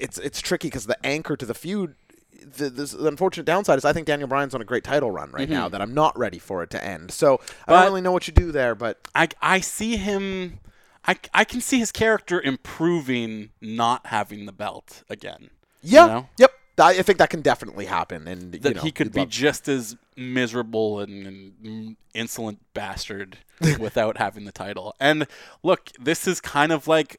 it's 0.02 0.18
it's 0.18 0.40
tricky 0.42 0.68
because 0.68 0.86
the 0.86 0.98
anchor 1.06 1.36
to 1.38 1.46
the 1.46 1.54
feud. 1.54 1.96
The, 2.58 2.70
this, 2.70 2.92
the 2.92 3.08
unfortunate 3.08 3.46
downside 3.46 3.78
is 3.78 3.86
I 3.86 3.94
think 3.94 4.08
Daniel 4.08 4.28
Bryan's 4.28 4.54
on 4.56 4.62
a 4.62 4.66
great 4.66 4.84
title 4.84 5.10
run 5.12 5.32
right 5.32 5.48
now 5.48 5.70
that 5.70 5.80
I'm 5.80 5.94
not 5.94 6.18
ready 6.18 6.40
for 6.40 6.64
it 6.64 6.70
to 6.72 6.84
end. 6.84 7.12
So 7.12 7.36
I 7.36 7.38
Mm-hmm. 7.38 7.46
But- 7.68 7.74
don't 7.76 7.86
really 7.86 8.02
know 8.02 8.12
what 8.12 8.28
you 8.28 8.34
do 8.34 8.52
there, 8.52 8.74
but 8.76 8.98
i, 9.16 9.30
I 9.42 9.60
see 9.62 9.96
him 9.96 10.60
I, 11.08 11.16
I 11.34 11.44
can 11.46 11.62
see 11.62 11.78
his 11.80 11.92
character 11.94 12.42
improving 12.42 13.52
not 13.62 14.08
having 14.08 14.48
the 14.48 14.52
belt 14.52 15.04
again 15.10 15.50
yeah, 15.84 16.04
you 16.06 16.12
know? 16.12 16.30
yep. 16.38 16.52
I 16.78 17.02
think 17.02 17.20
that 17.20 17.30
can 17.30 17.42
definitely 17.42 17.86
happen, 17.86 18.28
and 18.28 18.54
that 18.54 18.70
you 18.70 18.74
know, 18.76 18.82
he 18.82 18.92
could 18.92 19.12
be 19.12 19.26
just 19.26 19.68
as 19.68 19.96
miserable 20.16 21.00
and, 21.00 21.54
and 21.64 21.96
insolent 22.14 22.60
bastard 22.74 23.38
without 23.80 24.18
having 24.18 24.46
the 24.46 24.52
title. 24.52 24.96
And 25.00 25.28
look, 25.64 25.90
this 26.00 26.28
is 26.28 26.42
kind 26.42 26.72
of 26.72 26.88
like 26.88 27.18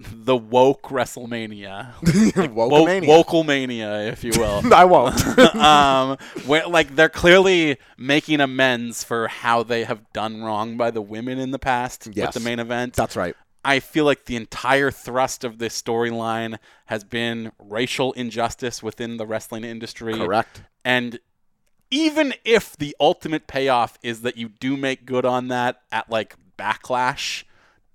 the 0.00 0.36
woke 0.36 0.82
WrestleMania, 0.90 1.92
Wo- 2.52 2.70
Wokamania. 2.70 3.24
Wokelmania, 3.24 4.12
if 4.12 4.22
you 4.24 4.30
will. 4.36 4.62
I 4.74 4.84
won't. 4.84 5.20
um, 5.56 6.16
where 6.46 6.66
like 6.68 6.94
they're 6.94 7.08
clearly 7.08 7.78
making 7.96 8.40
amends 8.40 9.02
for 9.04 9.26
how 9.28 9.62
they 9.64 9.84
have 9.84 10.00
done 10.12 10.42
wrong 10.42 10.76
by 10.76 10.90
the 10.92 11.02
women 11.02 11.38
in 11.38 11.50
the 11.50 11.58
past 11.58 12.08
Yes. 12.12 12.28
with 12.34 12.42
the 12.42 12.48
main 12.48 12.58
event. 12.60 12.94
That's 12.94 13.16
right. 13.16 13.34
I 13.68 13.80
feel 13.80 14.06
like 14.06 14.24
the 14.24 14.36
entire 14.36 14.90
thrust 14.90 15.44
of 15.44 15.58
this 15.58 15.80
storyline 15.80 16.58
has 16.86 17.04
been 17.04 17.52
racial 17.58 18.14
injustice 18.14 18.82
within 18.82 19.18
the 19.18 19.26
wrestling 19.26 19.62
industry. 19.62 20.14
Correct. 20.14 20.62
And 20.86 21.18
even 21.90 22.32
if 22.46 22.78
the 22.78 22.96
ultimate 22.98 23.46
payoff 23.46 23.98
is 24.02 24.22
that 24.22 24.38
you 24.38 24.48
do 24.48 24.74
make 24.78 25.04
good 25.04 25.26
on 25.26 25.48
that 25.48 25.82
at 25.92 26.08
like 26.08 26.36
backlash, 26.58 27.44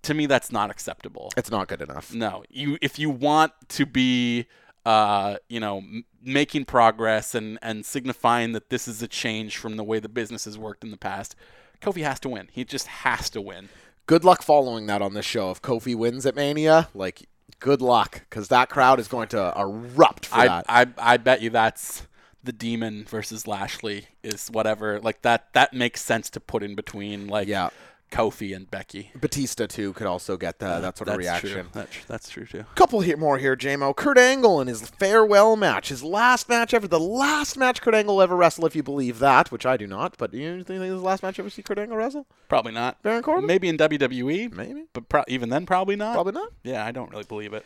to 0.03 0.13
me 0.13 0.27
that's 0.27 0.51
not 0.51 0.69
acceptable. 0.69 1.31
It's 1.35 1.49
not 1.49 1.67
good 1.67 1.81
enough. 1.81 2.13
No, 2.13 2.43
you 2.51 2.77
if 2.79 2.99
you 2.99 3.09
want 3.09 3.53
to 3.69 3.87
be 3.87 4.45
uh, 4.85 5.37
you 5.49 5.59
know, 5.59 5.77
m- 5.77 6.05
making 6.21 6.65
progress 6.65 7.33
and 7.33 7.57
and 7.63 7.83
signifying 7.83 8.51
that 8.51 8.69
this 8.69 8.87
is 8.87 9.01
a 9.01 9.07
change 9.07 9.57
from 9.57 9.77
the 9.77 9.83
way 9.83 9.99
the 9.99 10.09
business 10.09 10.45
has 10.45 10.55
worked 10.55 10.83
in 10.83 10.91
the 10.91 10.97
past, 10.97 11.35
Kofi 11.81 12.03
has 12.03 12.19
to 12.19 12.29
win. 12.29 12.49
He 12.51 12.63
just 12.63 12.85
has 12.87 13.31
to 13.31 13.41
win. 13.41 13.69
Good 14.05 14.23
luck 14.23 14.43
following 14.43 14.85
that 14.87 15.01
on 15.01 15.13
this 15.13 15.25
show. 15.25 15.51
If 15.51 15.61
Kofi 15.61 15.95
wins 15.95 16.25
at 16.25 16.35
Mania, 16.35 16.89
like, 16.93 17.27
good 17.59 17.81
luck, 17.81 18.23
because 18.29 18.49
that 18.49 18.69
crowd 18.69 18.99
is 18.99 19.07
going 19.07 19.29
to 19.29 19.53
erupt 19.57 20.25
for 20.25 20.35
I, 20.35 20.47
that. 20.47 20.65
I 20.67 20.87
I 20.97 21.17
bet 21.17 21.41
you 21.41 21.49
that's 21.49 22.05
the 22.43 22.51
demon 22.51 23.05
versus 23.05 23.47
Lashley 23.47 24.07
is 24.21 24.49
whatever 24.49 24.99
like 24.99 25.21
that 25.21 25.53
that 25.53 25.73
makes 25.73 26.01
sense 26.01 26.29
to 26.31 26.41
put 26.41 26.61
in 26.61 26.75
between 26.75 27.27
like 27.27 27.47
Yeah. 27.47 27.69
Kofi 28.11 28.55
and 28.55 28.69
Becky. 28.69 29.11
Batista 29.19 29.65
too 29.65 29.91
could 29.93 30.05
also 30.05 30.37
get 30.37 30.59
the, 30.59 30.79
that 30.79 30.97
sort 30.97 31.07
of 31.09 31.15
That's 31.15 31.17
reaction. 31.17 31.51
True. 31.51 31.69
That's, 31.73 32.05
that's 32.07 32.29
true 32.29 32.45
too. 32.45 32.65
Couple 32.75 33.01
here 33.01 33.17
more 33.17 33.39
here, 33.39 33.55
JMO. 33.55 33.95
Kurt 33.95 34.19
Angle 34.19 34.61
in 34.61 34.67
his 34.67 34.87
farewell 34.89 35.55
match, 35.55 35.89
his 35.89 36.03
last 36.03 36.47
match 36.47 36.73
ever, 36.73 36.87
the 36.87 36.99
last 36.99 37.57
match 37.57 37.81
Kurt 37.81 37.95
Angle 37.95 38.21
ever 38.21 38.35
wrestle, 38.35 38.65
if 38.67 38.75
you 38.75 38.83
believe 38.83 39.17
that, 39.19 39.51
which 39.51 39.65
I 39.65 39.77
do 39.77 39.87
not. 39.87 40.15
But 40.17 40.31
do 40.31 40.37
you 40.37 40.63
think 40.63 40.79
this 40.79 40.89
is 40.89 40.99
the 41.01 41.05
last 41.05 41.23
match 41.23 41.39
ever 41.39 41.49
see 41.49 41.63
Kurt 41.63 41.79
Angle 41.79 41.97
wrestle? 41.97 42.27
Probably 42.49 42.71
not. 42.71 43.01
Baron 43.01 43.23
Corbin? 43.23 43.47
Maybe 43.47 43.67
in 43.67 43.77
WWE. 43.77 44.53
Maybe. 44.53 44.85
But 44.93 45.09
pro- 45.09 45.23
even 45.27 45.49
then, 45.49 45.65
probably 45.65 45.95
not. 45.95 46.13
Probably 46.13 46.33
not. 46.33 46.51
Yeah, 46.63 46.85
I 46.85 46.91
don't 46.91 47.09
really 47.09 47.23
believe 47.23 47.53
it. 47.53 47.65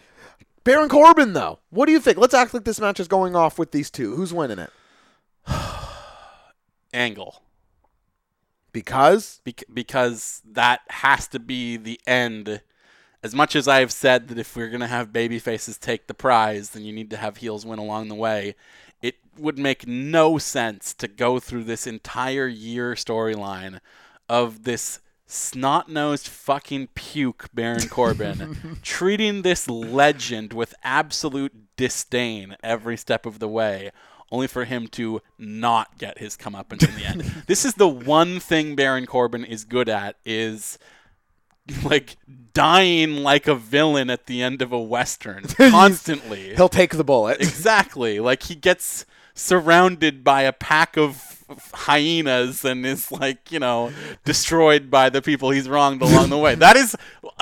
Baron 0.63 0.89
Corbin 0.89 1.33
though, 1.33 1.59
what 1.69 1.85
do 1.85 1.93
you 1.93 1.99
think? 1.99 2.17
Let's 2.17 2.33
act 2.33 2.53
like 2.53 2.65
this 2.65 2.81
match 2.81 2.99
is 2.99 3.07
going 3.07 3.35
off 3.35 3.57
with 3.57 3.71
these 3.71 3.89
two. 3.89 4.15
Who's 4.15 4.33
winning 4.33 4.59
it? 4.59 4.69
Angle. 6.93 7.41
Because 8.77 9.41
Bec- 9.43 9.63
because 9.73 10.43
that 10.45 10.81
has 10.89 11.27
to 11.29 11.39
be 11.39 11.77
the 11.77 11.99
end. 12.05 12.61
As 13.23 13.33
much 13.33 13.55
as 13.55 13.67
I've 13.67 13.91
said 13.91 14.27
that 14.27 14.37
if 14.37 14.55
we're 14.55 14.69
going 14.69 14.81
to 14.81 14.87
have 14.87 15.11
baby 15.11 15.39
faces 15.39 15.79
take 15.79 16.05
the 16.05 16.13
prize, 16.13 16.69
then 16.69 16.85
you 16.85 16.93
need 16.93 17.09
to 17.09 17.17
have 17.17 17.37
heels 17.37 17.65
win 17.65 17.79
along 17.79 18.07
the 18.07 18.15
way. 18.15 18.55
It 19.01 19.15
would 19.35 19.57
make 19.57 19.87
no 19.87 20.37
sense 20.37 20.93
to 20.93 21.07
go 21.07 21.39
through 21.39 21.63
this 21.63 21.87
entire 21.87 22.47
year 22.47 22.93
storyline 22.93 23.79
of 24.29 24.63
this 24.63 24.99
snot-nosed 25.25 26.27
fucking 26.27 26.87
puke 26.93 27.49
Baron 27.53 27.89
Corbin 27.89 28.77
treating 28.83 29.41
this 29.41 29.67
legend 29.67 30.53
with 30.53 30.73
absolute 30.83 31.75
disdain 31.75 32.55
every 32.63 32.95
step 32.95 33.25
of 33.25 33.39
the 33.39 33.47
way 33.47 33.91
only 34.31 34.47
for 34.47 34.65
him 34.65 34.87
to 34.87 35.21
not 35.37 35.97
get 35.97 36.17
his 36.17 36.35
comeuppance 36.35 36.87
in 36.87 36.95
the 36.95 37.05
end. 37.05 37.21
this 37.47 37.65
is 37.65 37.75
the 37.75 37.87
one 37.87 38.39
thing 38.39 38.75
Baron 38.75 39.05
Corbin 39.05 39.45
is 39.45 39.63
good 39.63 39.89
at 39.89 40.15
is 40.25 40.77
like 41.83 42.17
dying 42.53 43.17
like 43.17 43.47
a 43.47 43.55
villain 43.55 44.09
at 44.09 44.25
the 44.25 44.41
end 44.41 44.61
of 44.61 44.71
a 44.71 44.79
western 44.81 45.43
constantly. 45.57 46.55
he'll 46.55 46.69
take 46.69 46.95
the 46.95 47.03
bullet. 47.03 47.41
exactly. 47.41 48.19
Like 48.19 48.43
he 48.43 48.55
gets 48.55 49.05
surrounded 49.33 50.23
by 50.23 50.43
a 50.43 50.53
pack 50.53 50.97
of 50.97 51.36
hyenas 51.73 52.65
and 52.65 52.85
is 52.85 53.11
like, 53.11 53.51
you 53.51 53.59
know, 53.59 53.91
destroyed 54.25 54.91
by 54.91 55.09
the 55.09 55.21
people 55.21 55.49
he's 55.49 55.69
wronged 55.69 56.01
along 56.01 56.29
the 56.29 56.37
way. 56.37 56.55
That 56.55 56.75
is 56.75 56.95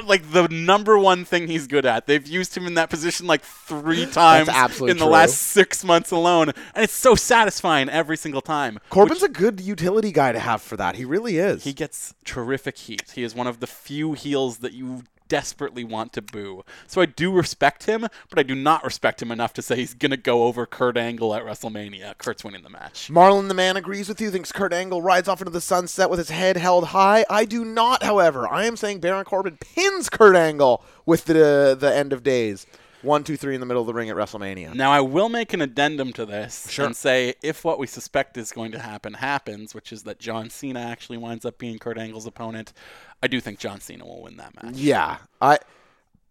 like 0.03 0.31
the 0.31 0.47
number 0.47 0.99
one 0.99 1.25
thing 1.25 1.47
he's 1.47 1.67
good 1.67 1.85
at. 1.85 2.05
They've 2.05 2.25
used 2.25 2.55
him 2.55 2.67
in 2.67 2.75
that 2.75 2.89
position 2.89 3.27
like 3.27 3.41
3 3.43 4.05
times 4.07 4.47
in 4.81 4.87
the 4.87 4.95
true. 4.95 5.05
last 5.07 5.37
6 5.37 5.83
months 5.83 6.11
alone, 6.11 6.49
and 6.75 6.83
it's 6.83 6.93
so 6.93 7.15
satisfying 7.15 7.89
every 7.89 8.17
single 8.17 8.41
time. 8.41 8.79
Corbin's 8.89 9.23
a 9.23 9.29
good 9.29 9.59
utility 9.61 10.11
guy 10.11 10.31
to 10.31 10.39
have 10.39 10.61
for 10.61 10.77
that. 10.77 10.95
He 10.95 11.05
really 11.05 11.37
is. 11.37 11.63
He 11.63 11.73
gets 11.73 12.13
terrific 12.23 12.77
heat. 12.77 13.13
He 13.15 13.23
is 13.23 13.33
one 13.33 13.47
of 13.47 13.59
the 13.59 13.67
few 13.67 14.13
heels 14.13 14.59
that 14.59 14.73
you 14.73 15.03
desperately 15.27 15.83
want 15.83 16.13
to 16.13 16.21
boo. 16.21 16.63
So 16.87 17.01
I 17.01 17.05
do 17.05 17.31
respect 17.31 17.85
him, 17.85 18.07
but 18.29 18.39
I 18.39 18.43
do 18.43 18.55
not 18.55 18.83
respect 18.83 19.21
him 19.21 19.31
enough 19.31 19.53
to 19.53 19.61
say 19.61 19.75
he's 19.75 19.93
going 19.93 20.11
to 20.11 20.17
go 20.17 20.43
over 20.43 20.65
Kurt 20.65 20.97
Angle 20.97 21.33
at 21.33 21.43
WrestleMania. 21.43 22.17
Kurt's 22.17 22.43
winning 22.43 22.63
the 22.63 22.69
match. 22.69 23.09
Marlon 23.09 23.47
the 23.47 23.53
man 23.53 23.77
agrees 23.77 24.07
with 24.07 24.21
you, 24.21 24.31
thinks 24.31 24.51
Kurt 24.51 24.73
Angle 24.73 25.01
rides 25.01 25.27
off 25.27 25.41
into 25.41 25.51
the 25.51 25.61
sunset 25.61 26.09
with 26.09 26.19
his 26.19 26.29
head 26.29 26.57
held 26.57 26.87
high. 26.87 27.25
I 27.29 27.45
do 27.45 27.65
not, 27.65 28.03
however. 28.03 28.47
I 28.47 28.65
am 28.65 28.77
saying 28.77 28.99
Baron 28.99 29.25
Corbin 29.25 29.57
pins 29.57 30.09
Kurt 30.09 30.35
Angle 30.35 30.83
with 31.05 31.25
the 31.25 31.75
the 31.79 31.95
end 31.95 32.13
of 32.13 32.23
days. 32.23 32.65
One, 33.05 33.23
two, 33.23 33.37
three 33.37 33.53
in 33.53 33.59
the 33.59 33.65
middle 33.65 33.81
of 33.81 33.87
the 33.87 33.93
ring 33.93 34.09
at 34.09 34.15
WrestleMania. 34.15 34.73
Now 34.73 34.91
I 34.91 34.99
will 34.99 35.29
make 35.29 35.53
an 35.53 35.61
addendum 35.61 36.11
to 36.13 36.25
this 36.25 36.69
Sure. 36.69 36.85
and 36.87 36.95
say 36.95 37.35
if 37.43 37.63
what 37.63 37.77
we 37.79 37.87
suspect 37.87 38.35
is 38.37 38.51
going 38.51 38.71
to 38.71 38.79
happen 38.79 39.13
happens, 39.13 39.73
which 39.75 39.93
is 39.93 40.03
that 40.03 40.19
John 40.19 40.49
Cena 40.49 40.79
actually 40.81 41.17
winds 41.17 41.45
up 41.45 41.57
being 41.57 41.77
Kurt 41.79 41.97
Angle's 41.97 42.25
opponent, 42.25 42.73
I 43.21 43.27
do 43.27 43.39
think 43.39 43.59
John 43.59 43.79
Cena 43.79 44.05
will 44.05 44.23
win 44.23 44.37
that 44.37 44.61
match. 44.61 44.75
Yeah, 44.75 45.17
I, 45.39 45.59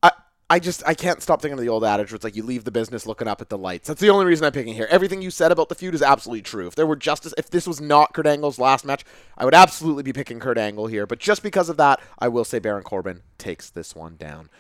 I, 0.03 0.11
I 0.51 0.59
just 0.59 0.83
I 0.87 0.95
can't 0.95 1.23
stop 1.23 1.41
thinking 1.41 1.59
of 1.59 1.65
the 1.65 1.69
old 1.71 1.85
adage 1.85 2.11
where 2.11 2.17
it's 2.17 2.25
like 2.25 2.37
you 2.37 2.43
leave 2.43 2.65
the 2.65 2.71
business 2.71 3.07
looking 3.07 3.29
up 3.29 3.41
at 3.41 3.49
the 3.49 3.59
lights. 3.59 3.89
That's 3.89 4.01
the 4.01 4.11
only 4.11 4.27
reason 4.27 4.45
I'm 4.45 4.53
picking 4.53 4.75
here. 4.75 4.89
Everything 4.91 5.23
you 5.23 5.31
said 5.31 5.53
about 5.53 5.69
the 5.69 5.75
feud 5.75 5.95
is 5.95 6.03
absolutely 6.03 6.43
true. 6.43 6.67
If 6.67 6.75
there 6.75 6.87
were 6.87 6.97
justice, 6.97 7.33
if 7.39 7.51
this 7.51 7.67
was 7.67 7.81
not 7.81 8.13
Kurt 8.13 8.27
Angle's 8.27 8.59
last 8.59 8.85
match, 8.85 9.05
I 9.39 9.45
would 9.45 9.55
absolutely 9.55 10.03
be 10.03 10.13
picking 10.13 10.41
Kurt 10.41 10.59
Angle 10.59 10.89
here. 10.89 11.07
But 11.07 11.19
just 11.21 11.43
because 11.43 11.69
of 11.69 11.77
that, 11.79 12.01
I 12.19 12.29
will 12.29 12.45
say 12.45 12.59
Baron 12.59 12.83
Corbin 12.85 13.23
takes 13.39 13.71
this 13.71 13.95
one 13.95 14.17
down. 14.17 14.51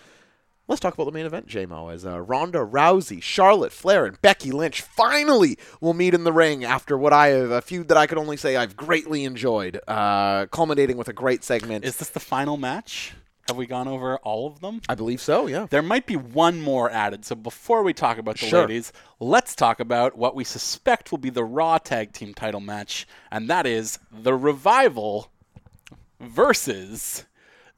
Let's 0.66 0.80
talk 0.80 0.94
about 0.94 1.04
the 1.04 1.12
main 1.12 1.26
event, 1.26 1.46
JMO, 1.46 1.92
as 1.92 2.06
uh, 2.06 2.20
Ronda 2.22 2.60
Rousey, 2.60 3.22
Charlotte 3.22 3.70
Flair, 3.72 4.06
and 4.06 4.20
Becky 4.22 4.50
Lynch 4.50 4.80
finally 4.80 5.58
will 5.80 5.92
meet 5.92 6.14
in 6.14 6.24
the 6.24 6.32
ring 6.32 6.64
after 6.64 6.96
what 6.96 7.12
I 7.12 7.28
have 7.28 7.50
a 7.50 7.60
feud 7.60 7.88
that 7.88 7.98
I 7.98 8.06
could 8.06 8.16
only 8.16 8.38
say 8.38 8.56
I've 8.56 8.74
greatly 8.74 9.24
enjoyed, 9.24 9.78
uh, 9.86 10.46
culminating 10.46 10.96
with 10.96 11.08
a 11.08 11.12
great 11.12 11.44
segment. 11.44 11.84
Is 11.84 11.98
this 11.98 12.08
the 12.08 12.20
final 12.20 12.56
match? 12.56 13.12
Have 13.48 13.58
we 13.58 13.66
gone 13.66 13.88
over 13.88 14.16
all 14.20 14.46
of 14.46 14.60
them? 14.60 14.80
I 14.88 14.94
believe 14.94 15.20
so. 15.20 15.46
Yeah. 15.46 15.66
There 15.68 15.82
might 15.82 16.06
be 16.06 16.16
one 16.16 16.62
more 16.62 16.90
added. 16.90 17.26
So 17.26 17.34
before 17.34 17.82
we 17.82 17.92
talk 17.92 18.16
about 18.16 18.38
the 18.38 18.46
Sure. 18.46 18.62
ladies, 18.62 18.90
let's 19.20 19.54
talk 19.54 19.80
about 19.80 20.16
what 20.16 20.34
we 20.34 20.44
suspect 20.44 21.10
will 21.10 21.18
be 21.18 21.28
the 21.28 21.44
Raw 21.44 21.76
Tag 21.76 22.12
Team 22.14 22.32
title 22.32 22.60
match, 22.60 23.06
and 23.30 23.50
that 23.50 23.66
is 23.66 23.98
the 24.10 24.32
Revival 24.32 25.30
versus 26.18 27.26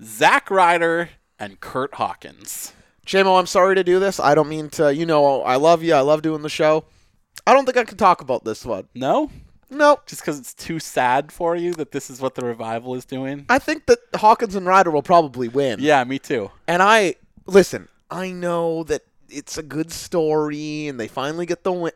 Zack 0.00 0.50
Ryder 0.52 1.10
and 1.38 1.60
Kurt 1.60 1.94
Hawkins. 1.94 2.72
JMO, 3.06 3.38
I'm 3.38 3.46
sorry 3.46 3.74
to 3.76 3.84
do 3.84 4.00
this. 4.00 4.18
I 4.18 4.34
don't 4.34 4.48
mean 4.48 4.68
to. 4.70 4.94
You 4.94 5.06
know, 5.06 5.42
I 5.42 5.56
love 5.56 5.82
you. 5.82 5.94
I 5.94 6.00
love 6.00 6.22
doing 6.22 6.42
the 6.42 6.48
show. 6.48 6.84
I 7.46 7.52
don't 7.52 7.64
think 7.64 7.76
I 7.76 7.84
can 7.84 7.96
talk 7.96 8.20
about 8.20 8.44
this 8.44 8.64
one. 8.64 8.88
No? 8.94 9.30
No. 9.70 10.00
Just 10.06 10.22
because 10.22 10.40
it's 10.40 10.54
too 10.54 10.80
sad 10.80 11.30
for 11.30 11.54
you 11.54 11.72
that 11.74 11.92
this 11.92 12.10
is 12.10 12.20
what 12.20 12.34
the 12.34 12.44
Revival 12.44 12.94
is 12.94 13.04
doing? 13.04 13.46
I 13.48 13.58
think 13.58 13.86
that 13.86 13.98
Hawkins 14.16 14.56
and 14.56 14.66
Ryder 14.66 14.90
will 14.90 15.02
probably 15.02 15.48
win. 15.48 15.78
Yeah, 15.80 16.02
me 16.04 16.18
too. 16.18 16.50
And 16.66 16.82
I 16.82 17.14
listen. 17.46 17.88
I 18.10 18.30
know 18.30 18.84
that 18.84 19.02
it's 19.28 19.58
a 19.58 19.62
good 19.62 19.92
story, 19.92 20.86
and 20.86 20.98
they 20.98 21.08
finally 21.08 21.46
get 21.46 21.64
the 21.64 21.72
win. 21.72 21.92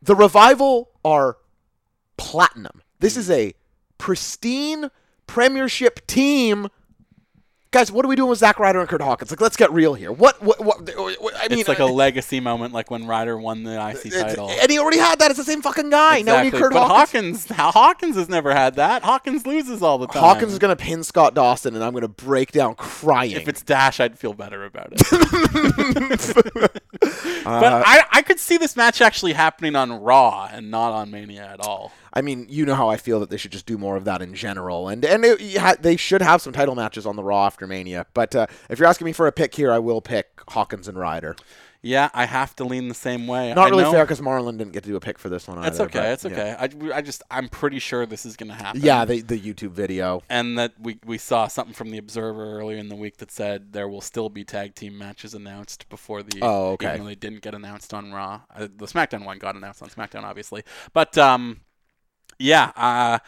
The 0.00 0.14
revival 0.14 0.90
are 1.04 1.36
platinum. 2.16 2.82
This 2.98 3.16
is 3.16 3.30
a 3.30 3.54
pristine 3.98 4.90
Premiership 5.26 6.06
team. 6.06 6.68
Guys, 7.72 7.90
what 7.90 8.04
are 8.04 8.08
we 8.08 8.16
doing 8.16 8.28
with 8.28 8.38
Zack 8.38 8.58
Ryder 8.58 8.80
and 8.80 8.88
Kurt 8.88 9.00
Hawkins? 9.00 9.30
Like, 9.30 9.40
let's 9.40 9.56
get 9.56 9.72
real 9.72 9.94
here. 9.94 10.12
What? 10.12 10.42
What? 10.42 10.62
what, 10.62 10.86
what 10.86 11.34
I 11.34 11.48
mean, 11.48 11.60
It's 11.60 11.68
like 11.70 11.78
a 11.78 11.84
uh, 11.84 11.88
legacy 11.88 12.38
moment, 12.38 12.74
like 12.74 12.90
when 12.90 13.06
Ryder 13.06 13.38
won 13.38 13.62
the 13.62 13.72
IC 13.88 14.12
title. 14.12 14.50
and 14.50 14.70
he 14.70 14.78
already 14.78 14.98
had 14.98 15.20
that. 15.20 15.30
It's 15.30 15.38
the 15.38 15.44
same 15.44 15.62
fucking 15.62 15.88
guy. 15.88 16.20
Now 16.20 16.36
we 16.36 16.50
need 16.50 16.52
Kurt 16.52 16.74
but 16.74 16.86
Hawkins. 16.86 17.48
Hawkins, 17.48 17.74
Hawkins 17.74 18.16
has 18.16 18.28
never 18.28 18.52
had 18.52 18.74
that. 18.74 19.02
Hawkins 19.02 19.46
loses 19.46 19.82
all 19.82 19.96
the 19.96 20.06
time. 20.06 20.20
Hawkins 20.20 20.52
is 20.52 20.58
gonna 20.58 20.76
pin 20.76 21.02
Scott 21.02 21.34
Dawson, 21.34 21.74
and 21.74 21.82
I'm 21.82 21.94
gonna 21.94 22.08
break 22.08 22.52
down 22.52 22.74
crying. 22.74 23.30
If 23.30 23.48
it's 23.48 23.62
Dash, 23.62 24.00
I'd 24.00 24.18
feel 24.18 24.34
better 24.34 24.66
about 24.66 24.88
it. 24.92 25.00
Uh, 25.10 26.68
but 27.44 27.72
I, 27.86 28.04
I 28.12 28.20
could 28.20 28.38
see 28.38 28.58
this 28.58 28.76
match 28.76 29.00
actually 29.00 29.32
happening 29.32 29.76
on 29.76 29.92
Raw 29.92 30.46
and 30.52 30.70
not 30.70 30.92
on 30.92 31.10
Mania 31.10 31.46
at 31.50 31.60
all. 31.60 31.90
I 32.12 32.20
mean, 32.22 32.46
you 32.48 32.66
know 32.66 32.74
how 32.74 32.88
I 32.88 32.96
feel 32.96 33.20
that 33.20 33.30
they 33.30 33.36
should 33.36 33.52
just 33.52 33.66
do 33.66 33.78
more 33.78 33.96
of 33.96 34.04
that 34.04 34.20
in 34.22 34.34
general, 34.34 34.88
and 34.88 35.04
and 35.04 35.24
it, 35.24 35.56
ha- 35.56 35.76
they 35.80 35.96
should 35.96 36.22
have 36.22 36.42
some 36.42 36.52
title 36.52 36.74
matches 36.74 37.06
on 37.06 37.16
the 37.16 37.24
Raw 37.24 37.46
after 37.46 37.66
Mania. 37.66 38.06
But 38.14 38.34
uh, 38.34 38.46
if 38.68 38.78
you're 38.78 38.88
asking 38.88 39.06
me 39.06 39.12
for 39.12 39.26
a 39.26 39.32
pick 39.32 39.54
here, 39.54 39.72
I 39.72 39.78
will 39.78 40.00
pick 40.00 40.40
Hawkins 40.48 40.88
and 40.88 40.98
Ryder. 40.98 41.36
Yeah, 41.84 42.10
I 42.14 42.26
have 42.26 42.54
to 42.56 42.64
lean 42.64 42.86
the 42.86 42.94
same 42.94 43.26
way. 43.26 43.52
Not 43.52 43.66
I 43.66 43.70
really 43.70 43.82
know- 43.82 43.90
fair 43.90 44.04
because 44.04 44.20
Marlon 44.20 44.56
didn't 44.56 44.72
get 44.72 44.84
to 44.84 44.88
do 44.90 44.94
a 44.94 45.00
pick 45.00 45.18
for 45.18 45.28
this 45.28 45.48
one. 45.48 45.60
That's 45.60 45.80
either, 45.80 45.86
okay. 45.86 45.98
That's 46.00 46.24
yeah. 46.24 46.30
okay. 46.30 46.90
I, 46.92 46.98
I 46.98 47.00
just 47.02 47.24
I'm 47.28 47.48
pretty 47.48 47.80
sure 47.80 48.06
this 48.06 48.24
is 48.24 48.36
gonna 48.36 48.54
happen. 48.54 48.82
Yeah, 48.82 49.04
the 49.04 49.20
the 49.20 49.36
YouTube 49.36 49.72
video. 49.72 50.22
and 50.30 50.56
that 50.58 50.74
we, 50.78 51.00
we 51.04 51.18
saw 51.18 51.48
something 51.48 51.74
from 51.74 51.90
the 51.90 51.98
Observer 51.98 52.56
earlier 52.60 52.78
in 52.78 52.88
the 52.88 52.94
week 52.94 53.16
that 53.16 53.32
said 53.32 53.72
there 53.72 53.88
will 53.88 54.00
still 54.00 54.28
be 54.28 54.44
tag 54.44 54.76
team 54.76 54.96
matches 54.96 55.34
announced 55.34 55.88
before 55.88 56.22
the 56.22 56.38
Oh, 56.40 56.72
okay. 56.74 56.86
even 56.90 57.00
though 57.00 57.06
they 57.08 57.14
didn't 57.16 57.42
get 57.42 57.52
announced 57.52 57.92
on 57.92 58.12
Raw. 58.12 58.42
Uh, 58.54 58.68
the 58.76 58.86
SmackDown 58.86 59.24
one 59.24 59.38
got 59.38 59.56
announced 59.56 59.82
on 59.82 59.88
SmackDown, 59.88 60.22
obviously, 60.22 60.62
but 60.92 61.18
um, 61.18 61.62
yeah, 62.38 62.72
uh, 62.76 63.18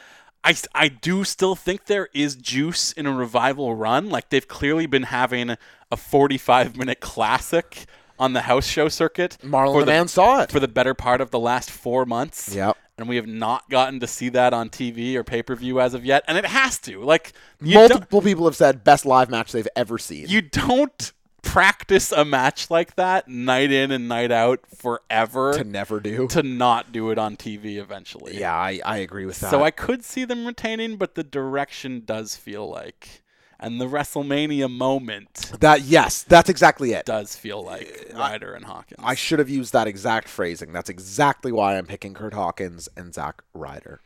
I 0.44 0.54
I 0.74 0.88
do 0.88 1.24
still 1.24 1.54
think 1.56 1.86
there 1.86 2.08
is 2.14 2.36
juice 2.36 2.92
in 2.92 3.06
a 3.06 3.12
revival 3.12 3.74
run. 3.74 4.10
Like 4.10 4.30
they've 4.30 4.46
clearly 4.46 4.86
been 4.86 5.04
having 5.04 5.56
a 5.90 5.96
45 5.96 6.76
minute 6.76 7.00
classic 7.00 7.86
on 8.18 8.32
the 8.32 8.42
house 8.42 8.66
show 8.66 8.88
circuit. 8.88 9.38
Marlon 9.42 9.72
for 9.72 9.80
the 9.80 9.86
Man 9.86 10.06
saw 10.08 10.42
it. 10.42 10.50
for 10.52 10.60
the 10.60 10.68
better 10.68 10.94
part 10.94 11.20
of 11.20 11.30
the 11.30 11.38
last 11.40 11.70
four 11.70 12.04
months 12.06 12.54
Yep. 12.54 12.76
and 12.98 13.08
we 13.08 13.16
have 13.16 13.26
not 13.26 13.68
gotten 13.70 13.98
to 14.00 14.06
see 14.06 14.28
that 14.28 14.52
on 14.52 14.68
TV 14.68 15.14
or 15.16 15.24
pay 15.24 15.42
per 15.42 15.54
view 15.56 15.80
as 15.80 15.94
of 15.94 16.04
yet, 16.04 16.22
and 16.28 16.36
it 16.38 16.44
has 16.46 16.78
to. 16.80 17.00
Like 17.02 17.32
Multiple 17.60 18.20
people 18.22 18.44
have 18.44 18.54
said 18.56 18.84
best 18.84 19.06
live 19.06 19.30
match 19.30 19.50
they've 19.50 19.66
ever 19.74 19.96
seen. 19.98 20.26
you 20.28 20.42
don't 20.42 21.12
practice 21.44 22.10
a 22.10 22.24
match 22.24 22.70
like 22.70 22.96
that 22.96 23.28
night 23.28 23.70
in 23.70 23.90
and 23.90 24.08
night 24.08 24.32
out 24.32 24.60
forever 24.74 25.52
to 25.54 25.64
never 25.64 26.00
do. 26.00 26.26
to 26.28 26.42
not 26.42 26.90
do 26.90 27.10
it 27.10 27.18
on 27.18 27.36
TV 27.36 27.76
eventually. 27.76 28.38
yeah, 28.38 28.54
I, 28.54 28.80
I 28.84 28.96
agree 28.98 29.26
with 29.26 29.40
that. 29.40 29.50
So 29.50 29.62
I 29.62 29.70
could 29.70 30.04
see 30.04 30.24
them 30.24 30.46
retaining, 30.46 30.96
but 30.96 31.14
the 31.14 31.22
direction 31.22 32.02
does 32.04 32.34
feel 32.34 32.68
like, 32.68 33.22
and 33.60 33.80
the 33.80 33.86
WrestleMania 33.86 34.70
moment 34.70 35.52
that 35.60 35.82
yes, 35.82 36.22
that's 36.22 36.50
exactly 36.50 36.92
it. 36.92 37.06
does 37.06 37.36
feel 37.36 37.62
like 37.62 38.10
Ryder 38.14 38.54
and 38.54 38.64
Hawkins. 38.64 39.00
I 39.02 39.14
should 39.14 39.38
have 39.38 39.50
used 39.50 39.72
that 39.72 39.86
exact 39.86 40.28
phrasing. 40.28 40.72
That's 40.72 40.90
exactly 40.90 41.52
why 41.52 41.78
I'm 41.78 41.86
picking 41.86 42.14
Kurt 42.14 42.34
Hawkins 42.34 42.88
and 42.96 43.14
Zack 43.14 43.42
Ryder. 43.52 44.00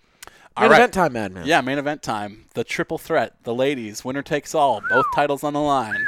Main 0.61 0.71
right. 0.71 0.79
event 0.79 0.93
time, 0.93 1.13
Madman. 1.13 1.47
yeah, 1.47 1.61
main 1.61 1.79
event 1.79 2.03
time. 2.03 2.47
The 2.55 2.65
triple 2.65 2.99
threat. 2.99 3.37
The 3.45 3.55
ladies. 3.55 4.05
Winner 4.05 4.23
takes 4.23 4.57
all. 4.57 4.83
Both 4.91 5.07
titles 5.15 5.45
on 5.45 5.53
the 5.53 5.61
line. 5.61 6.05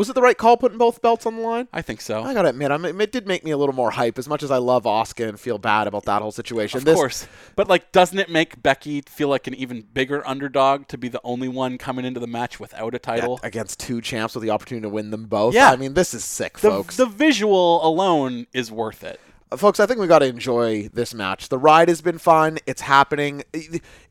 Was 0.00 0.08
it 0.08 0.14
the 0.14 0.22
right 0.22 0.38
call 0.38 0.56
putting 0.56 0.78
both 0.78 1.02
belts 1.02 1.26
on 1.26 1.36
the 1.36 1.42
line? 1.42 1.68
I 1.74 1.82
think 1.82 2.00
so. 2.00 2.22
I 2.22 2.32
gotta 2.32 2.48
admit, 2.48 2.70
I 2.70 2.78
mean, 2.78 2.98
it 3.02 3.12
did 3.12 3.26
make 3.26 3.44
me 3.44 3.50
a 3.50 3.58
little 3.58 3.74
more 3.74 3.90
hype. 3.90 4.18
As 4.18 4.26
much 4.26 4.42
as 4.42 4.50
I 4.50 4.56
love 4.56 4.84
Asuka 4.84 5.28
and 5.28 5.38
feel 5.38 5.58
bad 5.58 5.86
about 5.86 6.06
that 6.06 6.22
whole 6.22 6.32
situation, 6.32 6.78
Of 6.78 6.86
this, 6.86 6.94
course. 6.94 7.28
But 7.54 7.68
like 7.68 7.92
doesn't 7.92 8.18
it 8.18 8.30
make 8.30 8.62
Becky 8.62 9.02
feel 9.02 9.28
like 9.28 9.46
an 9.46 9.52
even 9.52 9.82
bigger 9.82 10.26
underdog 10.26 10.88
to 10.88 10.96
be 10.96 11.08
the 11.08 11.20
only 11.22 11.48
one 11.48 11.76
coming 11.76 12.06
into 12.06 12.18
the 12.18 12.26
match 12.26 12.58
without 12.58 12.94
a 12.94 12.98
title? 12.98 13.40
against 13.42 13.78
two 13.78 14.00
champs 14.00 14.34
with 14.34 14.42
the 14.42 14.48
opportunity 14.48 14.84
to 14.84 14.88
win 14.88 15.10
them 15.10 15.26
both. 15.26 15.52
Yeah. 15.52 15.70
I 15.70 15.76
mean, 15.76 15.92
this 15.92 16.14
is 16.14 16.24
sick, 16.24 16.54
the, 16.60 16.70
folks. 16.70 16.96
the 16.96 17.04
visual 17.04 17.86
alone 17.86 18.46
is 18.54 18.72
worth 18.72 19.04
it. 19.04 19.20
Uh, 19.52 19.58
folks, 19.58 19.80
I 19.80 19.84
think 19.84 20.00
we 20.00 20.06
got 20.06 20.20
to 20.20 20.26
enjoy 20.28 20.88
this 20.88 21.12
match. 21.12 21.50
The 21.50 21.58
ride 21.58 21.90
has 21.90 22.00
been 22.00 22.16
fun. 22.16 22.56
It's 22.64 22.80
happening. 22.80 23.42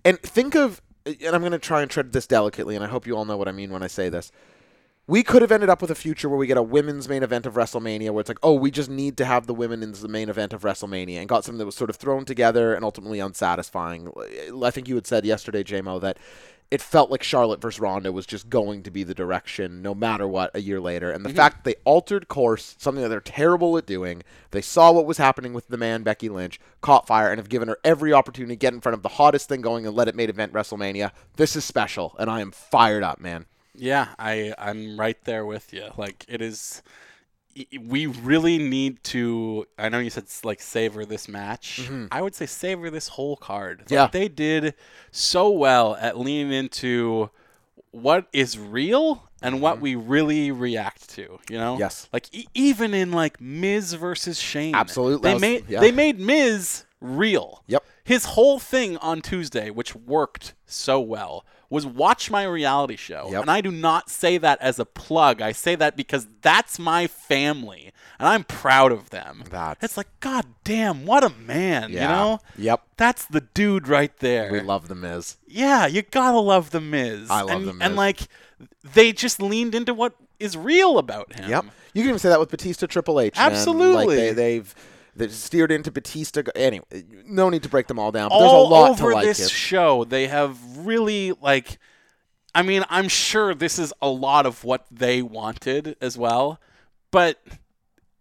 And 0.06 0.20
think 0.20 0.54
of, 0.54 0.84
and 1.08 1.36
I'm 1.36 1.42
going 1.42 1.52
to 1.52 1.58
try 1.58 1.82
and 1.82 1.90
tread 1.90 2.14
this 2.14 2.28
delicately, 2.28 2.76
and 2.76 2.86
I 2.86 2.88
hope 2.88 3.08
you 3.08 3.18
all 3.18 3.26
know 3.26 3.38
what 3.38 3.48
I 3.48 3.54
mean 3.54 3.72
when 3.72 3.82
I 3.82 3.88
say 3.88 4.10
this. 4.10 4.32
We 5.10 5.24
could 5.24 5.42
have 5.42 5.52
ended 5.52 5.70
up 5.70 5.82
with 5.82 5.90
a 5.90 5.96
future 5.96 6.30
where 6.30 6.38
we 6.38 6.46
get 6.46 6.56
a 6.56 6.62
women's 6.62 7.10
main 7.10 7.24
event 7.24 7.48
of 7.48 7.56
WrestleMania 7.56 8.12
where 8.12 8.22
it's 8.22 8.30
like, 8.30 8.38
oh, 8.44 8.54
we 8.54 8.70
just 8.70 8.92
need 8.92 9.18
to 9.18 9.26
have 9.26 9.48
the 9.48 9.56
women 9.56 9.82
in 9.82 9.92
the 9.92 10.08
main 10.08 10.30
event 10.30 10.54
of 10.54 10.62
WrestleMania 10.62 11.18
and 11.18 11.28
got 11.28 11.44
something 11.44 11.58
that 11.58 11.66
was 11.66 11.74
sort 11.74 11.90
of 11.90 11.96
thrown 11.96 12.26
together 12.26 12.76
and 12.76 12.86
ultimately 12.86 13.20
unsatisfying. 13.20 14.12
I 14.64 14.70
think 14.70 14.88
you 14.88 14.94
had 14.94 15.08
said 15.08 15.26
yesterday, 15.26 15.64
JMO, 15.64 16.00
that 16.02 16.20
it 16.70 16.80
felt 16.80 17.10
like 17.10 17.24
Charlotte 17.24 17.60
versus 17.60 17.80
Ronda 17.80 18.12
was 18.12 18.28
just 18.28 18.52
going 18.52 18.84
to 18.84 18.92
be 18.92 19.02
the 19.02 19.16
direction 19.16 19.82
no 19.82 19.96
matter 19.96 20.28
what 20.28 20.52
a 20.54 20.62
year 20.62 20.80
later. 20.80 21.10
And 21.10 21.26
the 21.26 21.30
mm-hmm. 21.30 21.38
fact 21.38 21.56
that 21.56 21.64
they 21.64 21.82
altered 21.86 22.28
course, 22.28 22.76
something 22.78 23.02
that 23.02 23.10
they're 23.10 23.20
terrible 23.20 23.80
at 23.80 23.88
doing, 23.88 24.22
they 24.52 24.62
saw 24.62 24.92
what 24.92 25.08
was 25.08 25.18
happening 25.18 25.54
with 25.54 25.70
the 25.70 25.78
man 25.78 26.04
Becky 26.04 26.30
Lynch, 26.30 26.60
caught 26.82 27.08
fire, 27.08 27.32
and 27.32 27.40
have 27.40 27.50
given 27.50 27.68
her 27.68 27.80
every 27.84 28.14
opportunity 28.14 28.54
to 28.54 28.60
get 28.60 28.76
in 28.76 28.82
front 28.82 28.94
of 28.94 29.02
the 29.02 29.10
hottest 29.10 29.50
thing 29.50 29.62
going 29.62 29.88
and 29.88 29.96
let 29.96 30.08
it 30.08 30.14
main 30.14 30.30
event 30.30 30.54
WrestleMania. 30.54 31.10
This 31.36 31.56
is 31.56 31.66
special, 31.66 32.16
and 32.20 32.30
I 32.30 32.42
am 32.42 32.52
fired 32.52 33.02
up, 33.02 33.20
man. 33.20 33.48
Yeah, 33.80 34.08
I 34.20 34.54
I'm 34.58 35.00
right 35.00 35.18
there 35.24 35.46
with 35.46 35.74
you. 35.74 35.90
Like 35.98 36.26
it 36.28 36.42
is 36.42 36.82
we 37.82 38.06
really 38.06 38.58
need 38.58 39.04
to 39.06 39.66
I 39.78 39.90
know 39.90 40.00
you 40.00 40.10
said 40.10 40.26
like 40.44 40.62
savor 40.62 41.06
this 41.06 41.28
match. 41.28 41.90
I 42.12 42.22
would 42.22 42.36
say 42.36 42.46
savor 42.46 42.90
this 42.90 43.08
whole 43.10 43.36
card. 43.36 43.80
Like, 43.80 43.86
Mm-hmm. 43.88 43.94
Yeah. 43.94 44.08
They 44.08 44.28
did 44.28 44.74
so 45.12 45.50
well 45.50 45.96
at 46.00 46.18
leaning 46.18 46.54
into 46.54 47.30
what 47.92 48.28
is 48.34 48.58
real 48.58 49.24
and 49.42 49.62
what 49.62 49.80
we 49.82 49.96
really 49.96 50.52
react 50.52 51.10
to, 51.12 51.40
you 51.50 51.58
know? 51.58 51.74
Mm-hmm. 51.74 51.80
Yes. 51.82 52.08
Like 52.14 52.28
e- 52.34 52.48
even 52.54 52.94
in 52.94 53.12
like 53.12 53.42
Miz 53.42 53.94
versus 53.94 54.40
Shane. 54.40 54.76
Absolutely. 54.76 55.28
They 55.30 55.34
was- 55.34 55.42
made 55.42 55.66
yeah. 55.70 55.80
they 55.80 55.92
made 55.92 56.20
Miz 56.20 56.86
real. 57.02 57.64
Yep. 57.68 57.84
His 58.04 58.26
whole 58.26 58.60
thing 58.60 58.98
on 58.98 59.22
Tuesday, 59.22 59.70
which 59.70 59.96
worked 59.96 60.54
so 60.66 61.00
well, 61.00 61.46
was 61.70 61.86
watch 61.86 62.32
my 62.32 62.44
reality 62.44 62.96
show. 62.96 63.30
Yep. 63.32 63.42
And 63.42 63.52
I 63.52 63.62
do 63.62 63.70
not 63.72 64.10
say 64.10 64.38
that 64.40 64.60
as 64.62 64.80
a 64.80 64.86
plug. 64.86 65.42
I 65.42 65.52
say 65.52 65.76
that 65.76 65.96
because 65.96 66.28
that's 66.42 66.80
my 66.80 67.06
family. 67.06 67.92
And 68.18 68.28
I'm 68.28 68.44
proud 68.44 68.92
of 68.92 69.12
them. 69.12 69.44
That's- 69.50 69.78
It's 69.82 69.96
like, 69.98 70.08
God 70.20 70.46
damn, 70.64 71.06
what 71.06 71.24
a 71.24 71.30
man, 71.30 71.92
you 71.92 72.00
know? 72.00 72.40
Yep. 72.58 72.82
That's 72.98 73.26
the 73.26 73.42
dude 73.42 73.88
right 73.88 74.16
there. 74.18 74.52
We 74.52 74.62
love 74.62 74.88
the 74.88 74.96
Miz. 74.96 75.38
yeah, 75.48 75.86
you 75.86 76.02
gotta 76.02 76.40
love 76.40 76.72
the 76.72 76.82
Miz. 76.82 77.30
I 77.30 77.42
love 77.42 77.58
and, 77.58 77.68
The 77.68 77.74
Miz. 77.74 77.82
And 77.86 77.96
like 77.96 78.22
they 78.94 79.12
just 79.14 79.42
leaned 79.42 79.76
into 79.76 79.94
what 79.94 80.16
is 80.40 80.58
real 80.58 80.98
about 80.98 81.34
him. 81.34 81.50
Yep. 81.50 81.66
You 81.94 82.02
can 82.04 82.10
even 82.10 82.20
say 82.20 82.30
that 82.30 82.40
with 82.40 82.50
Batista 82.50 82.88
Triple 82.88 83.20
H. 83.20 83.36
man. 83.36 83.46
Like 83.46 83.54
Absolutely. 83.54 84.16
they, 84.18 84.32
they've 84.34 84.76
they 85.20 85.28
steered 85.28 85.72
into 85.72 85.92
Batista. 85.92 86.42
Anyway, 86.56 86.86
no 87.26 87.50
need 87.50 87.64
to 87.64 87.70
break 87.70 87.88
them 87.88 88.00
all 88.00 88.12
down. 88.12 88.30
But 88.30 88.36
all 88.36 88.42
there's 88.42 88.52
a 88.54 88.74
lot 88.74 88.90
over 88.92 89.10
to 89.10 89.16
like 89.16 89.26
this 89.26 89.38
here. 89.40 89.50
show 89.50 90.04
they 90.04 90.28
have 90.28 90.58
really 90.78 91.34
like 91.42 91.78
i 92.56 92.62
mean 92.62 92.84
i'm 92.90 93.08
sure 93.08 93.54
this 93.54 93.78
is 93.78 93.94
a 94.02 94.10
lot 94.10 94.46
of 94.46 94.64
what 94.64 94.86
they 94.90 95.22
wanted 95.22 95.96
as 96.02 96.18
well 96.18 96.60
but 97.12 97.42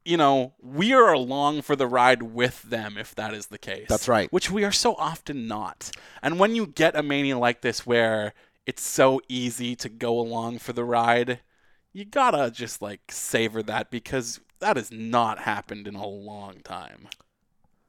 you 0.04 0.16
know 0.16 0.52
we 0.60 0.92
are 0.92 1.12
along 1.12 1.62
for 1.62 1.76
the 1.76 1.86
ride 1.86 2.22
with 2.22 2.62
them 2.62 2.96
if 2.98 3.14
that 3.14 3.32
is 3.34 3.46
the 3.46 3.58
case 3.58 3.86
That's 3.88 4.08
right. 4.08 4.30
which 4.32 4.50
we 4.50 4.64
are 4.64 4.72
so 4.72 4.94
often 4.96 5.46
not 5.46 5.90
and 6.22 6.38
when 6.38 6.54
you 6.54 6.66
get 6.66 6.96
a 6.96 7.02
mania 7.02 7.38
like 7.38 7.62
this 7.62 7.86
where 7.86 8.34
it's 8.66 8.82
so 8.82 9.20
easy 9.28 9.74
to 9.76 9.88
go 9.88 10.18
along 10.18 10.58
for 10.58 10.72
the 10.72 10.84
ride 10.84 11.40
you 11.92 12.04
gotta 12.04 12.50
just 12.50 12.82
like 12.82 13.00
savor 13.10 13.62
that 13.62 13.90
because 13.90 14.40
that 14.60 14.76
has 14.76 14.90
not 14.90 15.40
happened 15.40 15.86
in 15.86 15.94
a 15.94 16.06
long 16.06 16.56
time 16.64 17.08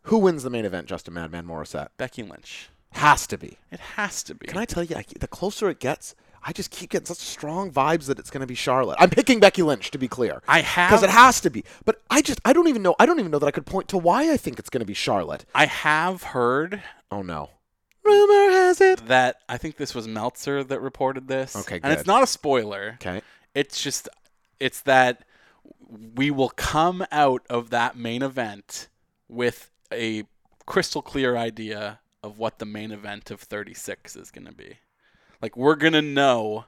Who 0.03 0.17
wins 0.17 0.43
the 0.43 0.49
main 0.49 0.65
event? 0.65 0.88
Justin 0.88 1.13
Madman 1.13 1.45
Morissette 1.45 1.89
becky 1.97 2.24
lynch 2.24 2.70
has 2.93 3.28
to 3.28 3.38
be. 3.38 3.57
it 3.72 3.80
has 3.80 4.24
to 4.24 4.36
be 4.36 4.47
Can 4.47 4.57
I 4.57 4.65
tell 4.65 4.84
you? 4.84 4.95
I, 4.95 5.05
the 5.20 5.28
closer 5.28 5.70
it 5.70 5.80
gets, 5.80 6.15
I 6.43 6.53
just 6.53 6.72
keep 6.72 6.89
getting 6.89 7.05
such 7.05 7.17
strong 7.17 7.70
vibes 7.72 8.05
that 8.07 8.17
it's 8.17 8.32
going 8.32 8.41
to 8.41 8.47
be 8.47 8.55
Charlotte. 8.55 8.97
I'm 8.99 9.09
picking 9.11 9.39
Becky 9.39 9.61
Lynch 9.61 9.91
to 9.91 9.97
be 9.99 10.07
clear. 10.07 10.41
I 10.47 10.61
have 10.61 10.89
because 10.89 11.03
it 11.03 11.09
has 11.11 11.39
to 11.41 11.49
be. 11.51 11.63
But 11.86 12.01
I 12.09 12.22
just 12.22 12.39
I 12.45 12.53
don't 12.53 12.67
even 12.67 12.82
know. 12.82 12.95
I 12.99 13.05
don't 13.05 13.20
even 13.20 13.30
know 13.32 13.39
that 13.39 13.45
I 13.45 13.51
could 13.51 13.65
point 13.67 13.89
to 13.89 13.97
why 13.97 14.32
I 14.32 14.38
think 14.38 14.57
it's 14.57 14.70
going 14.70 14.80
to 14.80 14.86
be 14.86 14.93
Charlotte. 14.93 15.45
I 15.53 15.65
have 15.67 16.24
heard 16.24 16.82
Oh 17.11 17.22
no. 17.22 17.49
Rumor 18.03 18.51
has 18.51 18.82
it. 18.82 19.05
that 19.07 19.36
I 19.47 19.57
think 19.57 19.78
this 19.78 19.93
was 19.93 20.07
Meltzer 20.07 20.63
that 20.63 20.80
reported 20.82 21.28
this. 21.28 21.55
Okay, 21.55 21.78
good. 21.80 21.84
And 21.84 21.93
it's 21.93 22.07
not 22.07 22.24
a 22.24 22.28
spoiler. 22.28 22.93
Okay. 22.95 23.22
It's 23.53 23.84
just 23.84 24.09
it's 24.59 24.82
that 24.82 25.26
we 26.15 26.32
will 26.32 26.49
come 26.49 27.05
out 27.11 27.45
of 27.49 27.70
that 27.70 27.97
main 27.97 28.22
event 28.22 28.88
with 29.28 29.72
a 29.91 30.24
crystal 30.65 31.01
clear 31.01 31.36
idea 31.36 31.99
of 32.22 32.38
what 32.38 32.59
the 32.59 32.65
main 32.65 32.91
event 32.91 33.32
of 33.32 33.41
36 33.41 34.15
is 34.15 34.32
going 34.32 34.45
to 34.45 34.53
be. 34.53 34.78
Like 35.41 35.55
we're 35.55 35.76
going 35.76 35.93
to 35.93 36.01
know 36.01 36.65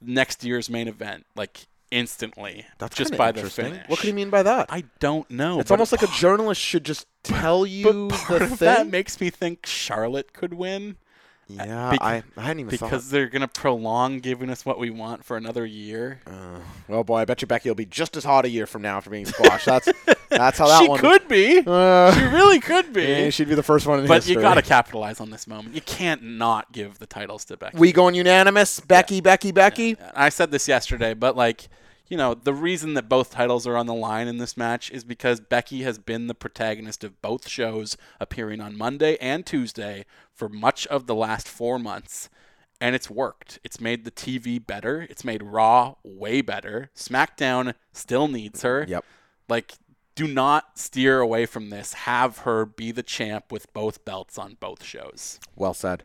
next 0.00 0.44
year's 0.44 0.68
main 0.68 0.88
event 0.88 1.26
like 1.36 1.66
instantly 1.90 2.66
That's 2.78 2.96
just 2.96 3.16
by 3.16 3.30
the 3.30 3.48
finish. 3.48 3.88
What 3.88 4.00
can 4.00 4.08
you 4.08 4.14
mean 4.14 4.30
by 4.30 4.42
that? 4.42 4.66
I 4.68 4.84
don't 4.98 5.30
know. 5.30 5.60
it's 5.60 5.70
almost 5.70 5.92
like 5.92 6.02
a 6.02 6.08
journalist 6.08 6.60
should 6.60 6.84
just 6.84 7.06
tell 7.22 7.64
you 7.64 8.08
but 8.08 8.18
part 8.18 8.38
the 8.40 8.52
of 8.52 8.58
that 8.58 8.88
makes 8.88 9.20
me 9.20 9.30
think 9.30 9.66
Charlotte 9.66 10.32
could 10.32 10.54
win 10.54 10.96
yeah, 11.48 11.90
bec- 11.90 12.02
I, 12.02 12.22
I 12.36 12.40
hadn't 12.40 12.60
even 12.60 12.70
because 12.70 13.10
they're 13.10 13.28
going 13.28 13.42
to 13.42 13.48
prolong 13.48 14.20
giving 14.20 14.50
us 14.50 14.64
what 14.64 14.78
we 14.78 14.90
want 14.90 15.24
for 15.24 15.36
another 15.36 15.66
year. 15.66 16.20
thought. 16.26 16.60
Well, 16.88 17.04
boy, 17.04 17.18
I 17.18 17.24
bet 17.24 17.42
you 17.42 17.46
Becky 17.48 17.68
will 17.68 17.74
be 17.74 17.86
just 17.86 18.16
as 18.16 18.24
hot 18.24 18.44
a 18.44 18.48
year 18.48 18.66
from 18.66 18.82
now 18.82 18.96
after 18.96 19.10
being 19.10 19.26
squashed. 19.26 19.66
That's 19.66 19.88
that's 20.30 20.58
how 20.58 20.68
that 20.68 20.82
she 20.82 20.88
one. 20.88 20.98
could 20.98 21.28
be. 21.28 21.62
Uh, 21.66 22.12
she 22.14 22.24
really 22.24 22.60
could 22.60 22.92
be. 22.92 23.04
yeah, 23.04 23.30
she'd 23.30 23.48
be 23.48 23.54
the 23.54 23.62
first 23.62 23.86
one 23.86 24.00
in 24.00 24.06
but 24.06 24.16
history. 24.16 24.34
But 24.36 24.40
you 24.40 24.42
got 24.42 24.54
to 24.54 24.62
capitalize 24.62 25.20
on 25.20 25.30
this 25.30 25.46
moment. 25.46 25.74
You 25.74 25.82
can't 25.82 26.22
not 26.22 26.72
give 26.72 26.98
the 26.98 27.06
titles 27.06 27.44
to 27.46 27.56
Becky. 27.56 27.78
We 27.78 27.92
going 27.92 28.14
unanimous? 28.14 28.80
Becky, 28.80 29.20
Becky, 29.20 29.52
Becky. 29.52 29.96
I 30.14 30.28
said 30.30 30.50
this 30.50 30.66
yesterday, 30.68 31.14
but 31.14 31.36
like, 31.36 31.68
you 32.08 32.16
know, 32.16 32.34
the 32.34 32.52
reason 32.52 32.94
that 32.94 33.08
both 33.08 33.30
titles 33.30 33.66
are 33.66 33.76
on 33.76 33.86
the 33.86 33.94
line 33.94 34.28
in 34.28 34.38
this 34.38 34.56
match 34.56 34.90
is 34.90 35.04
because 35.04 35.40
Becky 35.40 35.82
has 35.82 35.98
been 35.98 36.26
the 36.26 36.34
protagonist 36.34 37.02
of 37.02 37.20
both 37.22 37.48
shows, 37.48 37.96
appearing 38.20 38.60
on 38.60 38.76
Monday 38.76 39.16
and 39.20 39.46
Tuesday 39.46 40.04
for 40.32 40.48
much 40.48 40.86
of 40.88 41.06
the 41.06 41.14
last 41.14 41.48
four 41.48 41.78
months. 41.78 42.28
And 42.80 42.94
it's 42.94 43.08
worked. 43.08 43.58
It's 43.64 43.80
made 43.80 44.04
the 44.04 44.10
TV 44.10 44.64
better. 44.64 45.06
It's 45.08 45.24
made 45.24 45.42
Raw 45.42 45.94
way 46.02 46.42
better. 46.42 46.90
SmackDown 46.94 47.74
still 47.92 48.28
needs 48.28 48.62
her. 48.62 48.84
Yep. 48.86 49.04
Like, 49.48 49.74
do 50.14 50.28
not 50.28 50.78
steer 50.78 51.20
away 51.20 51.46
from 51.46 51.70
this. 51.70 51.94
Have 51.94 52.38
her 52.38 52.66
be 52.66 52.92
the 52.92 53.02
champ 53.02 53.50
with 53.50 53.72
both 53.72 54.04
belts 54.04 54.38
on 54.38 54.56
both 54.60 54.84
shows. 54.84 55.40
Well 55.56 55.74
said. 55.74 56.02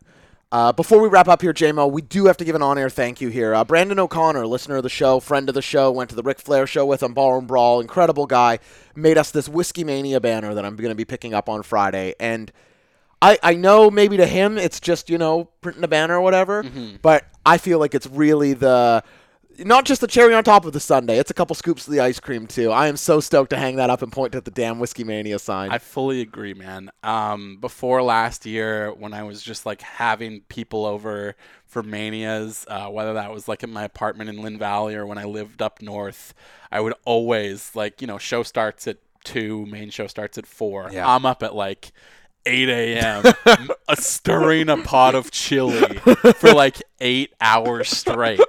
Uh, 0.52 0.72
before 0.72 1.00
we 1.00 1.08
wrap 1.08 1.28
up 1.28 1.42
here, 1.42 1.52
JMO, 1.52 1.90
we 1.90 2.02
do 2.02 2.26
have 2.26 2.36
to 2.38 2.44
give 2.44 2.56
an 2.56 2.62
on-air 2.62 2.90
thank 2.90 3.20
you 3.20 3.28
here. 3.28 3.54
Uh, 3.54 3.64
Brandon 3.64 4.00
O'Connor, 4.00 4.48
listener 4.48 4.78
of 4.78 4.82
the 4.82 4.88
show, 4.88 5.20
friend 5.20 5.48
of 5.48 5.54
the 5.54 5.62
show, 5.62 5.92
went 5.92 6.10
to 6.10 6.16
the 6.16 6.24
Ric 6.24 6.40
Flair 6.40 6.66
show 6.66 6.84
with 6.84 7.04
him, 7.04 7.14
Ballroom 7.14 7.46
Brawl, 7.46 7.80
incredible 7.80 8.26
guy, 8.26 8.58
made 8.96 9.16
us 9.16 9.30
this 9.30 9.48
Whiskey 9.48 9.84
Mania 9.84 10.20
banner 10.20 10.52
that 10.54 10.64
I'm 10.64 10.74
going 10.74 10.88
to 10.90 10.96
be 10.96 11.04
picking 11.04 11.34
up 11.34 11.48
on 11.48 11.62
Friday. 11.62 12.14
And 12.18 12.50
I, 13.22 13.38
I 13.44 13.54
know 13.54 13.92
maybe 13.92 14.16
to 14.16 14.26
him 14.26 14.58
it's 14.58 14.80
just, 14.80 15.08
you 15.08 15.18
know, 15.18 15.44
printing 15.60 15.84
a 15.84 15.88
banner 15.88 16.16
or 16.16 16.20
whatever, 16.20 16.64
but 17.00 17.26
I 17.46 17.58
feel 17.58 17.78
like 17.78 17.94
it's 17.94 18.08
really 18.08 18.54
the 18.54 19.04
not 19.60 19.84
just 19.84 20.00
the 20.00 20.06
cherry 20.06 20.34
on 20.34 20.44
top 20.44 20.64
of 20.64 20.72
the 20.72 20.80
sundae. 20.80 21.18
It's 21.18 21.30
a 21.30 21.34
couple 21.34 21.54
scoops 21.54 21.86
of 21.86 21.92
the 21.92 22.00
ice 22.00 22.20
cream 22.20 22.46
too. 22.46 22.70
I 22.70 22.88
am 22.88 22.96
so 22.96 23.20
stoked 23.20 23.50
to 23.50 23.56
hang 23.56 23.76
that 23.76 23.90
up 23.90 24.02
and 24.02 24.12
point 24.12 24.34
at 24.34 24.44
the 24.44 24.50
damn 24.50 24.78
Whiskey 24.78 25.04
Mania 25.04 25.38
sign. 25.38 25.70
I 25.70 25.78
fully 25.78 26.20
agree, 26.20 26.54
man. 26.54 26.90
Um, 27.02 27.58
before 27.60 28.02
last 28.02 28.46
year, 28.46 28.92
when 28.92 29.12
I 29.12 29.22
was 29.22 29.42
just 29.42 29.66
like 29.66 29.82
having 29.82 30.40
people 30.48 30.84
over 30.84 31.36
for 31.66 31.82
manias, 31.82 32.64
uh, 32.68 32.88
whether 32.88 33.14
that 33.14 33.32
was 33.32 33.48
like 33.48 33.62
in 33.62 33.70
my 33.70 33.84
apartment 33.84 34.30
in 34.30 34.42
Lynn 34.42 34.58
Valley 34.58 34.94
or 34.94 35.06
when 35.06 35.18
I 35.18 35.24
lived 35.24 35.62
up 35.62 35.82
north, 35.82 36.34
I 36.72 36.80
would 36.80 36.94
always 37.04 37.74
like, 37.74 38.00
you 38.00 38.06
know, 38.06 38.18
show 38.18 38.42
starts 38.42 38.86
at 38.86 38.98
two, 39.24 39.66
main 39.66 39.90
show 39.90 40.06
starts 40.06 40.38
at 40.38 40.46
four. 40.46 40.90
Yeah. 40.92 41.08
I'm 41.08 41.26
up 41.26 41.42
at 41.42 41.54
like 41.54 41.92
8 42.46 42.68
a.m. 42.68 43.24
stirring 43.94 44.68
a 44.68 44.78
pot 44.78 45.14
of 45.14 45.30
chili 45.30 45.98
for 46.36 46.52
like 46.52 46.82
eight 47.00 47.32
hours 47.40 47.88
straight. 47.88 48.40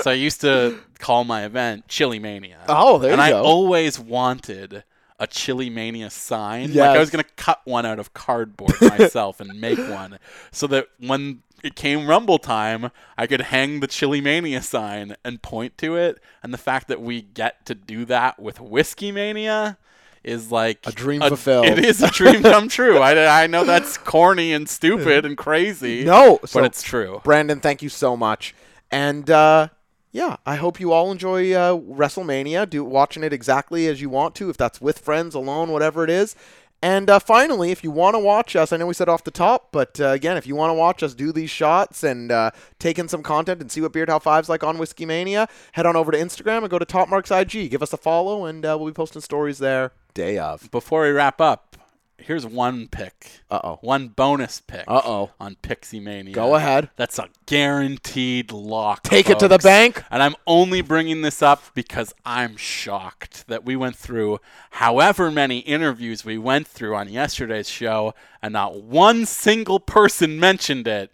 So 0.00 0.10
I 0.10 0.14
used 0.14 0.40
to 0.42 0.78
call 0.98 1.24
my 1.24 1.44
event 1.44 1.88
Chili 1.88 2.18
Mania. 2.18 2.58
Oh, 2.68 2.98
there 2.98 3.12
and 3.12 3.20
you 3.20 3.28
go. 3.28 3.36
And 3.36 3.36
I 3.36 3.38
always 3.38 3.98
wanted 3.98 4.84
a 5.18 5.26
Chili 5.26 5.70
Mania 5.70 6.10
sign. 6.10 6.74
Like 6.74 6.90
I 6.90 6.98
was 6.98 7.10
gonna 7.10 7.24
cut 7.36 7.60
one 7.64 7.86
out 7.86 7.98
of 7.98 8.14
cardboard 8.14 8.80
myself 8.80 9.40
and 9.40 9.60
make 9.60 9.78
one, 9.90 10.18
so 10.50 10.66
that 10.68 10.88
when 10.98 11.42
it 11.62 11.74
came 11.74 12.06
Rumble 12.06 12.38
time, 12.38 12.90
I 13.16 13.26
could 13.26 13.40
hang 13.40 13.80
the 13.80 13.86
Chili 13.86 14.20
Mania 14.20 14.62
sign 14.62 15.16
and 15.24 15.40
point 15.40 15.78
to 15.78 15.96
it. 15.96 16.20
And 16.42 16.52
the 16.52 16.58
fact 16.58 16.88
that 16.88 17.00
we 17.00 17.22
get 17.22 17.64
to 17.66 17.74
do 17.74 18.04
that 18.06 18.38
with 18.38 18.60
Whiskey 18.60 19.10
Mania 19.10 19.78
is 20.26 20.50
like 20.52 20.80
A 20.86 20.92
dream 20.92 21.20
fulfilled. 21.20 21.66
It 21.66 21.78
is 21.78 22.02
a 22.02 22.10
dream 22.10 22.42
come 22.42 22.68
true. 22.78 22.98
I, 22.98 23.44
I 23.44 23.46
know 23.46 23.64
that's 23.64 23.96
corny 23.96 24.52
and 24.52 24.68
stupid 24.68 25.24
and 25.24 25.36
crazy. 25.36 26.04
No, 26.04 26.40
so- 26.44 26.60
but 26.60 26.66
it's 26.66 26.82
true. 26.82 27.20
Brandon, 27.24 27.60
thank 27.60 27.80
you 27.80 27.88
so 27.88 28.16
much. 28.16 28.54
And 28.90 29.30
uh, 29.30 29.68
yeah, 30.12 30.36
I 30.44 30.56
hope 30.56 30.80
you 30.80 30.92
all 30.92 31.10
enjoy 31.10 31.52
uh, 31.52 31.76
WrestleMania. 31.76 32.68
Do 32.68 32.84
watching 32.84 33.24
it 33.24 33.32
exactly 33.32 33.86
as 33.86 34.00
you 34.00 34.10
want 34.10 34.34
to, 34.36 34.50
if 34.50 34.56
that's 34.56 34.80
with 34.80 34.98
friends, 34.98 35.34
alone, 35.34 35.70
whatever 35.70 36.04
it 36.04 36.10
is. 36.10 36.34
And 36.82 37.08
uh, 37.08 37.18
finally, 37.18 37.70
if 37.70 37.82
you 37.82 37.90
want 37.90 38.14
to 38.14 38.18
watch 38.18 38.54
us, 38.54 38.70
I 38.70 38.76
know 38.76 38.86
we 38.86 38.92
said 38.94 39.08
off 39.08 39.24
the 39.24 39.30
top, 39.30 39.72
but 39.72 39.98
uh, 39.98 40.08
again, 40.08 40.36
if 40.36 40.46
you 40.46 40.54
want 40.54 40.70
to 40.70 40.74
watch 40.74 41.02
us 41.02 41.14
do 41.14 41.32
these 41.32 41.48
shots 41.48 42.04
and 42.04 42.30
uh, 42.30 42.50
take 42.78 42.98
in 42.98 43.08
some 43.08 43.22
content 43.22 43.62
and 43.62 43.72
see 43.72 43.80
what 43.80 43.92
Beard 43.94 44.10
How 44.10 44.18
Five's 44.18 44.50
like 44.50 44.62
on 44.62 44.76
Whiskey 44.76 45.06
Mania, 45.06 45.48
head 45.72 45.86
on 45.86 45.96
over 45.96 46.12
to 46.12 46.18
Instagram 46.18 46.58
and 46.58 46.70
go 46.70 46.78
to 46.78 46.84
Top 46.84 47.08
Marks 47.08 47.30
IG. 47.30 47.70
Give 47.70 47.82
us 47.82 47.94
a 47.94 47.96
follow, 47.96 48.44
and 48.44 48.64
uh, 48.64 48.76
we'll 48.78 48.90
be 48.90 48.94
posting 48.94 49.22
stories 49.22 49.56
there 49.58 49.92
day 50.16 50.38
of. 50.38 50.68
Before 50.72 51.02
we 51.02 51.10
wrap 51.10 51.40
up, 51.40 51.76
here's 52.18 52.44
one 52.46 52.88
pick. 52.88 53.42
Uh 53.50 53.60
oh. 53.62 53.78
One 53.82 54.08
bonus 54.08 54.60
pick. 54.60 54.84
Uh-oh. 54.88 55.30
On 55.38 55.54
Picksey 55.62 56.02
Mania. 56.02 56.34
Go 56.34 56.54
ahead. 56.56 56.90
That's 56.96 57.18
a 57.20 57.28
guaranteed 57.44 58.50
lock. 58.50 59.02
Take 59.04 59.28
it 59.30 59.38
to 59.38 59.46
the 59.48 59.58
bank. 59.58 60.02
And 60.10 60.22
I'm 60.22 60.34
only 60.46 60.80
bringing 60.80 61.20
this 61.22 61.42
up 61.42 61.62
because 61.74 62.14
I'm 62.24 62.56
shocked 62.56 63.46
that 63.46 63.64
we 63.64 63.76
went 63.76 63.94
through 63.96 64.38
however 64.70 65.30
many 65.30 65.58
interviews 65.60 66.24
we 66.24 66.38
went 66.38 66.66
through 66.66 66.96
on 66.96 67.08
yesterday's 67.08 67.68
show 67.68 68.14
and 68.42 68.54
not 68.54 68.82
one 68.82 69.26
single 69.26 69.78
person 69.78 70.40
mentioned 70.40 70.88
it. 70.88 71.12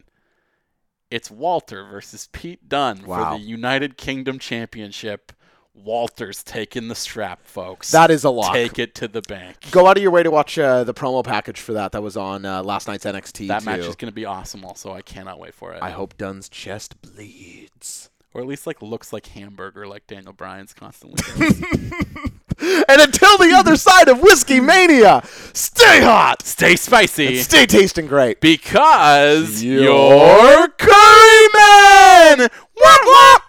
It's 1.10 1.30
Walter 1.30 1.84
versus 1.84 2.28
Pete 2.32 2.68
Dunne 2.70 3.04
Wow. 3.04 3.32
for 3.32 3.38
the 3.38 3.44
United 3.44 3.98
Kingdom 3.98 4.38
Championship. 4.38 5.32
Walter's 5.74 6.42
taking 6.42 6.88
the 6.88 6.94
strap, 6.94 7.44
folks. 7.46 7.90
That 7.92 8.10
is 8.10 8.24
a 8.24 8.30
lot. 8.30 8.52
Take 8.52 8.78
it 8.78 8.94
to 8.96 9.08
the 9.08 9.22
bank. 9.22 9.56
Go 9.70 9.86
out 9.86 9.96
of 9.96 10.02
your 10.02 10.12
way 10.12 10.22
to 10.22 10.30
watch 10.30 10.58
uh, 10.58 10.84
the 10.84 10.94
promo 10.94 11.24
package 11.24 11.58
for 11.60 11.72
that. 11.72 11.92
That 11.92 12.02
was 12.02 12.16
on 12.16 12.44
uh, 12.44 12.62
last 12.62 12.88
night's 12.88 13.04
NXT. 13.04 13.48
That 13.48 13.60
too. 13.60 13.66
match 13.66 13.80
is 13.80 13.96
going 13.96 14.10
to 14.10 14.14
be 14.14 14.24
awesome. 14.26 14.64
Also, 14.64 14.92
I 14.92 15.02
cannot 15.02 15.38
wait 15.40 15.54
for 15.54 15.72
it. 15.72 15.82
I 15.82 15.90
hope 15.90 16.16
Dunne's 16.18 16.48
chest 16.48 17.00
bleeds. 17.00 18.10
or 18.34 18.42
at 18.42 18.46
least 18.46 18.66
like 18.66 18.82
looks 18.82 19.12
like 19.12 19.26
hamburger, 19.28 19.86
like 19.86 20.06
Daniel 20.06 20.32
Bryan's 20.32 20.72
constantly. 20.74 21.20
And 22.88 23.00
until 23.00 23.38
the 23.38 23.52
other 23.56 23.74
side 23.76 24.08
of 24.08 24.20
Whiskey 24.20 24.60
Mania, 24.60 25.22
stay 25.52 26.00
hot, 26.00 26.42
Stay 26.46 26.76
spicy 26.76 27.38
stay 27.38 27.66
tasting 27.66 28.06
great. 28.06 28.40
because 28.40 29.64
You're 29.64 29.82
you're 29.82 30.68
Curry 30.68 31.48
Man. 31.54 32.48
Wop 32.76 33.00
wop 33.04 33.42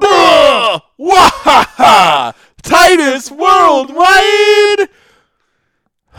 wop. 0.00 0.83
Wah! 0.96 2.32
Titus 2.62 3.30
worldwide. 3.30 4.88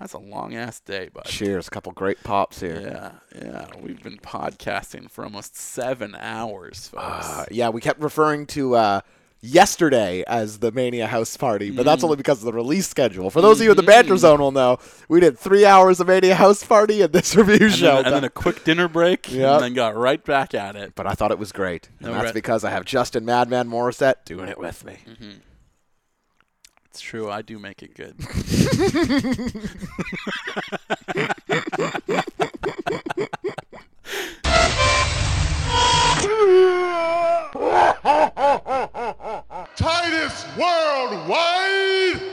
That's 0.00 0.14
a 0.14 0.18
long 0.18 0.54
ass 0.54 0.80
day, 0.80 1.10
bud. 1.12 1.26
Cheers, 1.26 1.68
a 1.68 1.70
couple 1.70 1.92
great 1.92 2.22
pops 2.24 2.58
here. 2.60 2.80
Yeah, 2.80 3.12
yeah. 3.40 3.66
We've 3.80 4.02
been 4.02 4.18
podcasting 4.18 5.08
for 5.08 5.22
almost 5.22 5.54
seven 5.56 6.16
hours, 6.16 6.88
folks. 6.88 7.28
Uh, 7.28 7.44
yeah, 7.52 7.68
we 7.68 7.80
kept 7.80 8.00
referring 8.00 8.46
to 8.46 8.74
uh, 8.74 9.00
yesterday 9.42 10.22
as 10.28 10.60
the 10.60 10.70
Mania 10.72 11.06
House 11.08 11.36
Party, 11.36 11.70
but 11.70 11.82
Mm. 11.82 11.84
that's 11.86 12.04
only 12.04 12.16
because 12.16 12.38
of 12.38 12.44
the 12.44 12.52
release 12.52 12.88
schedule. 12.88 13.28
For 13.28 13.40
those 13.40 13.60
of 13.60 13.64
you 13.64 13.70
in 13.72 13.76
the 13.76 13.82
Banter 13.82 14.16
Zone 14.16 14.40
will 14.40 14.52
know, 14.52 14.78
we 15.08 15.18
did 15.20 15.36
three 15.36 15.66
hours 15.66 15.98
of 16.00 16.06
Mania 16.06 16.36
House 16.36 16.62
Party 16.64 17.02
and 17.02 17.12
this 17.12 17.34
review 17.42 17.66
and, 17.66 17.74
show. 17.74 17.96
then, 17.96 18.06
and 18.06 18.14
then 18.14 18.24
a 18.24 18.30
quick 18.30 18.62
dinner 18.64 18.86
break, 18.88 19.30
Yep. 19.32 19.54
and 19.54 19.62
then 19.64 19.74
got 19.74 19.96
right 19.96 20.24
back 20.24 20.54
at 20.54 20.76
it. 20.76 20.94
but 20.94 21.06
I 21.06 21.14
thought 21.14 21.30
it 21.32 21.38
was 21.38 21.50
great, 21.52 21.88
and 21.98 22.08
No, 22.08 22.14
that's 22.14 22.26
right. 22.26 22.34
because 22.34 22.62
I 22.64 22.70
have 22.70 22.84
Justin 22.84 23.24
Madman 23.24 23.68
Morissette 23.68 24.24
doing 24.24 24.48
it 24.48 24.58
with 24.58 24.84
me. 24.84 24.98
It's 26.86 27.00
true, 27.00 27.30
I 27.30 27.40
do 27.42 27.58
make 27.58 27.82
it 27.82 27.94
good. 27.94 28.16
Titus 39.82 40.46
Worldwide. 40.56 42.32